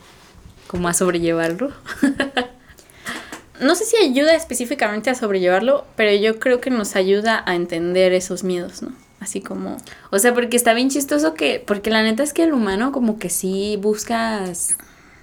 como 0.68 0.88
a 0.88 0.94
sobrellevarlo. 0.94 1.72
no 3.62 3.76
sé 3.76 3.86
si 3.86 3.98
ayuda 3.98 4.34
específicamente 4.36 5.10
a 5.10 5.16
sobrellevarlo, 5.16 5.86
pero 5.96 6.12
yo 6.16 6.40
creo 6.40 6.62
que 6.62 6.70
nos 6.70 6.96
ayuda 6.96 7.44
a 7.46 7.56
entender 7.56 8.14
esos 8.14 8.44
miedos, 8.44 8.82
¿no? 8.82 8.94
Así 9.20 9.40
como... 9.40 9.78
O 10.10 10.20
sea, 10.20 10.34
porque 10.34 10.58
está 10.58 10.74
bien 10.74 10.90
chistoso 10.90 11.34
que... 11.34 11.64
Porque 11.66 11.90
la 11.90 12.04
neta 12.04 12.24
es 12.24 12.34
que 12.34 12.44
el 12.44 12.54
humano 12.54 12.92
como 12.92 13.20
que 13.20 13.30
sí 13.30 13.78
buscas... 13.82 14.78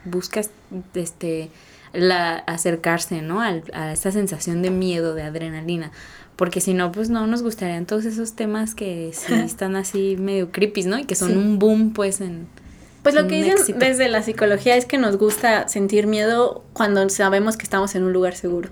Buscas, 0.05 0.51
este... 0.95 1.51
La, 1.93 2.37
acercarse, 2.37 3.21
¿no? 3.21 3.41
a 3.41 3.93
esta 3.93 4.13
sensación 4.13 4.63
de 4.63 4.71
miedo, 4.71 5.15
de 5.15 5.25
adrenalina. 5.25 5.91
Porque 6.41 6.63
si 6.63 6.73
no, 6.73 6.91
pues 6.91 7.11
no 7.11 7.27
nos 7.27 7.43
gustarían 7.43 7.85
todos 7.85 8.07
esos 8.07 8.33
temas 8.33 8.75
que 8.75 9.11
sí 9.13 9.35
están 9.35 9.77
así 9.77 10.17
medio 10.19 10.51
creepy, 10.51 10.85
¿no? 10.85 10.99
Y 10.99 11.05
que 11.05 11.15
son 11.15 11.37
un 11.37 11.59
boom, 11.59 11.93
pues, 11.93 12.23
en... 12.23 12.47
Pues 13.03 13.15
lo 13.15 13.29
que 13.29 13.43
dicen 13.43 13.79
desde 13.79 14.09
la 14.09 14.23
psicología 14.23 14.75
es 14.75 14.87
que 14.87 14.97
nos 14.97 15.19
gusta 15.19 15.69
sentir 15.69 16.07
miedo 16.07 16.65
cuando 16.73 17.07
sabemos 17.11 17.59
que 17.59 17.65
estamos 17.65 17.95
en 17.95 18.05
un 18.05 18.15
lugar 18.15 18.37
seguro. 18.37 18.71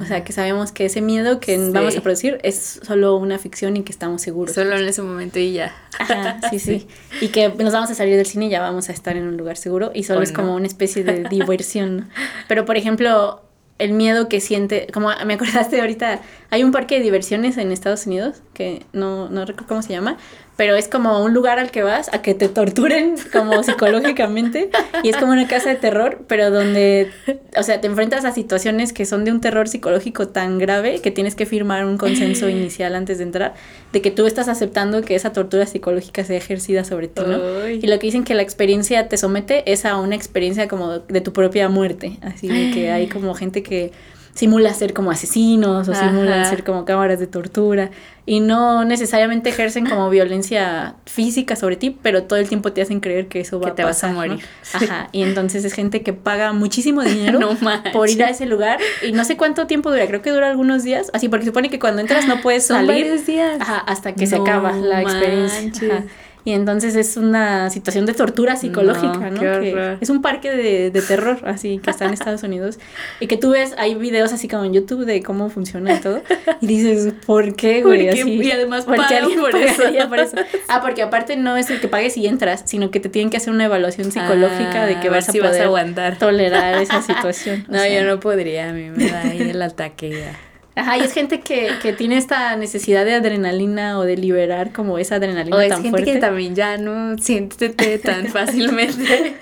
O 0.00 0.04
sea, 0.04 0.22
que 0.22 0.32
sabemos 0.32 0.70
que 0.70 0.84
ese 0.84 1.00
miedo 1.00 1.40
que 1.40 1.58
vamos 1.70 1.96
a 1.96 2.00
producir 2.00 2.38
es 2.44 2.78
solo 2.80 3.16
una 3.16 3.40
ficción 3.40 3.76
y 3.76 3.82
que 3.82 3.90
estamos 3.90 4.22
seguros. 4.22 4.54
Solo 4.54 4.76
en 4.76 4.84
ese 4.84 5.02
momento 5.02 5.40
y 5.40 5.54
ya. 5.54 5.74
Ajá, 5.98 6.38
sí, 6.48 6.60
sí. 6.60 6.86
Y 7.20 7.28
que 7.28 7.48
nos 7.48 7.72
vamos 7.72 7.90
a 7.90 7.96
salir 7.96 8.16
del 8.16 8.26
cine 8.26 8.46
y 8.46 8.50
ya 8.50 8.60
vamos 8.60 8.88
a 8.88 8.92
estar 8.92 9.16
en 9.16 9.24
un 9.24 9.36
lugar 9.36 9.56
seguro 9.56 9.90
y 9.92 10.04
solo 10.04 10.22
es 10.22 10.30
como 10.30 10.54
una 10.54 10.68
especie 10.68 11.02
de 11.02 11.24
diversión. 11.28 12.08
Pero, 12.46 12.64
por 12.64 12.76
ejemplo, 12.76 13.42
el 13.80 13.92
miedo 13.92 14.28
que 14.28 14.40
siente, 14.40 14.86
como 14.92 15.10
me 15.26 15.34
acordaste 15.34 15.80
ahorita, 15.80 16.20
hay 16.50 16.62
un 16.62 16.70
parque 16.70 16.96
de 16.98 17.02
diversiones 17.02 17.56
en 17.56 17.72
Estados 17.72 18.06
Unidos, 18.06 18.42
que 18.54 18.84
no, 18.92 19.28
no 19.28 19.44
recuerdo 19.44 19.68
cómo 19.68 19.82
se 19.82 19.92
llama, 19.92 20.18
pero 20.60 20.76
es 20.76 20.88
como 20.88 21.24
un 21.24 21.32
lugar 21.32 21.58
al 21.58 21.70
que 21.70 21.82
vas 21.82 22.12
a 22.12 22.20
que 22.20 22.34
te 22.34 22.46
torturen 22.50 23.14
como 23.32 23.62
psicológicamente 23.62 24.68
y 25.02 25.08
es 25.08 25.16
como 25.16 25.32
una 25.32 25.48
casa 25.48 25.70
de 25.70 25.76
terror, 25.76 26.22
pero 26.26 26.50
donde, 26.50 27.10
o 27.56 27.62
sea, 27.62 27.80
te 27.80 27.86
enfrentas 27.86 28.26
a 28.26 28.32
situaciones 28.32 28.92
que 28.92 29.06
son 29.06 29.24
de 29.24 29.32
un 29.32 29.40
terror 29.40 29.68
psicológico 29.68 30.28
tan 30.28 30.58
grave 30.58 31.00
que 31.00 31.10
tienes 31.10 31.34
que 31.34 31.46
firmar 31.46 31.86
un 31.86 31.96
consenso 31.96 32.46
inicial 32.50 32.94
antes 32.94 33.16
de 33.16 33.24
entrar, 33.24 33.54
de 33.94 34.02
que 34.02 34.10
tú 34.10 34.26
estás 34.26 34.48
aceptando 34.48 35.00
que 35.00 35.14
esa 35.14 35.32
tortura 35.32 35.64
psicológica 35.64 36.24
sea 36.24 36.36
ejercida 36.36 36.84
sobre 36.84 37.08
ti, 37.08 37.22
¿no? 37.26 37.66
Y 37.66 37.86
lo 37.86 37.98
que 37.98 38.08
dicen 38.08 38.24
que 38.24 38.34
la 38.34 38.42
experiencia 38.42 39.08
te 39.08 39.16
somete 39.16 39.72
es 39.72 39.86
a 39.86 39.96
una 39.96 40.14
experiencia 40.14 40.68
como 40.68 40.98
de 40.98 41.22
tu 41.22 41.32
propia 41.32 41.70
muerte, 41.70 42.18
así 42.20 42.48
de 42.48 42.70
que 42.74 42.90
hay 42.90 43.06
como 43.06 43.32
gente 43.34 43.62
que 43.62 43.92
simula 44.34 44.72
ser 44.74 44.94
como 44.94 45.10
asesinos 45.10 45.88
o 45.88 45.94
simulan 45.94 46.46
ser 46.46 46.64
como 46.64 46.84
cámaras 46.84 47.18
de 47.18 47.26
tortura. 47.26 47.90
Y 48.26 48.38
no 48.40 48.84
necesariamente 48.84 49.50
ejercen 49.50 49.86
como 49.86 50.08
violencia 50.08 50.94
física 51.04 51.56
sobre 51.56 51.76
ti, 51.76 51.90
pero 51.90 52.24
todo 52.24 52.38
el 52.38 52.48
tiempo 52.48 52.72
te 52.72 52.80
hacen 52.80 53.00
creer 53.00 53.26
que 53.26 53.40
eso 53.40 53.58
va 53.58 53.70
a 53.70 53.74
te 53.74 53.82
vas 53.82 54.04
a 54.04 54.12
morir. 54.12 54.40
Ajá, 54.72 55.08
y 55.10 55.22
entonces 55.22 55.64
es 55.64 55.72
gente 55.72 56.02
que 56.02 56.12
paga 56.12 56.52
muchísimo 56.52 57.02
dinero 57.02 57.40
por 57.92 58.08
ir 58.08 58.22
a 58.22 58.30
ese 58.30 58.46
lugar 58.46 58.78
y 59.02 59.12
no 59.12 59.24
sé 59.24 59.36
cuánto 59.36 59.66
tiempo 59.66 59.90
dura, 59.90 60.06
creo 60.06 60.22
que 60.22 60.30
dura 60.30 60.48
algunos 60.48 60.84
días, 60.84 61.10
así 61.12 61.28
porque 61.28 61.46
supone 61.46 61.70
que 61.70 61.80
cuando 61.80 62.00
entras 62.00 62.28
no 62.28 62.40
puedes 62.40 62.66
salir. 62.66 63.24
días. 63.24 63.60
Ajá, 63.60 63.78
hasta 63.78 64.14
que 64.14 64.26
se 64.26 64.36
acaba 64.36 64.72
la 64.72 65.02
experiencia. 65.02 66.04
Y 66.44 66.52
entonces 66.52 66.96
es 66.96 67.16
una 67.16 67.70
situación 67.70 68.06
de 68.06 68.14
tortura 68.14 68.56
psicológica, 68.56 69.30
¿no? 69.30 69.40
Que 69.40 69.98
es 70.00 70.10
un 70.10 70.22
parque 70.22 70.50
de, 70.50 70.90
de, 70.90 71.02
terror, 71.02 71.38
así, 71.44 71.78
que 71.78 71.90
está 71.90 72.06
en 72.06 72.12
Estados 72.14 72.42
Unidos. 72.42 72.78
Y 73.20 73.26
que 73.26 73.36
tú 73.36 73.50
ves, 73.50 73.74
hay 73.78 73.94
videos 73.94 74.32
así 74.32 74.48
como 74.48 74.64
en 74.64 74.72
YouTube 74.72 75.04
de 75.04 75.22
cómo 75.22 75.50
funciona 75.50 75.94
y 75.94 76.00
todo. 76.00 76.22
Y 76.60 76.66
dices, 76.66 77.12
¿por 77.26 77.54
qué, 77.54 77.82
güey? 77.82 78.08
Así, 78.08 78.30
y 78.30 78.50
además, 78.50 78.84
¿por 78.84 79.06
qué 79.06 79.16
alguien 79.16 79.40
por 79.40 79.54
eso? 79.54 79.82
por 80.08 80.18
eso? 80.18 80.36
Ah, 80.68 80.80
porque 80.82 81.02
aparte 81.02 81.36
no 81.36 81.56
es 81.56 81.68
el 81.70 81.80
que 81.80 81.88
pagues 81.88 82.16
y 82.16 82.26
entras, 82.26 82.62
sino 82.64 82.90
que 82.90 83.00
te 83.00 83.08
tienen 83.08 83.30
que 83.30 83.36
hacer 83.36 83.52
una 83.52 83.64
evaluación 83.64 84.12
psicológica 84.12 84.86
de 84.86 85.00
que 85.00 85.08
ah, 85.08 85.10
vas 85.10 85.28
a, 85.28 85.32
poder 85.32 85.62
aguantar. 85.62 86.16
tolerar 86.18 86.80
esa 86.80 87.02
situación. 87.20 87.64
no, 87.68 87.86
yo 87.86 88.04
no 88.04 88.20
podría, 88.20 88.70
a 88.70 88.72
mí 88.72 88.90
me 88.90 89.10
da 89.10 89.22
ahí 89.22 89.40
el 89.50 89.60
ataque 89.62 90.10
ya. 90.10 90.49
Ajá, 90.76 90.96
y 90.98 91.00
es 91.00 91.12
gente 91.12 91.40
que, 91.40 91.70
que 91.82 91.92
tiene 91.92 92.16
esta 92.16 92.54
necesidad 92.56 93.04
de 93.04 93.14
adrenalina 93.14 93.98
o 93.98 94.02
de 94.02 94.16
liberar 94.16 94.72
como 94.72 94.98
esa 94.98 95.16
adrenalina 95.16 95.56
o 95.56 95.60
es 95.60 95.68
tan 95.68 95.82
gente 95.82 96.04
que 96.04 96.16
también 96.18 96.54
ya 96.54 96.78
no 96.78 97.18
siéntete 97.18 97.98
tan 97.98 98.26
fácilmente. 98.28 99.36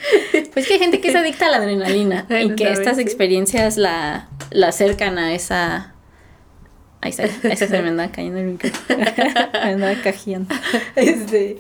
pues 0.53 0.67
que 0.67 0.75
hay 0.75 0.79
gente 0.79 1.01
que 1.01 1.13
se 1.13 1.19
adicta 1.19 1.47
a 1.47 1.51
la 1.51 1.57
adrenalina 1.59 2.27
y 2.43 2.55
que 2.55 2.73
estas 2.73 2.99
experiencias 2.99 3.77
la, 3.77 4.29
la 4.51 4.69
acercan 4.69 5.19
a 5.19 5.35
esa... 5.35 5.95
Ahí 7.01 7.11
está, 7.11 7.25
esa 7.25 7.69
se 7.69 7.83
me 7.83 7.89
anda 7.89 8.11
cayendo 8.11 8.41
el 8.41 8.47
micrófono. 8.47 8.99
me 9.53 9.71
andaba 9.71 9.95
cajiendo. 10.03 10.53
Este, 10.97 11.59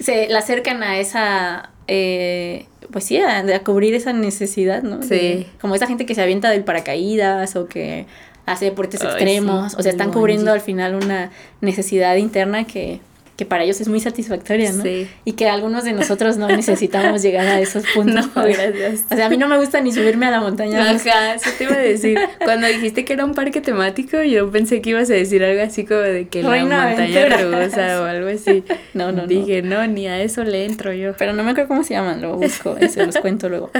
se 0.00 0.28
la 0.28 0.40
acercan 0.40 0.82
a 0.82 0.98
esa... 0.98 1.70
Eh, 1.86 2.66
pues 2.90 3.04
sí, 3.04 3.18
a, 3.18 3.38
a, 3.38 3.58
cubrir 3.60 3.94
esa 3.94 4.12
necesidad, 4.12 4.82
¿no? 4.82 5.02
Sí. 5.02 5.46
como 5.60 5.74
esa 5.74 5.86
gente 5.86 6.06
que 6.06 6.14
se 6.14 6.22
avienta 6.22 6.50
del 6.50 6.64
paracaídas 6.64 7.54
o 7.54 7.68
que 7.68 8.06
hace 8.52 8.66
deportes 8.66 9.02
extremos, 9.02 9.74
o 9.74 9.82
sea, 9.82 9.92
están 9.92 10.12
cubriendo 10.12 10.52
al 10.52 10.60
final 10.60 10.94
una 10.94 11.30
necesidad 11.60 12.16
interna 12.16 12.64
que, 12.64 13.00
que 13.40 13.46
para 13.46 13.64
ellos 13.64 13.80
es 13.80 13.88
muy 13.88 14.00
satisfactoria, 14.00 14.70
¿no? 14.70 14.82
Sí. 14.82 15.08
Y 15.24 15.32
que 15.32 15.48
algunos 15.48 15.84
de 15.84 15.94
nosotros 15.94 16.36
no 16.36 16.46
necesitamos 16.60 17.22
llegar 17.22 17.46
a 17.46 17.58
esos 17.58 17.84
puntos. 17.94 18.28
No, 18.36 18.42
gracias. 18.44 19.04
O 19.10 19.16
sea, 19.16 19.24
a 19.24 19.28
mí 19.30 19.38
no 19.38 19.48
me 19.48 19.56
gusta 19.56 19.80
ni 19.80 19.92
subirme 19.92 20.26
a 20.26 20.30
la 20.30 20.40
montaña. 20.40 20.90
Ajá, 20.90 21.36
eso 21.36 21.48
te 21.56 21.64
iba 21.64 21.72
a 21.72 21.78
decir. 21.78 22.18
Cuando 22.44 22.66
dijiste 22.66 23.06
que 23.06 23.14
era 23.14 23.24
un 23.24 23.32
parque 23.32 23.62
temático, 23.62 24.22
yo 24.22 24.50
pensé 24.50 24.82
que 24.82 24.90
ibas 24.90 25.08
a 25.08 25.14
decir 25.14 25.42
algo 25.42 25.62
así 25.62 25.86
como 25.86 26.00
de 26.00 26.28
que 26.28 26.42
la 26.42 26.50
montaña 26.50 27.38
rusa 27.38 28.02
o 28.02 28.04
algo 28.04 28.28
así. 28.28 28.62
No, 28.92 29.12
no, 29.12 29.26
Dije, 29.26 29.62
no. 29.62 29.86
ni 29.86 30.08
a 30.08 30.20
eso 30.20 30.44
le 30.44 30.66
entro 30.66 30.92
yo. 30.92 31.14
Pero 31.16 31.32
no 31.32 31.42
me 31.42 31.52
acuerdo 31.52 31.68
cómo 31.68 31.82
se 31.84 31.94
llaman, 31.94 32.20
lo 32.20 32.36
busco 32.36 32.76
se 32.90 33.06
los 33.06 33.16
cuento 33.16 33.48
luego. 33.48 33.70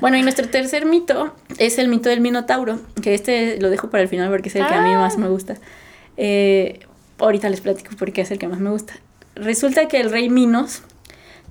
Bueno, 0.00 0.16
y 0.16 0.22
nuestro 0.22 0.46
tercer 0.48 0.84
mito 0.84 1.34
es 1.58 1.78
el 1.78 1.88
mito 1.88 2.08
del 2.08 2.20
Minotauro, 2.20 2.78
que 3.08 3.14
este 3.14 3.60
lo 3.60 3.70
dejo 3.70 3.90
para 3.90 4.02
el 4.02 4.08
final 4.08 4.30
porque 4.30 4.48
es 4.48 4.56
el 4.56 4.66
que 4.66 4.74
a 4.74 4.82
mí 4.82 4.94
más 4.94 5.14
ah. 5.16 5.18
me 5.18 5.28
gusta. 5.28 5.56
Eh, 6.16 6.80
ahorita 7.18 7.48
les 7.48 7.60
platico 7.60 7.90
porque 7.98 8.20
es 8.20 8.30
el 8.30 8.38
que 8.38 8.48
más 8.48 8.60
me 8.60 8.70
gusta 8.70 8.94
resulta 9.38 9.88
que 9.88 10.00
el 10.00 10.10
rey 10.10 10.28
Minos 10.28 10.82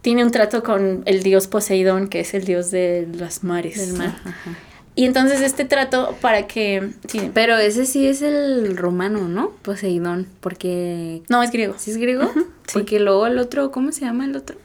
tiene 0.02 0.24
un 0.24 0.32
trato 0.32 0.64
con 0.64 1.04
el 1.06 1.24
dios 1.24 1.48
Poseidón, 1.48 2.08
que 2.08 2.20
es 2.22 2.34
el 2.34 2.46
dios 2.46 2.72
de 2.72 3.08
los 3.18 3.44
mares. 3.44 3.78
Del 3.78 3.98
mar. 3.98 4.16
Y 4.96 5.06
entonces 5.06 5.42
este 5.42 5.66
trato 5.66 6.16
para 6.22 6.48
que... 6.48 6.92
Pero 7.34 7.58
ese 7.58 7.86
sí 7.86 8.08
es 8.08 8.22
el 8.22 8.78
romano, 8.78 9.28
¿no? 9.28 9.52
Poseidón, 9.62 10.28
porque... 10.40 11.22
No, 11.30 11.44
es 11.44 11.52
griego. 11.52 11.76
¿Sí 11.78 11.92
es 11.92 11.98
griego? 11.98 12.32
Porque 12.74 13.00
luego 13.00 13.28
el 13.28 13.38
otro, 13.38 13.72
¿cómo 13.72 13.92
se 13.92 14.02
llama 14.02 14.26
el 14.26 14.36
otro? 14.36 14.58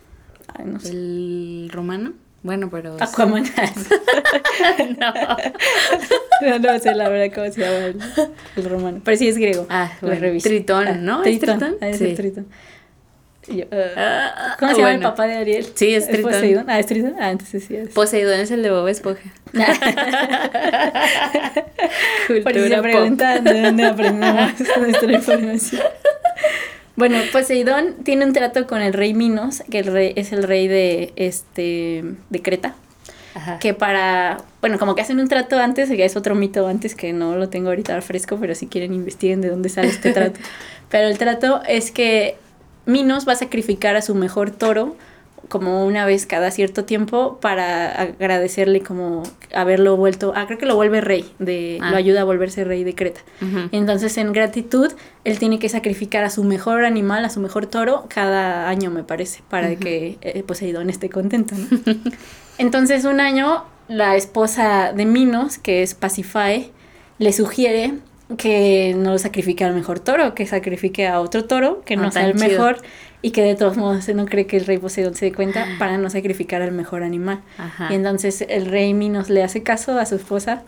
Ay, 0.55 0.66
no 0.66 0.80
sé. 0.80 0.90
¿El 0.90 1.70
romano? 1.72 2.14
Bueno, 2.43 2.68
pero... 2.70 2.97
Aquaman. 2.99 3.45
no. 4.99 5.14
no. 6.49 6.59
No 6.59 6.78
sé 6.78 6.95
la 6.95 7.09
verdad 7.09 7.34
cómo 7.34 7.53
se 7.53 7.61
llama 7.61 7.95
el, 8.57 8.64
romano. 8.64 9.01
Pero 9.05 9.16
sí 9.16 9.28
es 9.28 9.38
griego. 9.38 9.66
Ah, 9.70 9.93
lo 10.01 10.11
Tritón, 10.40 11.05
¿no? 11.05 11.22
Tritón. 11.22 11.59
¿Tritón? 11.59 11.76
Ah, 11.80 11.88
es 11.88 11.99
sí. 11.99 12.14
Tritón. 12.14 12.47
Yo, 13.49 13.64
uh, 13.64 13.68
¿Cómo 14.59 14.72
se 14.72 14.78
llama 14.78 14.95
el 14.95 15.01
papá 15.01 15.26
de 15.26 15.36
Ariel? 15.36 15.66
Sí, 15.74 15.95
es 15.95 16.07
Tritón. 16.09 16.32
Poseidón? 16.32 16.64
Ah, 16.68 16.78
es 16.78 16.86
Tritón. 16.86 17.14
Ah, 17.18 17.30
entonces 17.30 17.64
sí 17.64 17.76
es. 17.76 17.88
Poseidón 17.90 18.40
es 18.40 18.51
el 18.51 18.62
de 18.62 18.70
Bob 18.70 18.88
Esponja. 18.88 19.22
Por 22.28 22.55
si 22.55 22.68
se 22.68 22.82
preguntan 22.82 23.45
de 23.45 23.62
dónde 23.62 23.84
aprendemos 23.84 24.53
nuestra 24.78 25.12
información. 25.12 25.82
Bueno, 26.97 27.18
Poseidón 27.32 27.95
tiene 28.05 28.24
un 28.26 28.32
trato 28.32 28.66
con 28.66 28.82
el 28.82 28.93
rey 28.93 29.14
Minos, 29.14 29.62
que 29.70 29.78
el 29.78 29.86
rey, 29.86 30.12
es 30.16 30.32
el 30.32 30.43
rey 30.43 30.68
de, 30.68 31.12
este, 31.16 32.05
de 32.28 32.43
Creta. 32.43 32.74
Ajá. 33.34 33.59
Que 33.59 33.72
para, 33.72 34.43
bueno, 34.61 34.78
como 34.78 34.95
que 34.95 35.01
hacen 35.01 35.18
un 35.18 35.26
trato 35.26 35.59
antes, 35.59 35.88
que 35.88 36.05
es 36.05 36.16
otro 36.16 36.34
mito 36.34 36.66
antes 36.66 36.95
que 36.95 37.14
no 37.14 37.36
lo 37.36 37.49
tengo 37.49 37.70
ahorita 37.70 37.99
fresco, 38.03 38.36
pero 38.38 38.55
si 38.55 38.66
quieren 38.66 38.93
investiguen 38.93 39.40
de 39.40 39.49
dónde 39.49 39.70
sale 39.70 39.88
este 39.88 40.12
trato. 40.12 40.38
pero 40.90 41.09
el 41.09 41.16
trato 41.16 41.62
es 41.66 41.90
que 41.90 42.36
Minos 42.84 43.26
va 43.26 43.32
a 43.32 43.36
sacrificar 43.36 43.97
a 43.97 44.03
su 44.03 44.14
mejor 44.14 44.51
toro 44.51 44.97
como 45.49 45.84
una 45.84 46.07
vez 46.07 46.26
cada 46.26 46.51
cierto 46.51 46.84
tiempo 46.84 47.38
para 47.40 47.90
agradecerle 47.93 48.80
como 48.80 49.22
haberlo 49.55 49.97
vuelto, 49.97 50.32
ah, 50.34 50.47
creo 50.47 50.59
que 50.59 50.66
lo 50.66 50.76
vuelve 50.76 51.01
rey, 51.01 51.30
de, 51.38 51.78
lo 51.80 51.86
ah. 51.86 51.97
ayuda 51.97 52.22
a 52.22 52.24
volverse 52.24 52.64
rey 52.64 52.84
de 52.84 52.95
Creta. 52.95 53.20
Entonces 53.72 54.16
en 54.18 54.32
gratitud 54.32 54.93
él 55.24 55.38
tiene 55.38 55.59
que 55.59 55.68
sacrificar 55.68 56.24
a 56.24 56.30
su 56.30 56.45
mejor 56.45 56.84
animal, 56.84 57.24
a 57.24 57.30
su 57.30 57.40
mejor 57.40 57.66
toro 57.66 58.07
cada 58.09 58.68
año 58.68 58.90
me 58.90 59.05
parece, 59.05 59.43
para 59.49 59.76
que 59.76 60.18
eh, 60.20 60.43
Poseidón 60.43 60.90
esté 60.90 61.11
contento. 61.11 61.55
Entonces 62.59 63.05
un 63.05 63.20
año 63.20 63.64
la 63.88 64.16
esposa 64.16 64.93
de 64.93 65.05
Minos, 65.05 65.59
que 65.59 65.82
es 65.82 65.95
Pasifae, 65.95 66.70
le 67.18 67.32
sugiere 67.32 67.95
que 68.37 68.95
no 68.97 69.18
sacrifique 69.18 69.64
al 69.64 69.74
mejor 69.74 70.01
toro, 70.01 70.35
que 70.35 70.47
sacrifique 70.47 71.07
a 71.07 71.20
otro 71.20 71.45
toro, 71.45 71.83
que 71.85 71.97
no, 71.97 72.11
sea 72.11 72.26
el 72.26 72.35
mejor 72.35 72.78
y 73.22 73.30
que 73.30 73.43
de 73.43 73.55
todos 73.55 73.76
modos 73.76 74.09
no 74.09 74.26
cree 74.26 74.47
que 74.47 74.57
el 74.57 74.66
rey 74.66 74.78
Poseidón 74.78 75.14
se 75.14 75.26
dé 75.26 75.33
cuenta 75.33 75.64
ah. 75.66 75.76
para 75.78 75.99
no 75.99 76.11
sacrificar 76.11 76.61
al 76.62 76.72
mejor 76.72 77.03
animal. 77.03 77.41
Y 77.89 77.95
entonces 77.95 78.45
el 78.49 78.66
rey 78.66 78.95
Minos 78.95 79.30
le 79.30 79.43
hace 79.43 79.62
caso 79.62 79.99
a 79.99 80.07
su 80.07 80.16
esposa 80.16 80.62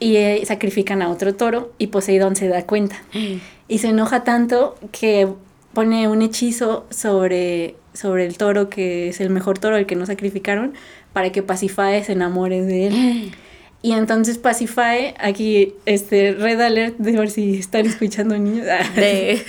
y 0.00 0.16
eh, 0.16 0.42
sacrifican 0.46 1.02
a 1.02 1.10
otro 1.10 1.34
toro 1.34 1.72
y 1.78 1.88
Poseidón 1.88 2.36
se 2.36 2.48
da 2.48 2.64
cuenta. 2.64 3.02
Y 3.70 3.78
se 3.78 3.90
enoja 3.90 4.24
tanto 4.24 4.74
que 4.90 5.28
pone 5.72 6.08
un 6.08 6.22
hechizo 6.22 6.86
sobre, 6.90 7.76
sobre 7.94 8.26
el 8.26 8.36
toro 8.36 8.68
que 8.68 9.10
es 9.10 9.20
el 9.20 9.30
mejor 9.30 9.60
toro, 9.60 9.76
el 9.76 9.86
que 9.86 9.94
no 9.94 10.06
sacrificaron, 10.06 10.74
para 11.12 11.30
que 11.30 11.44
Pasifae 11.44 12.02
se 12.02 12.14
enamore 12.14 12.62
de 12.62 12.86
él. 12.88 13.32
Y 13.82 13.92
entonces 13.92 14.36
Pacify, 14.36 15.14
aquí, 15.18 15.74
este, 15.86 16.32
Red 16.32 16.60
Alert, 16.60 16.98
de 16.98 17.12
ver 17.12 17.30
si 17.30 17.58
están 17.58 17.86
escuchando 17.86 18.36
niños. 18.36 18.66
De, 18.94 19.42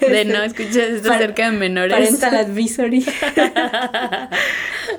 de 0.00 0.24
no 0.26 0.42
escuchar 0.42 0.82
esto 0.82 1.12
cerca 1.12 1.50
de 1.50 1.56
menores. 1.56 1.92
Parental 1.92 2.36
advisory. 2.46 3.04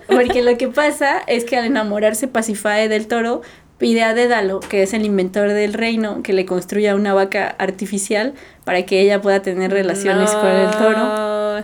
Porque 0.07 0.41
lo 0.41 0.57
que 0.57 0.67
pasa 0.67 1.19
es 1.27 1.45
que 1.45 1.55
al 1.55 1.65
enamorarse 1.65 2.27
Pacify 2.27 2.89
del 2.89 3.07
toro, 3.07 3.41
pide 3.77 4.03
a 4.03 4.13
Dédalo, 4.13 4.59
que 4.59 4.83
es 4.83 4.93
el 4.93 5.05
inventor 5.05 5.49
del 5.49 5.73
reino, 5.73 6.21
que 6.21 6.33
le 6.33 6.45
construya 6.45 6.95
una 6.95 7.13
vaca 7.13 7.55
artificial 7.57 8.33
para 8.65 8.83
que 8.83 8.99
ella 8.99 9.21
pueda 9.21 9.41
tener 9.41 9.71
relaciones 9.71 10.31
con 10.31 10.47
el 10.47 10.71
toro. 10.71 11.61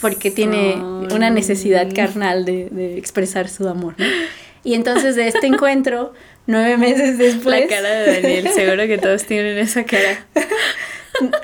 Porque 0.00 0.30
tiene 0.30 0.76
una 0.76 1.28
necesidad 1.28 1.92
carnal 1.94 2.46
de, 2.46 2.70
de 2.70 2.96
expresar 2.96 3.48
su 3.48 3.68
amor, 3.68 3.94
¿no? 3.98 4.06
Y 4.64 4.74
entonces 4.74 5.14
de 5.14 5.28
este 5.28 5.46
encuentro, 5.46 6.14
nueve 6.46 6.76
meses 6.78 7.18
después... 7.18 7.60
La 7.60 7.66
cara 7.66 7.90
de 7.90 8.20
Daniel, 8.20 8.48
seguro 8.48 8.86
que 8.86 8.98
todos 8.98 9.24
tienen 9.24 9.58
esa 9.58 9.84
cara. 9.84 10.26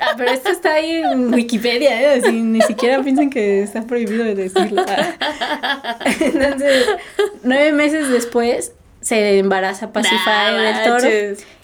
Ah, 0.01 0.15
pero 0.17 0.31
esto 0.31 0.49
está 0.49 0.73
ahí 0.73 0.95
en 0.95 1.33
Wikipedia, 1.33 2.15
¿eh? 2.15 2.21
ni 2.29 2.61
siquiera 2.61 3.01
piensan 3.01 3.29
que 3.29 3.63
está 3.63 3.83
prohibido 3.83 4.25
de 4.25 4.35
decirlo. 4.35 4.83
Entonces, 6.19 6.87
nueve 7.43 7.71
meses 7.71 8.09
después, 8.09 8.73
se 8.99 9.39
embaraza 9.39 9.93
Pacify 9.93 10.53
del 10.53 10.83
toro. 10.83 11.09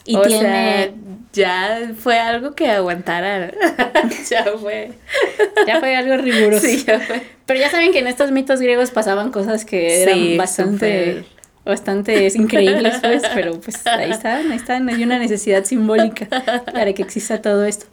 Y 0.05 0.21
tiene... 0.21 0.93
ya 1.33 1.91
fue 1.99 2.17
algo 2.17 2.55
que 2.55 2.69
aguantara. 2.69 3.51
ya 4.29 4.45
fue. 4.57 4.93
Ya 5.67 5.79
fue 5.79 5.95
algo 5.95 6.15
riguroso. 6.15 6.65
Sí, 6.65 6.85
ya 6.85 7.01
fue. 7.01 7.21
Pero 7.45 7.59
ya 7.59 7.69
saben 7.69 7.91
que 7.91 7.99
en 7.99 8.07
estos 8.07 8.31
mitos 8.31 8.61
griegos 8.61 8.91
pasaban 8.91 9.31
cosas 9.31 9.65
que 9.65 10.03
eran 10.03 10.37
bastante 10.37 11.25
bastante 11.67 12.27
increíbles, 12.35 12.95
pues, 13.01 13.23
pero 13.33 13.59
pues 13.59 13.85
ahí 13.87 14.11
están, 14.11 14.51
ahí 14.51 14.57
están, 14.57 14.89
hay 14.89 15.03
una 15.03 15.19
necesidad 15.19 15.63
simbólica 15.63 16.27
para 16.65 16.93
que 16.93 17.01
exista 17.01 17.41
todo 17.41 17.65
esto. 17.65 17.85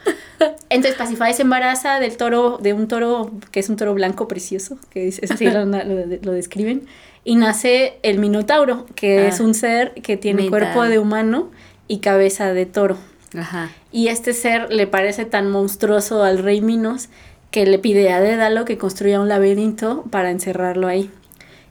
Entonces 0.71 0.97
Pacify 0.97 1.35
se 1.35 1.43
embaraza 1.43 2.01
del 2.01 2.17
toro, 2.17 2.59
de 2.61 2.73
un 2.73 2.89
toro 2.89 3.33
que 3.51 3.61
es 3.61 3.69
un 3.69 3.77
toro 3.77 3.95
blanco 3.95 4.29
precioso, 4.29 4.79
que 4.91 5.09
es, 5.09 5.21
así 5.31 5.47
lo, 5.51 5.65
lo, 5.65 6.33
describen, 6.33 6.87
y 7.25 7.37
nace 7.37 7.99
el 8.03 8.19
Minotauro, 8.19 8.87
que 8.95 9.29
es 9.29 9.41
ah, 9.41 9.45
un 9.45 9.55
ser 9.55 9.93
que 9.95 10.17
tiene 10.17 10.49
cuerpo 10.49 10.85
de 10.85 10.99
humano 10.99 11.51
y 11.89 11.99
cabeza 11.99 12.53
de 12.53 12.67
toro. 12.67 12.97
Ajá. 13.37 13.71
Y 13.91 14.09
este 14.09 14.33
ser 14.33 14.73
le 14.73 14.87
parece 14.87 15.25
tan 15.25 15.51
monstruoso 15.51 16.23
al 16.23 16.39
rey 16.39 16.61
Minos 16.61 17.09
que 17.51 17.67
le 17.67 17.79
pide 17.79 18.13
a 18.13 18.21
Dédalo 18.21 18.65
que 18.65 18.79
construya 18.79 19.21
un 19.21 19.29
laberinto 19.29 20.05
para 20.11 20.31
encerrarlo 20.31 20.87
ahí 20.87 21.11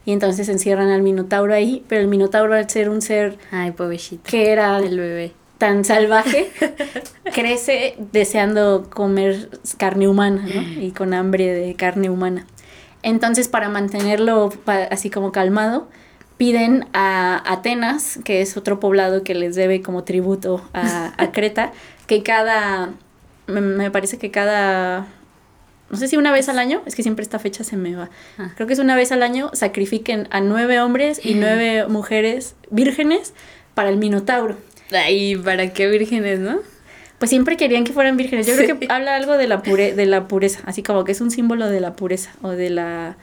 y 0.06 0.12
entonces 0.12 0.49
encierran 0.49 0.89
al 0.89 1.01
Minotauro 1.01 1.54
ahí, 1.54 1.84
pero 1.88 2.01
el 2.01 2.08
Minotauro 2.08 2.56
al 2.56 2.70
ser 2.70 2.89
un 2.89 3.01
ser 3.01 3.38
Ay, 3.51 3.74
que 4.24 4.51
era 4.51 4.78
el 4.80 4.99
bebé 4.99 5.34
tan 5.58 5.86
salvaje, 5.86 6.51
crece 7.34 7.95
deseando 8.12 8.89
comer 8.89 9.49
carne 9.78 10.10
humana, 10.10 10.45
¿no? 10.54 10.82
Y 10.82 10.91
con 10.91 11.14
hambre 11.14 11.54
de 11.54 11.74
carne 11.76 12.10
humana. 12.10 12.45
Entonces, 13.01 13.47
para 13.47 13.70
mantenerlo 13.70 14.51
así 14.91 15.10
como 15.10 15.32
calmado, 15.32 15.88
piden 16.36 16.86
a 16.91 17.41
Atenas, 17.49 18.20
que 18.26 18.41
es 18.41 18.58
otro 18.58 18.82
poblado 18.82 19.24
que 19.24 19.36
les 19.36 19.56
debe 19.56 19.82
como 19.82 20.04
tributo 20.04 20.62
a, 20.74 21.14
a 21.18 21.32
Creta, 21.32 21.72
que 22.08 22.24
cada, 22.24 22.91
me 23.47 23.89
parece 23.89 24.18
que 24.18 24.32
cada 24.32 25.08
no 25.94 26.00
sé 26.00 26.08
si 26.08 26.18
una 26.18 26.32
vez 26.32 26.50
al 26.50 26.58
año, 26.58 26.82
es 26.88 26.96
que 26.96 27.04
siempre 27.04 27.22
esta 27.22 27.38
fecha 27.38 27.64
se 27.64 27.78
me 27.78 27.96
va. 27.96 28.10
Ah. 28.39 28.52
Creo 28.56 28.66
que 28.66 28.74
es 28.74 28.80
una 28.80 28.96
vez 28.96 29.12
al 29.12 29.22
año, 29.22 29.52
sacrifiquen 29.54 30.28
a 30.32 30.41
nueve 30.41 30.82
hombres 30.82 31.24
y 31.24 31.36
nueve 31.36 31.86
mujeres 31.88 32.56
vírgenes 32.72 33.36
para 33.76 33.89
el 33.89 33.98
Minotauro. 33.98 34.58
¿Y 35.12 35.36
para 35.36 35.72
qué 35.72 35.88
vírgenes, 35.88 36.39
no? 36.39 36.62
Pues 37.20 37.30
siempre 37.30 37.58
querían 37.58 37.84
que 37.84 37.94
fueran 37.94 38.18
vírgenes. 38.18 38.48
Yo 38.48 38.56
creo 38.56 38.80
que 38.80 38.88
habla 38.89 39.16
algo 39.16 39.38
de 39.38 39.46
la, 39.46 39.62
pure, 39.62 39.94
de 39.94 40.08
la 40.08 40.28
pureza, 40.28 40.62
así 40.66 40.82
como 40.82 41.04
que 41.04 41.12
es 41.12 41.22
un 41.22 41.30
símbolo 41.30 41.70
de 41.70 41.80
la 41.80 41.96
pureza 41.96 42.32
o 42.41 42.50
de 42.50 42.72
la 42.72 43.16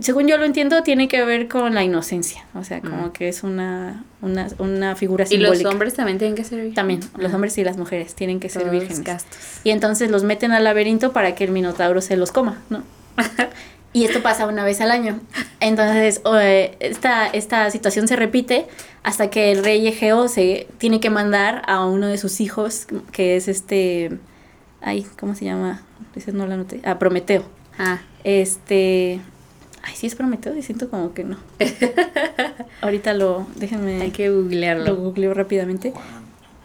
según 0.00 0.26
yo 0.26 0.36
lo 0.36 0.44
entiendo, 0.44 0.82
tiene 0.82 1.08
que 1.08 1.24
ver 1.24 1.48
con 1.48 1.74
la 1.74 1.84
inocencia. 1.84 2.44
O 2.54 2.64
sea, 2.64 2.80
como 2.80 3.12
que 3.12 3.28
es 3.28 3.42
una, 3.42 4.04
una, 4.22 4.48
una 4.58 4.96
figura 4.96 5.26
simbólica. 5.26 5.60
¿Y 5.60 5.62
los 5.62 5.72
hombres 5.72 5.94
también 5.94 6.18
tienen 6.18 6.36
que 6.36 6.44
ser 6.44 6.58
vírgenes? 6.58 6.74
También, 6.74 7.00
los 7.18 7.32
hombres 7.32 7.56
y 7.58 7.64
las 7.64 7.76
mujeres 7.76 8.14
tienen 8.14 8.40
que 8.40 8.48
ser 8.48 8.68
vírgenes. 8.70 9.24
Y 9.64 9.70
entonces 9.70 10.10
los 10.10 10.24
meten 10.24 10.52
al 10.52 10.64
laberinto 10.64 11.12
para 11.12 11.34
que 11.34 11.44
el 11.44 11.50
minotauro 11.50 12.00
se 12.00 12.16
los 12.16 12.32
coma, 12.32 12.62
¿no? 12.70 12.82
y 13.92 14.04
esto 14.04 14.22
pasa 14.22 14.46
una 14.46 14.64
vez 14.64 14.80
al 14.80 14.90
año. 14.90 15.20
Entonces, 15.60 16.20
esta, 16.80 17.26
esta 17.28 17.70
situación 17.70 18.08
se 18.08 18.16
repite 18.16 18.66
hasta 19.02 19.30
que 19.30 19.52
el 19.52 19.64
rey 19.64 19.86
Egeo 19.86 20.28
se 20.28 20.66
tiene 20.78 21.00
que 21.00 21.10
mandar 21.10 21.62
a 21.66 21.84
uno 21.84 22.06
de 22.06 22.18
sus 22.18 22.40
hijos, 22.40 22.86
que 23.12 23.36
es 23.36 23.48
este 23.48 24.18
ay, 24.86 25.06
¿cómo 25.18 25.34
se 25.34 25.44
llama? 25.44 25.82
Ese 26.14 26.32
no 26.32 26.46
la 26.46 26.56
noté. 26.56 26.80
Ah, 26.84 26.98
Prometeo. 26.98 27.44
Ah. 27.78 27.98
Este, 28.24 29.20
ay, 29.86 29.94
sí 29.94 30.06
es 30.06 30.14
Prometeo, 30.14 30.56
y 30.56 30.62
siento 30.62 30.90
como 30.90 31.14
que 31.14 31.24
no. 31.24 31.38
Ahorita 32.80 33.14
lo, 33.14 33.46
déjenme. 33.56 34.02
Hay 34.02 34.10
que 34.10 34.30
googlearlo. 34.30 34.84
Lo 34.84 34.96
googleo 34.96 35.32
rápidamente. 35.34 35.92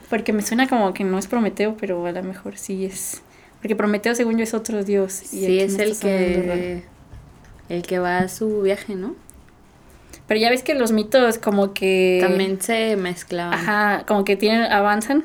Porque 0.10 0.34
me 0.34 0.42
suena 0.42 0.68
como 0.68 0.94
que 0.94 1.04
no 1.04 1.18
es 1.18 1.28
Prometeo, 1.28 1.78
pero 1.80 2.06
a 2.06 2.12
lo 2.12 2.24
mejor 2.24 2.58
sí 2.58 2.86
es. 2.86 3.22
Porque 3.62 3.76
Prometeo, 3.76 4.16
según 4.16 4.38
yo, 4.38 4.44
es 4.44 4.54
otro 4.54 4.84
dios. 4.84 5.14
sí, 5.14 5.60
es 5.60 5.78
el 5.80 5.98
que. 5.98 6.84
El 7.70 7.84
que 7.84 8.00
va 8.00 8.18
a 8.18 8.28
su 8.28 8.62
viaje, 8.62 8.96
¿no? 8.96 9.16
Pero 10.28 10.40
ya 10.40 10.50
ves 10.50 10.64
que 10.64 10.76
los 10.76 10.92
mitos 10.92 11.38
como 11.38 11.74
que... 11.74 12.20
También 12.22 12.62
se 12.62 12.96
mezclaban. 12.96 13.54
Ajá, 13.54 14.06
como 14.06 14.26
que 14.26 14.36
tienen, 14.36 14.64
avanzan 14.64 15.24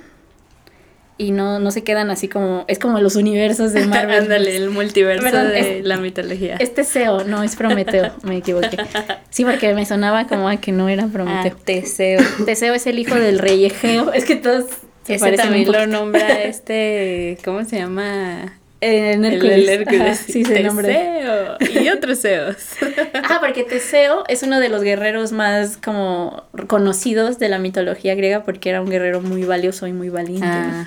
y 1.18 1.30
no, 1.30 1.58
no 1.58 1.70
se 1.70 1.82
quedan 1.82 2.10
así 2.10 2.28
como... 2.28 2.64
Es 2.68 2.78
como 2.78 3.00
los 3.00 3.16
universos 3.16 3.72
de 3.72 3.86
Marvel. 3.86 4.22
Ándale, 4.22 4.56
el 4.56 4.70
multiverso 4.70 5.24
de 5.24 5.82
la 5.82 5.96
mitología. 5.96 6.56
Es 6.56 6.74
Teseo, 6.74 7.24
no 7.24 7.42
es 7.42 7.56
Prometeo, 7.56 8.12
me 8.22 8.38
equivoqué. 8.38 8.76
Sí, 9.30 9.44
porque 9.44 9.74
me 9.74 9.84
sonaba 9.84 10.26
como 10.26 10.48
a 10.48 10.56
que 10.56 10.72
no 10.72 10.88
era 10.88 11.08
Prometeo. 11.08 11.52
Ah, 11.54 11.62
Teseo. 11.62 12.20
Teseo 12.46 12.72
es 12.72 12.86
el 12.86 12.98
hijo 12.98 13.14
del 13.16 13.38
rey 13.38 13.66
Egeo. 13.66 14.12
Es 14.12 14.24
que 14.24 14.36
todos... 14.36 14.64
Se 15.04 15.16
Ese 15.16 15.32
también 15.32 15.70
lo 15.70 15.86
nombra 15.86 16.42
este... 16.42 17.38
¿Cómo 17.44 17.64
se 17.64 17.76
llama? 17.76 18.58
En 18.80 19.24
Hércules. 19.24 19.58
El, 19.58 19.68
Hércules. 19.68 20.18
sí, 20.18 20.44
se 20.44 20.54
Teseo 20.54 21.56
y 21.82 21.88
otros 21.88 22.20
Zeus. 22.20 22.56
Ah, 23.14 23.38
porque 23.40 23.64
Teseo 23.64 24.24
es 24.28 24.42
uno 24.42 24.60
de 24.60 24.68
los 24.68 24.82
guerreros 24.82 25.32
más 25.32 25.76
como 25.76 26.44
conocidos 26.66 27.38
de 27.38 27.48
la 27.48 27.58
mitología 27.58 28.14
griega 28.14 28.42
porque 28.44 28.68
era 28.68 28.80
un 28.80 28.90
guerrero 28.90 29.20
muy 29.20 29.44
valioso 29.44 29.86
y 29.86 29.92
muy 29.92 30.08
valiente. 30.08 30.46
Ah. 30.46 30.86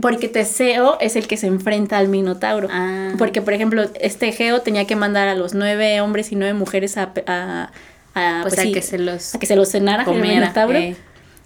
Porque 0.00 0.28
Teseo 0.28 0.98
es 1.00 1.16
el 1.16 1.26
que 1.26 1.36
se 1.36 1.46
enfrenta 1.46 1.98
al 1.98 2.08
Minotauro. 2.08 2.68
Ah. 2.70 3.12
Porque, 3.18 3.42
por 3.42 3.52
ejemplo, 3.52 3.84
este 4.00 4.32
Geo 4.32 4.60
tenía 4.60 4.86
que 4.86 4.96
mandar 4.96 5.28
a 5.28 5.34
los 5.34 5.54
nueve 5.54 6.00
hombres 6.00 6.32
y 6.32 6.36
nueve 6.36 6.54
mujeres 6.54 6.96
a, 6.96 7.12
a, 7.26 7.70
a, 8.14 8.40
pues 8.42 8.54
pues 8.54 8.72
que, 8.72 8.82
se 8.82 8.98
los 8.98 9.34
a 9.34 9.38
que 9.38 9.46
se 9.46 9.56
los 9.56 9.68
cenara 9.70 10.04
el 10.04 10.20
Minotauro. 10.20 10.78
Eh. 10.78 10.96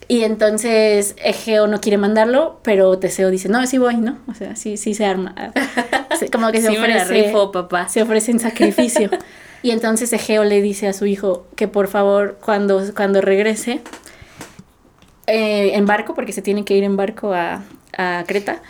Y 0.07 0.25
entonces 0.25 1.17
Egeo 1.23 1.67
no 1.67 1.81
quiere 1.81 1.97
mandarlo, 1.97 2.61
pero 2.63 2.99
Teseo 2.99 3.31
dice, 3.31 3.49
no, 3.49 3.67
sí 3.67 3.79
voy, 3.79 3.97
¿no? 3.97 4.19
O 4.29 4.35
sea, 4.35 4.55
sí, 4.55 4.77
sí 4.77 4.95
se 4.95 5.07
arma. 5.07 5.35
Como 6.33 6.53
que 6.53 6.61
se 6.61 6.69
ofrece. 6.69 7.33
papá. 7.53 7.89
Se 7.89 8.03
ofrece 8.03 8.31
en 8.31 8.39
sacrificio. 8.39 9.11
y 9.63 9.71
entonces 9.71 10.13
Egeo 10.13 10.45
le 10.45 10.61
dice 10.61 10.89
a 10.89 10.93
su 10.93 11.07
hijo 11.07 11.47
que 11.57 11.69
por 11.69 11.89
favor, 11.89 12.39
cuando, 12.45 12.83
cuando 12.95 13.23
regrese, 13.23 13.81
eh, 15.27 15.71
en 15.75 15.87
barco, 15.87 16.15
porque 16.15 16.33
se 16.33 16.43
tiene 16.43 16.67
que 16.67 16.77
ir 16.77 16.85
en 16.85 16.99
barco 16.99 17.33
a, 17.33 17.63
a 17.99 18.25
Creta, 18.27 18.63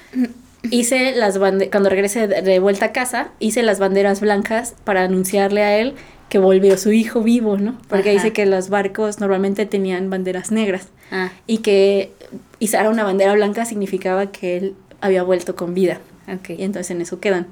hice 0.71 1.13
las 1.13 1.39
cuando 1.39 1.89
regrese 1.89 2.27
de 2.27 2.59
vuelta 2.59 2.87
a 2.87 2.93
casa, 2.93 3.29
hice 3.39 3.63
las 3.63 3.79
banderas 3.79 4.21
blancas 4.21 4.75
para 4.85 5.03
anunciarle 5.03 5.63
a 5.63 5.79
él 5.79 5.95
que 6.29 6.39
volvió 6.39 6.77
su 6.79 6.91
hijo 6.93 7.23
vivo, 7.23 7.59
¿no? 7.59 7.79
Porque 7.89 8.11
dice 8.11 8.33
que 8.33 8.47
los 8.47 8.69
barcos 8.69 9.21
normalmente 9.21 9.67
tenían 9.67 10.11
banderas 10.11 10.51
negras 10.51 10.89
ah. 11.13 11.31
y 11.47 11.59
que 11.59 12.13
izar 12.59 12.89
una 12.89 13.05
bandera 13.05 13.35
blanca 13.35 13.65
significaba 13.65 14.33
que 14.33 14.57
él 14.57 14.75
había 15.01 15.23
vuelto 15.23 15.55
con 15.55 15.75
vida. 15.75 16.01
Y 16.49 16.65
entonces 16.65 16.91
en 16.91 17.03
eso 17.03 17.21
quedan. 17.21 17.47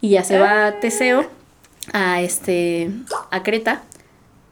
Y 0.00 0.10
ya 0.10 0.22
se 0.22 0.38
va 0.38 0.68
ah. 0.68 0.80
Teseo 0.80 1.26
a 1.92 2.20
este 2.20 2.90
a 3.30 3.42
Creta. 3.42 3.82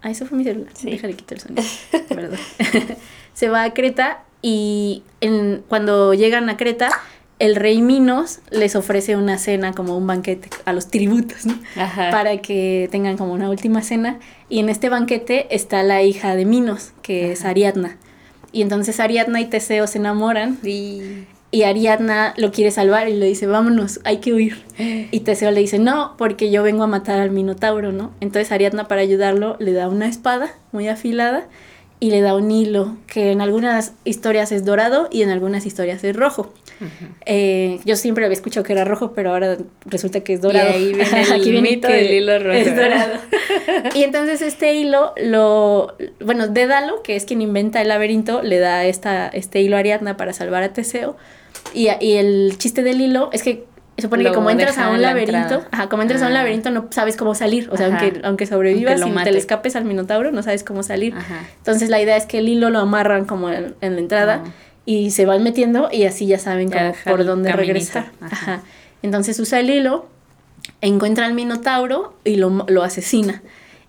Ah, 0.02 0.10
eso 0.10 0.26
fue 0.26 0.38
mi 0.38 0.44
celular. 0.44 0.72
Sí. 0.74 0.90
Déjale 0.90 1.14
quitar 1.14 1.38
el 1.38 1.42
sonido. 1.42 1.62
Perdón. 2.08 2.38
se 3.34 3.48
va 3.48 3.62
a 3.62 3.74
Creta 3.74 4.24
y 4.42 5.02
en, 5.20 5.62
cuando 5.68 6.14
llegan 6.14 6.48
a 6.48 6.56
Creta 6.56 6.90
el 7.38 7.54
rey 7.54 7.82
Minos 7.82 8.40
les 8.50 8.76
ofrece 8.76 9.16
una 9.16 9.38
cena 9.38 9.72
como 9.72 9.96
un 9.96 10.06
banquete 10.06 10.48
a 10.64 10.72
los 10.72 10.88
tributos, 10.88 11.44
¿no? 11.44 11.54
Para 11.94 12.38
que 12.38 12.88
tengan 12.90 13.16
como 13.16 13.32
una 13.32 13.50
última 13.50 13.82
cena. 13.82 14.18
Y 14.48 14.58
en 14.60 14.68
este 14.68 14.88
banquete 14.88 15.54
está 15.54 15.82
la 15.82 16.02
hija 16.02 16.34
de 16.34 16.46
Minos, 16.46 16.92
que 17.02 17.32
es 17.32 17.44
Ariadna. 17.44 17.98
Y 18.52 18.62
entonces 18.62 19.00
Ariadna 19.00 19.40
y 19.40 19.46
Teseo 19.46 19.86
se 19.86 19.98
enamoran. 19.98 20.58
Y... 20.64 21.26
Ariadna 21.64 22.34
lo 22.36 22.52
quiere 22.52 22.70
salvar 22.70 23.08
y 23.08 23.14
le 23.14 23.24
dice, 23.24 23.46
vámonos, 23.46 24.00
hay 24.04 24.18
que 24.18 24.34
huir. 24.34 24.62
Y 24.78 25.20
Teseo 25.20 25.50
le 25.50 25.60
dice, 25.60 25.78
no, 25.78 26.14
porque 26.18 26.50
yo 26.50 26.62
vengo 26.62 26.82
a 26.82 26.86
matar 26.86 27.18
al 27.18 27.30
Minotauro, 27.30 27.92
¿no? 27.92 28.12
Entonces 28.20 28.52
Ariadna 28.52 28.88
para 28.88 29.00
ayudarlo 29.00 29.56
le 29.58 29.72
da 29.72 29.88
una 29.88 30.06
espada 30.06 30.50
muy 30.72 30.88
afilada 30.88 31.48
y 31.98 32.10
le 32.10 32.20
da 32.20 32.34
un 32.34 32.50
hilo 32.50 32.96
que 33.06 33.32
en 33.32 33.40
algunas 33.40 33.94
historias 34.04 34.52
es 34.52 34.64
dorado 34.64 35.08
y 35.10 35.22
en 35.22 35.30
algunas 35.30 35.64
historias 35.64 36.04
es 36.04 36.14
rojo. 36.14 36.52
Eh, 37.24 37.80
yo 37.86 37.96
siempre 37.96 38.26
había 38.26 38.34
escuchado 38.34 38.64
que 38.64 38.74
era 38.74 38.84
rojo, 38.84 39.12
pero 39.14 39.30
ahora 39.30 39.56
resulta 39.86 40.20
que 40.20 40.34
es 40.34 40.42
dorado. 40.42 40.70
Y 40.70 40.72
ahí 40.72 40.92
viene 40.92 41.22
el 41.22 41.32
Aquí 41.32 41.52
mito 41.62 41.88
del 41.88 42.12
hilo 42.12 42.38
rojo. 42.38 42.52
Es 42.52 42.76
dorado. 42.76 43.14
y 43.94 44.02
entonces 44.02 44.42
este 44.42 44.74
hilo 44.74 45.14
lo, 45.16 45.96
bueno, 46.20 46.48
Dédalo, 46.48 47.02
que 47.02 47.16
es 47.16 47.24
quien 47.24 47.40
inventa 47.40 47.80
el 47.80 47.88
laberinto, 47.88 48.42
le 48.42 48.58
da 48.58 48.84
esta, 48.84 49.28
este 49.28 49.62
hilo 49.62 49.76
a 49.76 49.80
Ariadna 49.80 50.18
para 50.18 50.34
salvar 50.34 50.62
a 50.62 50.74
Teseo. 50.74 51.16
Y, 51.72 51.88
y 52.00 52.12
el 52.16 52.56
chiste 52.58 52.82
del 52.82 53.00
hilo 53.00 53.30
es 53.32 53.42
que 53.42 53.64
supone 54.02 54.24
que 54.24 54.32
como 54.32 54.50
entras 54.50 54.76
a 54.78 54.90
un 54.90 55.00
laberinto, 55.00 55.64
ajá, 55.70 55.88
como 55.88 56.02
entras 56.02 56.22
a 56.22 56.26
un 56.26 56.34
laberinto 56.34 56.70
no 56.70 56.88
sabes 56.90 57.16
cómo 57.16 57.34
salir, 57.34 57.68
o 57.70 57.76
sea, 57.76 57.86
aunque, 57.86 58.20
aunque 58.24 58.46
sobrevivas 58.46 59.00
y 59.00 59.24
te 59.24 59.32
le 59.32 59.38
escapes 59.38 59.76
al 59.76 59.84
minotauro, 59.84 60.32
no 60.32 60.42
sabes 60.42 60.64
cómo 60.64 60.82
salir. 60.82 61.14
Entonces 61.58 61.88
la 61.88 62.00
idea 62.00 62.16
es 62.16 62.26
que 62.26 62.38
el 62.38 62.48
hilo 62.48 62.70
lo 62.70 62.78
amarran 62.78 63.24
como 63.24 63.50
en, 63.50 63.74
la 63.80 63.98
entrada 63.98 64.42
ah. 64.44 64.50
y 64.84 65.10
se 65.10 65.24
van 65.24 65.42
metiendo 65.42 65.88
y 65.90 66.04
así 66.04 66.26
ya 66.26 66.38
saben 66.38 66.70
por 67.04 67.24
dónde 67.24 67.52
regresar. 67.52 68.10
Ajá. 68.20 68.62
Entonces 69.02 69.38
usa 69.38 69.60
el 69.60 69.70
hilo, 69.70 70.08
encuentra 70.80 71.26
al 71.26 71.34
minotauro 71.34 72.14
y 72.24 72.36
lo, 72.36 72.66
lo 72.68 72.82
asesina. 72.82 73.42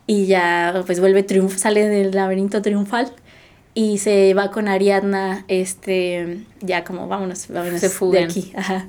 Y 0.05 0.26
ya 0.26 0.84
pues 0.86 1.01
vuelve 1.01 1.24
triunf 1.24 1.58
sale 1.58 1.89
del 1.89 2.12
laberinto 2.12 2.62
triunfal 2.62 3.12
y 3.74 3.99
se 3.99 4.34
va 4.34 4.49
con 4.49 4.68
Ariadna, 4.68 5.45
este, 5.47 6.39
ya 6.62 6.84
como 6.84 7.08
vámonos, 7.08 7.47
vámonos 7.49 7.80
se 7.80 8.05
de 8.08 8.24
aquí. 8.24 8.51
Ajá. 8.55 8.88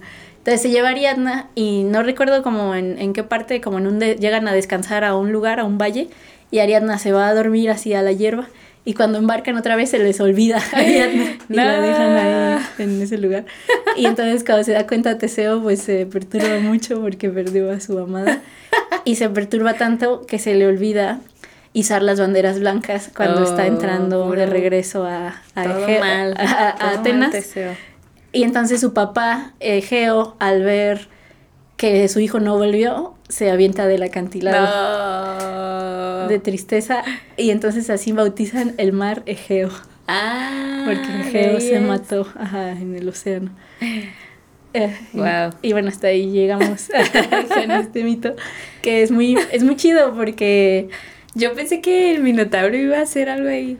Entonces 0.48 0.62
se 0.62 0.74
lleva 0.74 0.88
Ariadna 0.88 1.50
y 1.54 1.82
no 1.82 2.02
recuerdo 2.02 2.42
como 2.42 2.74
en, 2.74 2.98
en 2.98 3.12
qué 3.12 3.22
parte, 3.22 3.60
como 3.60 3.76
en 3.76 3.86
un 3.86 4.00
llegan 4.00 4.48
a 4.48 4.54
descansar 4.54 5.04
a 5.04 5.14
un 5.14 5.30
lugar, 5.30 5.60
a 5.60 5.64
un 5.64 5.76
valle, 5.76 6.08
y 6.50 6.60
Ariadna 6.60 6.98
se 6.98 7.12
va 7.12 7.28
a 7.28 7.34
dormir 7.34 7.68
así 7.68 7.92
a 7.92 8.00
la 8.00 8.12
hierba. 8.12 8.48
Y 8.86 8.94
cuando 8.94 9.18
embarcan 9.18 9.58
otra 9.58 9.76
vez 9.76 9.90
se 9.90 9.98
les 9.98 10.18
olvida 10.22 10.56
a 10.56 10.78
Ariadna 10.78 11.36
y 11.50 11.54
la 11.54 11.80
dejan 11.82 12.16
ahí 12.16 12.62
en 12.78 13.02
ese 13.02 13.18
lugar. 13.18 13.44
Y 13.98 14.06
entonces 14.06 14.42
cuando 14.42 14.64
se 14.64 14.72
da 14.72 14.86
cuenta 14.86 15.18
Teseo 15.18 15.62
pues 15.62 15.82
se 15.82 16.06
perturba 16.06 16.60
mucho 16.60 16.98
porque 17.02 17.28
perdió 17.28 17.70
a 17.70 17.78
su 17.80 17.98
amada. 17.98 18.40
Y 19.04 19.16
se 19.16 19.28
perturba 19.28 19.74
tanto 19.74 20.24
que 20.24 20.38
se 20.38 20.54
le 20.54 20.66
olvida 20.66 21.20
izar 21.74 22.02
las 22.02 22.18
banderas 22.18 22.58
blancas 22.58 23.10
cuando 23.14 23.44
está 23.44 23.64
oh, 23.64 23.66
entrando 23.66 24.30
de 24.30 24.46
regreso 24.46 25.04
a, 25.04 25.42
a, 25.54 25.62
a, 25.62 26.90
Atenas. 26.94 27.34
Y 28.32 28.42
entonces 28.42 28.80
su 28.80 28.92
papá, 28.92 29.52
Egeo, 29.60 30.36
al 30.38 30.62
ver 30.62 31.08
que 31.76 32.08
su 32.08 32.20
hijo 32.20 32.40
no 32.40 32.58
volvió, 32.58 33.14
se 33.28 33.50
avienta 33.50 33.86
del 33.86 34.02
acantilado 34.02 35.08
de 36.28 36.38
tristeza. 36.38 37.02
Y 37.36 37.50
entonces 37.50 37.90
así 37.90 38.12
bautizan 38.12 38.74
el 38.78 38.92
mar 38.92 39.22
Egeo. 39.26 39.70
Ah, 40.06 40.84
porque 40.86 41.20
Egeo 41.28 41.60
se 41.60 41.80
mató 41.80 42.26
en 42.52 42.94
el 42.94 43.08
océano. 43.08 43.50
wow. 45.12 45.24
Eh, 45.24 45.50
y, 45.62 45.72
bueno, 45.72 45.88
hasta 45.88 46.08
ahí 46.08 46.30
llegamos 46.30 46.90
en 47.56 47.70
este 47.70 48.04
mito, 48.04 48.36
que 48.82 49.02
es 49.02 49.10
muy, 49.10 49.36
es 49.50 49.64
muy 49.64 49.76
chido 49.76 50.14
porque 50.14 50.88
yo 51.34 51.54
pensé 51.54 51.80
que 51.80 52.14
el 52.14 52.22
Minotauro 52.22 52.76
iba 52.76 52.98
a 52.98 53.02
hacer 53.02 53.28
algo 53.30 53.48
ahí. 53.48 53.78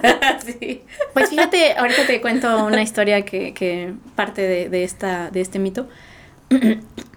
Pues 1.12 1.30
fíjate, 1.30 1.74
ahorita 1.76 2.06
te 2.06 2.20
cuento 2.20 2.64
una 2.64 2.82
historia 2.82 3.24
que, 3.24 3.54
que 3.54 3.94
parte 4.14 4.42
de, 4.42 4.68
de, 4.68 4.84
esta, 4.84 5.30
de 5.30 5.40
este 5.40 5.58
mito. 5.58 5.88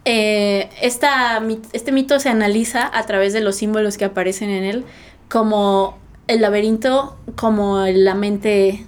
Eh, 0.08 0.70
esta, 0.84 1.42
este 1.74 1.92
mito 1.92 2.20
se 2.20 2.30
analiza 2.30 2.96
a 2.96 3.08
través 3.08 3.34
de 3.34 3.42
los 3.42 3.56
símbolos 3.56 3.98
que 3.98 4.06
aparecen 4.06 4.52
en 4.52 4.64
él, 4.64 4.86
como 5.30 5.98
el 6.28 6.42
laberinto, 6.42 7.18
como 7.36 7.84
la 7.88 8.14
mente 8.14 8.86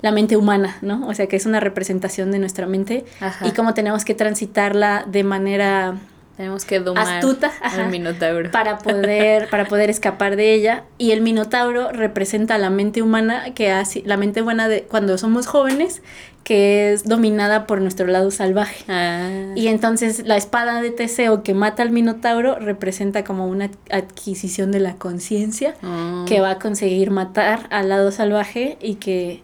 la 0.00 0.12
mente 0.12 0.36
humana, 0.36 0.78
¿no? 0.82 1.06
O 1.08 1.14
sea, 1.14 1.26
que 1.26 1.36
es 1.36 1.46
una 1.46 1.60
representación 1.60 2.30
de 2.32 2.38
nuestra 2.38 2.66
mente 2.66 3.04
y 3.44 3.50
cómo 3.50 3.74
tenemos 3.74 4.04
que 4.04 4.14
transitarla 4.14 5.04
de 5.06 5.24
manera 5.24 5.96
tenemos 6.36 6.64
que 6.64 6.80
domar 6.80 7.06
astuta 7.08 7.50
al 7.62 7.88
minotauro. 7.88 8.50
Para 8.50 8.78
poder, 8.78 9.48
para 9.50 9.64
poder 9.64 9.88
escapar 9.88 10.36
de 10.36 10.52
ella. 10.52 10.84
Y 10.98 11.12
el 11.12 11.22
minotauro 11.22 11.90
representa 11.92 12.58
la 12.58 12.68
mente 12.68 13.00
humana, 13.02 13.54
que 13.54 13.70
hace, 13.70 14.02
la 14.04 14.16
mente 14.16 14.42
buena 14.42 14.68
de 14.68 14.82
cuando 14.82 15.16
somos 15.16 15.46
jóvenes, 15.46 16.02
que 16.44 16.92
es 16.92 17.04
dominada 17.04 17.66
por 17.66 17.80
nuestro 17.80 18.06
lado 18.06 18.30
salvaje. 18.30 18.84
Ah. 18.86 19.52
Y 19.56 19.68
entonces 19.68 20.26
la 20.26 20.36
espada 20.36 20.82
de 20.82 20.90
Teseo 20.90 21.42
que 21.42 21.54
mata 21.54 21.82
al 21.82 21.90
minotauro 21.90 22.56
representa 22.58 23.24
como 23.24 23.46
una 23.46 23.70
adquisición 23.90 24.70
de 24.70 24.80
la 24.80 24.94
conciencia 24.94 25.74
ah. 25.82 26.24
que 26.28 26.40
va 26.40 26.50
a 26.50 26.58
conseguir 26.58 27.10
matar 27.10 27.66
al 27.70 27.88
lado 27.88 28.12
salvaje 28.12 28.76
y 28.80 28.96
que 28.96 29.42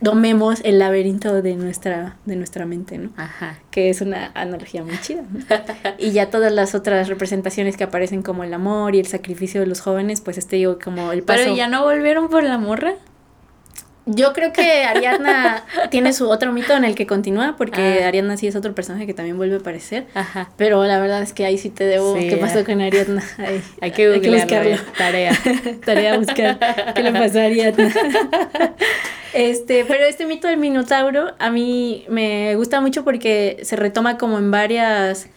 domemos 0.00 0.60
el 0.64 0.78
laberinto 0.78 1.42
de 1.42 1.54
nuestra, 1.54 2.16
de 2.24 2.36
nuestra 2.36 2.66
mente, 2.66 2.98
¿no? 2.98 3.10
Ajá. 3.16 3.58
Que 3.70 3.90
es 3.90 4.00
una 4.00 4.30
analogía 4.34 4.82
muy 4.82 4.98
chida. 5.00 5.24
y 5.98 6.12
ya 6.12 6.30
todas 6.30 6.52
las 6.52 6.74
otras 6.74 7.08
representaciones 7.08 7.76
que 7.76 7.84
aparecen 7.84 8.22
como 8.22 8.44
el 8.44 8.54
amor 8.54 8.94
y 8.94 9.00
el 9.00 9.06
sacrificio 9.06 9.60
de 9.60 9.66
los 9.66 9.80
jóvenes, 9.80 10.20
pues 10.20 10.38
este 10.38 10.56
digo 10.56 10.78
como 10.82 11.12
el 11.12 11.22
paso. 11.22 11.40
Pero 11.42 11.56
ya 11.56 11.68
no 11.68 11.82
volvieron 11.84 12.28
por 12.28 12.44
la 12.44 12.58
morra. 12.58 12.94
Yo 14.10 14.32
creo 14.32 14.54
que 14.54 14.84
Ariadna 14.84 15.64
tiene 15.90 16.14
su 16.14 16.30
otro 16.30 16.50
mito 16.50 16.72
en 16.74 16.84
el 16.84 16.94
que 16.94 17.06
continúa, 17.06 17.56
porque 17.58 18.00
ah. 18.02 18.08
Ariadna 18.08 18.38
sí 18.38 18.46
es 18.46 18.56
otro 18.56 18.74
personaje 18.74 19.06
que 19.06 19.12
también 19.12 19.36
vuelve 19.36 19.56
a 19.56 19.58
aparecer. 19.58 20.06
Ajá. 20.14 20.50
Pero 20.56 20.82
la 20.84 20.98
verdad 20.98 21.20
es 21.22 21.34
que 21.34 21.44
ahí 21.44 21.58
sí 21.58 21.68
te 21.68 21.84
debo. 21.84 22.14
¿Qué 22.14 22.38
pasó 22.40 22.64
con 22.64 22.80
Ariadna? 22.80 23.22
hay, 23.82 23.90
que 23.90 24.08
buscarlo. 24.18 24.76
Tarea. 24.96 25.32
Tarea 25.84 26.16
buscar. 26.16 26.58
¿Qué 26.94 27.02
le 27.02 27.12
pasó 27.12 27.38
a 27.38 27.44
Ariadna? 27.44 27.92
este, 29.34 29.84
pero 29.84 30.04
este 30.06 30.24
mito 30.24 30.48
del 30.48 30.56
Minotauro 30.56 31.34
a 31.38 31.50
mí 31.50 32.06
me 32.08 32.54
gusta 32.56 32.80
mucho 32.80 33.04
porque 33.04 33.58
se 33.62 33.76
retoma 33.76 34.16
como 34.16 34.38
en 34.38 34.50
varias 34.50 35.28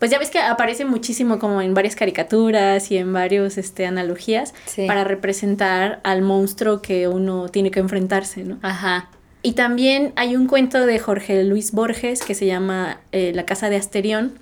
pues 0.00 0.10
ya 0.10 0.18
ves 0.18 0.30
que 0.30 0.40
aparece 0.40 0.86
muchísimo 0.86 1.38
como 1.38 1.60
en 1.60 1.74
varias 1.74 1.94
caricaturas 1.94 2.90
y 2.90 2.96
en 2.96 3.12
varios 3.12 3.58
este, 3.58 3.84
analogías 3.84 4.54
para 4.86 5.04
representar 5.04 6.00
al 6.04 6.22
monstruo 6.22 6.80
que 6.80 7.06
uno 7.06 7.50
tiene 7.50 7.70
que 7.70 7.80
enfrentarse, 7.80 8.42
¿no? 8.42 8.58
Ajá. 8.62 9.10
Y 9.42 9.52
también 9.52 10.14
hay 10.16 10.36
un 10.36 10.46
cuento 10.46 10.86
de 10.86 10.98
Jorge 10.98 11.44
Luis 11.44 11.72
Borges 11.72 12.22
que 12.22 12.34
se 12.34 12.46
llama 12.46 13.00
eh, 13.12 13.32
La 13.34 13.44
casa 13.44 13.68
de 13.68 13.76
Asterión, 13.76 14.32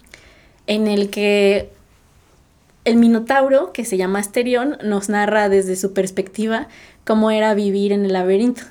en 0.68 0.86
el 0.86 1.10
que 1.10 1.70
el 2.84 2.94
Minotauro, 2.94 3.72
que 3.72 3.84
se 3.84 3.96
llama 3.96 4.20
Asterión, 4.20 4.78
nos 4.84 5.08
narra 5.08 5.48
desde 5.48 5.74
su 5.74 5.92
perspectiva 5.92 6.68
cómo 7.04 7.32
era 7.32 7.52
vivir 7.54 7.92
en 7.92 8.04
el 8.04 8.12
laberinto. 8.12 8.62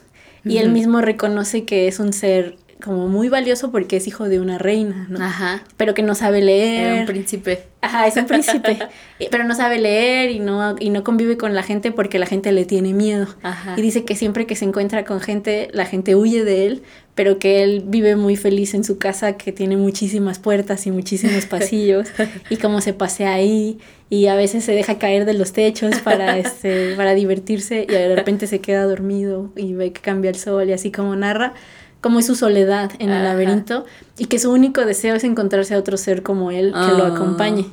Y 0.45 0.59
él 0.59 0.69
mismo 0.69 1.01
reconoce 1.01 1.65
que 1.65 1.89
es 1.89 1.99
un 1.99 2.13
ser 2.13 2.55
como 2.83 3.07
muy 3.07 3.27
valioso 3.29 3.71
porque 3.71 3.97
es 3.97 4.07
hijo 4.07 4.29
de 4.29 4.39
una 4.39 4.57
reina, 4.57 5.07
¿no? 5.09 5.23
Ajá. 5.23 5.63
Pero 5.77 5.93
que 5.93 6.03
no 6.03 6.15
sabe 6.15 6.41
leer. 6.41 6.85
Era 6.85 6.99
un 7.01 7.05
príncipe. 7.07 7.63
Ajá, 7.81 8.07
es 8.07 8.15
un 8.17 8.25
príncipe. 8.25 8.77
pero 9.31 9.43
no 9.45 9.55
sabe 9.55 9.79
leer 9.79 10.29
y 10.31 10.39
no, 10.39 10.75
y 10.79 10.89
no 10.91 11.03
convive 11.03 11.37
con 11.37 11.55
la 11.55 11.63
gente 11.63 11.91
porque 11.91 12.19
la 12.19 12.27
gente 12.27 12.51
le 12.51 12.65
tiene 12.65 12.93
miedo. 12.93 13.27
Ajá. 13.41 13.75
Y 13.77 13.81
dice 13.81 14.05
que 14.05 14.15
siempre 14.15 14.45
que 14.45 14.55
se 14.55 14.65
encuentra 14.65 15.05
con 15.05 15.21
gente, 15.21 15.69
la 15.73 15.85
gente 15.85 16.15
huye 16.15 16.43
de 16.43 16.67
él, 16.67 16.83
pero 17.15 17.39
que 17.39 17.63
él 17.63 17.83
vive 17.83 18.15
muy 18.15 18.35
feliz 18.35 18.75
en 18.75 18.83
su 18.83 18.99
casa, 18.99 19.37
que 19.37 19.51
tiene 19.51 19.75
muchísimas 19.75 20.37
puertas 20.37 20.85
y 20.85 20.91
muchísimos 20.91 21.45
pasillos, 21.47 22.09
y 22.51 22.57
cómo 22.57 22.79
se 22.79 22.93
pasea 22.93 23.33
ahí, 23.33 23.79
y 24.07 24.27
a 24.27 24.35
veces 24.35 24.63
se 24.63 24.73
deja 24.73 24.99
caer 24.99 25.25
de 25.25 25.33
los 25.33 25.51
techos 25.51 25.97
para, 26.01 26.37
este, 26.37 26.93
para 26.95 27.15
divertirse, 27.15 27.87
y 27.89 27.91
de 27.91 28.15
repente 28.15 28.45
se 28.45 28.61
queda 28.61 28.83
dormido 28.83 29.51
y 29.55 29.73
ve 29.73 29.91
que 29.91 29.99
cambia 29.99 30.29
el 30.29 30.37
sol, 30.37 30.69
y 30.69 30.73
así 30.73 30.91
como 30.91 31.15
narra 31.15 31.55
como 32.01 32.19
es 32.19 32.25
su 32.25 32.35
soledad 32.35 32.91
en 32.99 33.09
el 33.09 33.23
laberinto 33.23 33.85
y 34.17 34.25
que 34.25 34.39
su 34.39 34.51
único 34.51 34.85
deseo 34.85 35.15
es 35.15 35.23
encontrarse 35.23 35.75
a 35.75 35.79
otro 35.79 35.97
ser 35.97 36.23
como 36.23 36.51
él 36.51 36.71
que 36.71 36.97
lo 36.97 37.05
ah. 37.05 37.09
acompañe. 37.09 37.65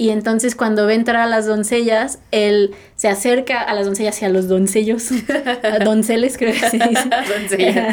Y 0.00 0.10
entonces 0.10 0.54
cuando 0.54 0.86
ve 0.86 0.94
entrar 0.94 1.16
a 1.16 1.26
las 1.26 1.46
doncellas, 1.46 2.20
él 2.30 2.70
se 2.94 3.08
acerca 3.08 3.60
a 3.60 3.74
las 3.74 3.84
doncellas 3.84 4.22
y 4.22 4.24
a 4.24 4.28
los 4.28 4.46
doncellos, 4.46 5.10
a 5.64 5.80
donceles 5.84 6.38
creo 6.38 6.52
que 6.52 6.70
se 6.70 6.78
dice. 6.78 7.10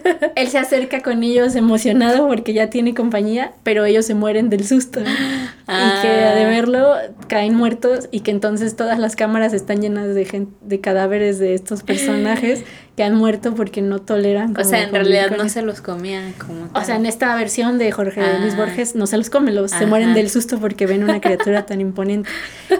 él 0.34 0.48
se 0.48 0.58
acerca 0.58 1.02
con 1.02 1.22
ellos 1.22 1.54
emocionado 1.54 2.26
porque 2.26 2.52
ya 2.52 2.68
tiene 2.68 2.94
compañía, 2.94 3.52
pero 3.62 3.84
ellos 3.84 4.06
se 4.06 4.16
mueren 4.16 4.50
del 4.50 4.66
susto. 4.66 5.02
Y 5.02 6.02
que 6.02 6.08
de 6.08 6.44
ah. 6.44 6.48
verlo 6.48 6.94
caen 7.28 7.54
muertos 7.54 8.08
y 8.10 8.20
que 8.20 8.32
entonces 8.32 8.74
todas 8.74 8.98
las 8.98 9.14
cámaras 9.14 9.52
están 9.52 9.80
llenas 9.80 10.12
de, 10.12 10.24
gente, 10.24 10.52
de 10.62 10.80
cadáveres 10.80 11.38
de 11.38 11.54
estos 11.54 11.84
personajes 11.84 12.64
que 13.00 13.04
han 13.04 13.14
muerto 13.14 13.54
porque 13.54 13.80
no 13.80 13.98
toleran. 14.02 14.54
o 14.58 14.62
sea, 14.62 14.82
en 14.82 14.92
realidad 14.92 15.34
no 15.34 15.48
se 15.48 15.62
los 15.62 15.80
comían 15.80 16.34
como 16.34 16.68
O 16.74 16.84
sea, 16.84 16.96
en 16.96 17.06
esta 17.06 17.34
versión 17.34 17.78
de 17.78 17.90
Jorge 17.92 18.20
Luis 18.40 18.52
ah. 18.52 18.58
Borges 18.58 18.94
no 18.94 19.06
se 19.06 19.16
los 19.16 19.30
come, 19.30 19.52
los, 19.52 19.70
se 19.70 19.86
mueren 19.86 20.12
del 20.12 20.28
susto 20.28 20.60
porque 20.60 20.84
ven 20.84 21.02
una 21.02 21.18
criatura 21.18 21.64
tan 21.64 21.80
imponente. 21.80 22.28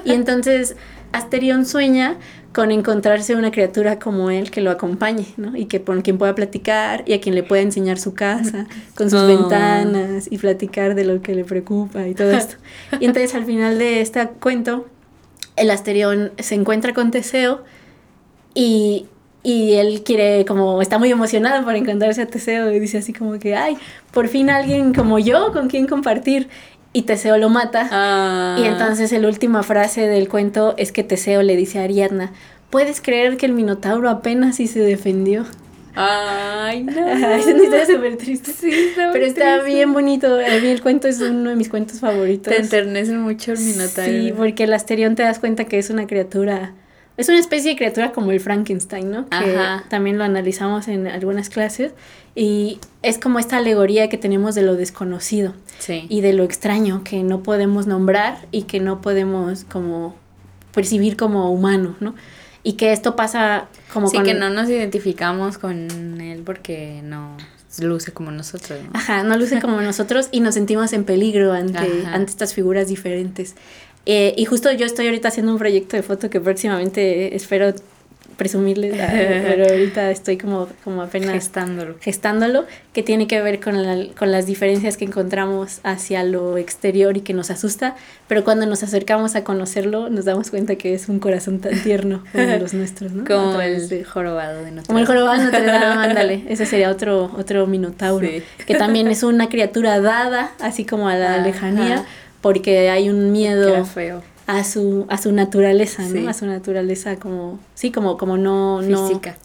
Y 0.04 0.12
entonces 0.12 0.76
Asterión 1.12 1.64
sueña 1.64 2.18
con 2.52 2.70
encontrarse 2.70 3.34
una 3.34 3.50
criatura 3.50 3.98
como 3.98 4.28
él 4.30 4.50
que 4.50 4.60
lo 4.60 4.70
acompañe, 4.70 5.28
¿no? 5.38 5.56
Y 5.56 5.64
que 5.64 5.82
con 5.82 6.02
quien 6.02 6.18
pueda 6.18 6.34
platicar 6.34 7.02
y 7.06 7.14
a 7.14 7.20
quien 7.22 7.34
le 7.34 7.42
pueda 7.42 7.62
enseñar 7.62 7.98
su 7.98 8.12
casa, 8.12 8.66
con 8.96 9.08
sus 9.08 9.20
oh. 9.20 9.26
ventanas 9.26 10.28
y 10.30 10.36
platicar 10.36 10.96
de 10.96 11.04
lo 11.04 11.22
que 11.22 11.34
le 11.34 11.46
preocupa 11.46 12.06
y 12.06 12.14
todo 12.14 12.32
esto. 12.32 12.56
Y 13.00 13.06
entonces 13.06 13.34
al 13.34 13.46
final 13.46 13.78
de 13.78 14.02
este 14.02 14.28
cuento, 14.38 14.86
el 15.56 15.70
Asterión 15.70 16.32
se 16.38 16.56
encuentra 16.56 16.92
con 16.92 17.10
Teseo 17.10 17.64
y 18.54 19.06
y 19.43 19.74
él 19.74 20.03
quiere, 20.05 20.45
como, 20.45 20.82
está 20.82 20.99
muy 20.99 21.11
emocionado 21.11 21.64
por 21.64 21.74
encontrarse 21.74 22.22
a 22.22 22.26
Teseo 22.26 22.70
y 22.72 22.78
dice 22.78 22.99
así 22.99 23.12
como 23.12 23.38
que, 23.38 23.57
ay, 23.57 23.76
por 24.12 24.28
fin 24.28 24.51
alguien 24.51 24.93
como 24.93 25.18
yo 25.18 25.53
con 25.53 25.68
quien 25.68 25.86
compartir. 25.86 26.49
Y 26.93 27.03
Teseo 27.03 27.38
lo 27.38 27.49
mata. 27.51 27.88
Ah. 27.93 28.57
Y 28.59 28.66
entonces 28.66 29.12
la 29.12 29.28
última 29.28 29.62
frase 29.62 30.09
del 30.09 30.28
cuento 30.28 30.74
es 30.76 30.91
que 30.91 31.05
Teseo 31.05 31.43
le 31.43 31.55
dice 31.55 31.78
a 31.78 31.84
Ariadna, 31.84 32.32
¿puedes 32.68 33.01
creer 33.01 33.36
que 33.36 33.47
el 33.47 33.53
Minotauro 33.53 34.11
apenas 34.11 34.57
sí 34.57 34.66
se 34.66 34.80
defendió? 34.80 35.47
Ay, 35.95 36.82
no. 36.82 37.07
es 37.36 37.47
una 37.47 37.62
historia 37.62 37.86
súper 37.86 38.16
triste. 38.16 38.53
Sí, 38.53 38.70
está 38.72 39.11
Pero 39.12 39.24
está 39.24 39.62
bien 39.62 39.93
bonito. 39.93 40.34
A 40.34 40.61
mí 40.61 40.66
el 40.66 40.82
cuento 40.82 41.09
es 41.09 41.20
uno 41.20 41.51
de 41.51 41.57
mis 41.57 41.68
cuentos 41.68 42.01
favoritos. 42.01 42.53
Te 42.53 42.61
enternece 42.61 43.12
mucho 43.12 43.53
el 43.53 43.61
Minotauro. 43.61 44.11
Sí, 44.11 44.34
porque 44.36 44.64
el 44.64 44.72
Asterión 44.72 45.14
te 45.14 45.22
das 45.22 45.38
cuenta 45.38 45.64
que 45.64 45.78
es 45.78 45.91
una 45.91 46.07
criatura 46.07 46.74
es 47.16 47.28
una 47.28 47.38
especie 47.38 47.72
de 47.72 47.76
criatura 47.76 48.12
como 48.12 48.30
el 48.32 48.40
Frankenstein, 48.40 49.11
¿no? 49.11 49.28
Que 49.28 49.56
también 49.88 50.16
lo 50.16 50.24
analizamos 50.24 50.88
en 50.88 51.06
algunas 51.06 51.50
clases. 51.50 51.92
Y 52.34 52.78
es 53.02 53.18
como 53.18 53.38
esta 53.38 53.58
alegoría 53.58 54.08
que 54.08 54.16
tenemos 54.16 54.54
de 54.54 54.62
lo 54.62 54.76
desconocido 54.76 55.54
y 55.88 56.20
de 56.20 56.32
lo 56.32 56.44
extraño 56.44 57.02
que 57.04 57.22
no 57.22 57.42
podemos 57.42 57.86
nombrar 57.86 58.46
y 58.50 58.62
que 58.62 58.80
no 58.80 59.00
podemos 59.00 59.64
como 59.64 60.14
percibir 60.72 61.16
como 61.16 61.52
humano, 61.52 61.96
¿no? 62.00 62.14
Y 62.62 62.74
que 62.74 62.92
esto 62.92 63.16
pasa 63.16 63.68
como 63.92 64.08
sí, 64.08 64.22
que 64.22 64.34
no 64.34 64.50
nos 64.50 64.68
identificamos 64.68 65.58
con 65.58 66.20
él 66.20 66.42
porque 66.44 67.00
no 67.02 67.36
luce 67.78 68.12
como 68.12 68.30
nosotros. 68.30 68.80
¿no? 68.82 68.90
Ajá, 68.92 69.22
no 69.22 69.36
luce 69.36 69.61
como 69.61 69.80
nosotros 69.82 70.28
y 70.30 70.40
nos 70.40 70.54
sentimos 70.54 70.92
en 70.92 71.04
peligro 71.04 71.52
ante, 71.52 72.06
ante 72.06 72.30
estas 72.30 72.54
figuras 72.54 72.88
diferentes. 72.88 73.54
Eh, 74.07 74.34
y 74.36 74.44
justo 74.44 74.72
yo 74.72 74.86
estoy 74.86 75.07
ahorita 75.07 75.28
haciendo 75.28 75.53
un 75.53 75.59
proyecto 75.59 75.96
de 75.96 76.03
foto 76.03 76.30
que 76.30 76.40
próximamente 76.40 77.34
espero 77.36 77.74
presumirles, 78.40 78.96
pero 79.42 79.66
ahorita 79.66 80.11
estoy 80.11 80.38
como, 80.38 80.66
como 80.82 81.03
apenas 81.03 81.34
gestándolo. 81.34 81.96
gestándolo, 82.01 82.64
que 82.94 83.03
tiene 83.03 83.26
que 83.26 83.42
ver 83.42 83.61
con, 83.61 83.82
la, 83.82 84.07
con 84.18 84.32
las 84.32 84.46
diferencias 84.46 84.96
que 84.96 85.05
encontramos 85.05 85.80
hacia 85.82 86.24
lo 86.24 86.57
exterior 86.57 87.18
y 87.18 87.20
que 87.20 87.34
nos 87.34 87.51
asusta, 87.51 87.96
pero 88.28 88.42
cuando 88.42 88.64
nos 88.64 88.82
acercamos 88.82 89.36
a 89.36 89.44
conocerlo 89.44 90.09
nos 90.09 90.24
damos 90.24 90.48
cuenta 90.51 90.76
que 90.76 90.94
es 90.94 91.11
un 91.11 91.18
corazón 91.18 91.61
tan 91.61 91.78
tierno 91.82 92.24
como 92.32 92.46
los 92.59 92.72
nuestros, 92.72 93.12
¿no? 93.12 93.26
Como 93.26 93.61
el 93.61 94.07
jorobado 94.07 94.64
de 94.64 94.70
Notre 94.70 94.74
Dame. 94.74 94.86
Como 94.86 94.98
el 95.01 95.07
jorobado 95.07 95.36
de 95.36 95.44
Notre 95.44 95.66
Dame, 95.66 96.03
ándale, 96.09 96.44
ese 96.48 96.64
sería 96.64 96.90
otro, 96.90 97.30
otro 97.36 97.66
minotauro, 97.66 98.26
que 98.66 98.74
también 98.74 99.09
es 99.09 99.22
una 99.22 99.51
criatura 99.51 100.01
dada, 100.01 100.53
así 100.61 100.86
como 100.86 101.11
a 101.11 101.16
la 101.16 101.36
lejanía, 101.36 102.07
porque 102.41 102.91
hay 102.91 103.09
un 103.09 103.32
miedo 103.32 103.86
a 104.47 104.64
su 104.64 105.07
a 105.09 105.18
su 105.18 105.32
naturaleza, 105.32 106.03
¿no? 106.09 106.28
A 106.28 106.34
su 106.34 106.47
naturaleza 106.47 107.16
como 107.16 107.59
sí, 107.74 107.91
como 107.91 108.16
como 108.16 108.36
no 108.36 108.80
física. 108.82 109.36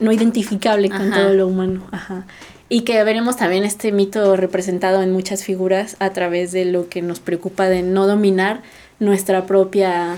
No, 0.00 0.10
identificable 0.12 0.90
con 0.90 1.10
todo 1.12 1.32
lo 1.34 1.46
humano, 1.46 1.86
ajá. 1.92 2.26
Y 2.68 2.80
que 2.80 3.02
veremos 3.04 3.36
también 3.36 3.64
este 3.64 3.92
mito 3.92 4.36
representado 4.36 5.02
en 5.02 5.12
muchas 5.12 5.44
figuras 5.44 5.96
a 6.00 6.10
través 6.10 6.50
de 6.50 6.64
lo 6.64 6.88
que 6.88 7.00
nos 7.00 7.20
preocupa 7.20 7.68
de 7.68 7.82
no 7.82 8.06
dominar 8.06 8.62
nuestra 8.98 9.46
propia 9.46 10.16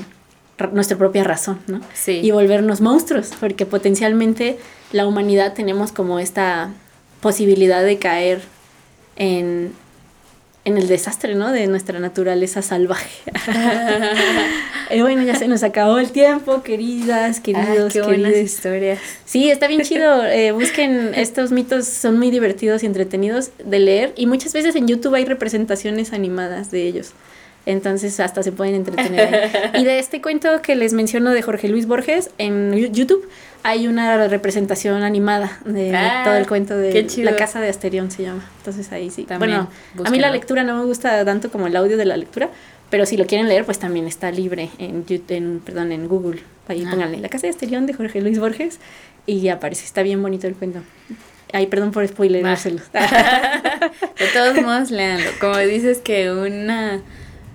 nuestra 0.73 0.97
propia 0.97 1.23
razón, 1.23 1.59
¿no? 1.67 1.81
Sí. 1.93 2.21
Y 2.23 2.31
volvernos 2.31 2.81
monstruos, 2.81 3.33
porque 3.39 3.67
potencialmente 3.67 4.59
la 4.93 5.07
humanidad 5.07 5.53
tenemos 5.53 5.93
como 5.93 6.19
esta 6.19 6.71
posibilidad 7.21 7.85
de 7.85 7.99
caer 7.99 8.41
en, 9.17 9.73
en 10.67 10.77
el 10.77 10.89
desastre, 10.89 11.37
¿no? 11.37 11.53
De 11.53 11.69
nuestra 11.69 12.01
naturaleza 12.01 12.61
salvaje. 12.61 13.09
y 14.91 15.01
bueno, 15.01 15.23
ya 15.23 15.37
se 15.37 15.47
nos 15.47 15.62
acabó 15.62 15.99
el 15.99 16.11
tiempo, 16.11 16.64
queridas, 16.64 17.39
queridos, 17.39 17.93
qué 17.93 18.03
buenas 18.03 18.37
historias. 18.37 18.99
Sí, 19.25 19.49
está 19.49 19.69
bien 19.69 19.83
chido. 19.83 20.25
Eh, 20.27 20.51
busquen 20.51 21.14
estos 21.14 21.53
mitos, 21.53 21.87
son 21.87 22.19
muy 22.19 22.33
divertidos 22.33 22.83
y 22.83 22.87
entretenidos 22.87 23.51
de 23.64 23.79
leer. 23.79 24.12
Y 24.17 24.27
muchas 24.27 24.53
veces 24.53 24.75
en 24.75 24.89
YouTube 24.89 25.14
hay 25.14 25.25
representaciones 25.25 26.12
animadas 26.12 26.73
de 26.73 26.83
ellos. 26.83 27.12
Entonces 27.67 28.19
hasta 28.21 28.43
se 28.43 28.53
pueden 28.53 28.77
entretener. 28.77 29.51
y 29.75 29.85
de 29.85 29.99
este 29.99 30.23
cuento 30.23 30.62
que 30.62 30.77
les 30.77 30.93
menciono 30.93 31.31
de 31.31 31.43
Jorge 31.43 31.69
Luis 31.69 31.87
Borges 31.87 32.31
en 32.39 32.73
YouTube 32.93 33.29
hay 33.64 33.89
una 33.89 34.29
representación 34.29 35.03
animada 35.03 35.59
de 35.64 35.95
ah, 35.95 36.23
todo 36.25 36.37
el 36.37 36.47
cuento 36.47 36.77
de 36.77 37.05
La 37.25 37.35
casa 37.35 37.61
de 37.61 37.69
Asterión 37.69 38.12
se 38.12 38.23
llama. 38.23 38.49
Entonces 38.59 38.93
ahí 38.93 39.11
sí. 39.11 39.27
bueno, 39.39 39.69
a 40.05 40.11
mí 40.11 40.21
la 40.21 40.31
lectura 40.31 40.62
no 40.62 40.79
me 40.79 40.85
gusta 40.85 41.25
tanto 41.25 41.51
como 41.51 41.67
el 41.67 41.75
audio 41.75 41.97
de 41.97 42.05
la 42.05 42.17
lectura, 42.17 42.49
pero 42.91 43.07
si 43.07 43.17
lo 43.17 43.27
quieren 43.27 43.49
leer 43.49 43.64
pues 43.64 43.81
también 43.81 44.07
está 44.07 44.31
libre 44.31 44.71
en, 44.79 45.05
en 45.09 45.61
perdón, 45.61 45.91
en 45.91 46.07
Google. 46.07 46.43
Ahí 46.69 46.85
ah. 46.87 46.91
pónganle 46.91 47.19
La 47.19 47.29
casa 47.29 47.49
de 47.49 47.51
Asterión 47.51 47.87
de 47.87 47.95
Jorge 47.95 48.21
Luis 48.21 48.39
Borges 48.39 48.79
y 49.27 49.49
aparece, 49.49 49.85
está 49.85 50.03
bien 50.03 50.23
bonito 50.23 50.47
el 50.47 50.55
cuento. 50.55 50.83
Ay, 51.53 51.67
perdón 51.67 51.91
por 51.91 52.07
spoilerárselos. 52.07 52.83
de 52.93 54.27
todos 54.33 54.62
modos, 54.62 54.93
léanlo. 54.93 55.31
Como 55.41 55.57
dices 55.59 55.99
que 55.99 56.31
una 56.31 57.03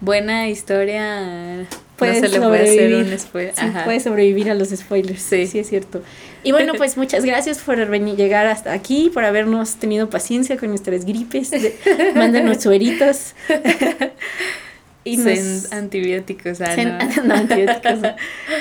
buena 0.02 0.50
historia 0.50 1.68
puede 1.96 2.22
no 2.22 2.28
se 2.28 2.40
le 2.40 2.48
puede 2.48 2.64
hacer 2.64 2.96
un 2.96 3.20
spoiler. 3.20 3.54
Sí, 3.56 3.66
puede 3.86 4.00
sobrevivir 4.00 4.50
a 4.50 4.56
los 4.56 4.70
spoilers. 4.70 5.22
Sí. 5.22 5.48
sí, 5.48 5.60
es 5.60 5.70
cierto. 5.70 6.02
Y 6.44 6.52
bueno, 6.52 6.74
pues 6.76 6.98
muchas 6.98 7.24
gracias 7.24 7.60
por 7.60 7.86
venir, 7.88 8.16
llegar 8.16 8.48
hasta 8.48 8.74
aquí, 8.74 9.12
por 9.14 9.24
habernos 9.24 9.76
tenido 9.76 10.10
paciencia 10.10 10.58
con 10.58 10.70
nuestras 10.70 11.06
gripes. 11.06 11.52
mándanos 12.16 12.62
sueritos. 12.62 13.34
Y 15.04 15.18
antibióticos, 15.72 16.62
ah, 16.62 16.76
no. 17.26 17.34
antibióticos. 17.34 18.12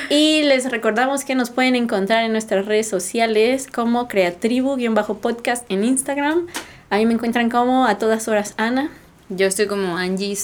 Y 0.08 0.42
les 0.44 0.70
recordamos 0.70 1.24
que 1.26 1.34
nos 1.34 1.50
pueden 1.50 1.76
encontrar 1.76 2.24
en 2.24 2.32
nuestras 2.32 2.64
redes 2.64 2.88
sociales 2.88 3.66
como 3.66 4.08
Creatribu-podcast 4.08 5.66
en 5.68 5.84
Instagram. 5.84 6.46
Ahí 6.88 7.04
me 7.04 7.12
encuentran 7.12 7.50
como 7.50 7.86
a 7.86 7.98
todas 7.98 8.26
horas 8.26 8.54
Ana. 8.56 8.90
Yo 9.30 9.46
estoy 9.46 9.66
como 9.66 9.96
Angie 9.96 10.36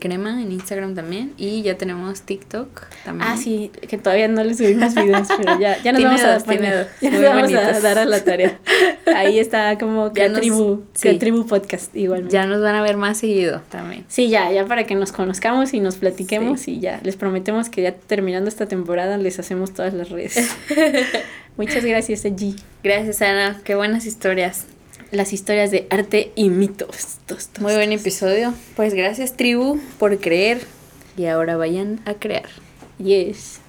Crema 0.00 0.42
en 0.42 0.50
Instagram 0.50 0.96
también 0.96 1.32
y 1.36 1.62
ya 1.62 1.78
tenemos 1.78 2.22
TikTok 2.22 2.86
también. 3.04 3.30
Ah, 3.30 3.36
sí, 3.36 3.70
que 3.88 3.98
todavía 3.98 4.26
no 4.26 4.42
le 4.42 4.54
subimos 4.54 4.94
videos, 4.96 5.28
pero 5.36 5.60
ya, 5.60 5.80
ya 5.80 5.92
nos 5.92 6.02
vamos 6.02 6.22
a 6.22 6.38
poner, 6.40 6.88
ya 7.00 7.10
nos 7.10 7.22
vamos 7.22 7.54
a 7.54 7.80
dar 7.80 7.98
a 8.00 8.04
la 8.04 8.24
tarea. 8.24 8.58
Ahí 9.14 9.38
está 9.38 9.78
como 9.78 10.12
que 10.12 10.28
tribu, 10.30 10.82
tribu 10.92 11.46
podcast 11.46 11.94
igual. 11.94 12.28
Ya 12.28 12.46
nos 12.46 12.60
van 12.60 12.74
a 12.74 12.82
ver 12.82 12.96
más 12.96 13.18
seguido 13.18 13.62
también. 13.70 14.04
Sí, 14.08 14.28
ya, 14.28 14.50
ya 14.50 14.66
para 14.66 14.84
que 14.84 14.96
nos 14.96 15.12
conozcamos 15.12 15.72
y 15.72 15.78
nos 15.78 15.96
platiquemos 15.96 16.66
y 16.66 16.80
ya 16.80 17.00
les 17.04 17.14
prometemos 17.14 17.68
que 17.68 17.82
ya 17.82 17.94
terminando 17.94 18.48
esta 18.48 18.66
temporada 18.66 19.18
les 19.18 19.38
hacemos 19.38 19.72
todas 19.72 19.94
las 19.94 20.10
redes. 20.10 20.52
Muchas 21.56 21.84
gracias, 21.84 22.24
Angie. 22.24 22.56
Gracias, 22.82 23.22
Ana. 23.22 23.60
Qué 23.62 23.76
buenas 23.76 24.04
historias 24.04 24.66
las 25.12 25.32
historias 25.32 25.70
de 25.70 25.86
arte 25.90 26.32
y 26.34 26.48
mitos. 26.48 27.18
Muy 27.60 27.74
buen 27.74 27.92
episodio. 27.92 28.54
Pues 28.74 28.94
gracias 28.94 29.36
tribu 29.36 29.78
por 29.98 30.18
creer 30.18 30.62
y 31.16 31.26
ahora 31.26 31.56
vayan 31.56 32.00
a 32.06 32.14
crear. 32.14 32.48
Yes. 32.98 33.61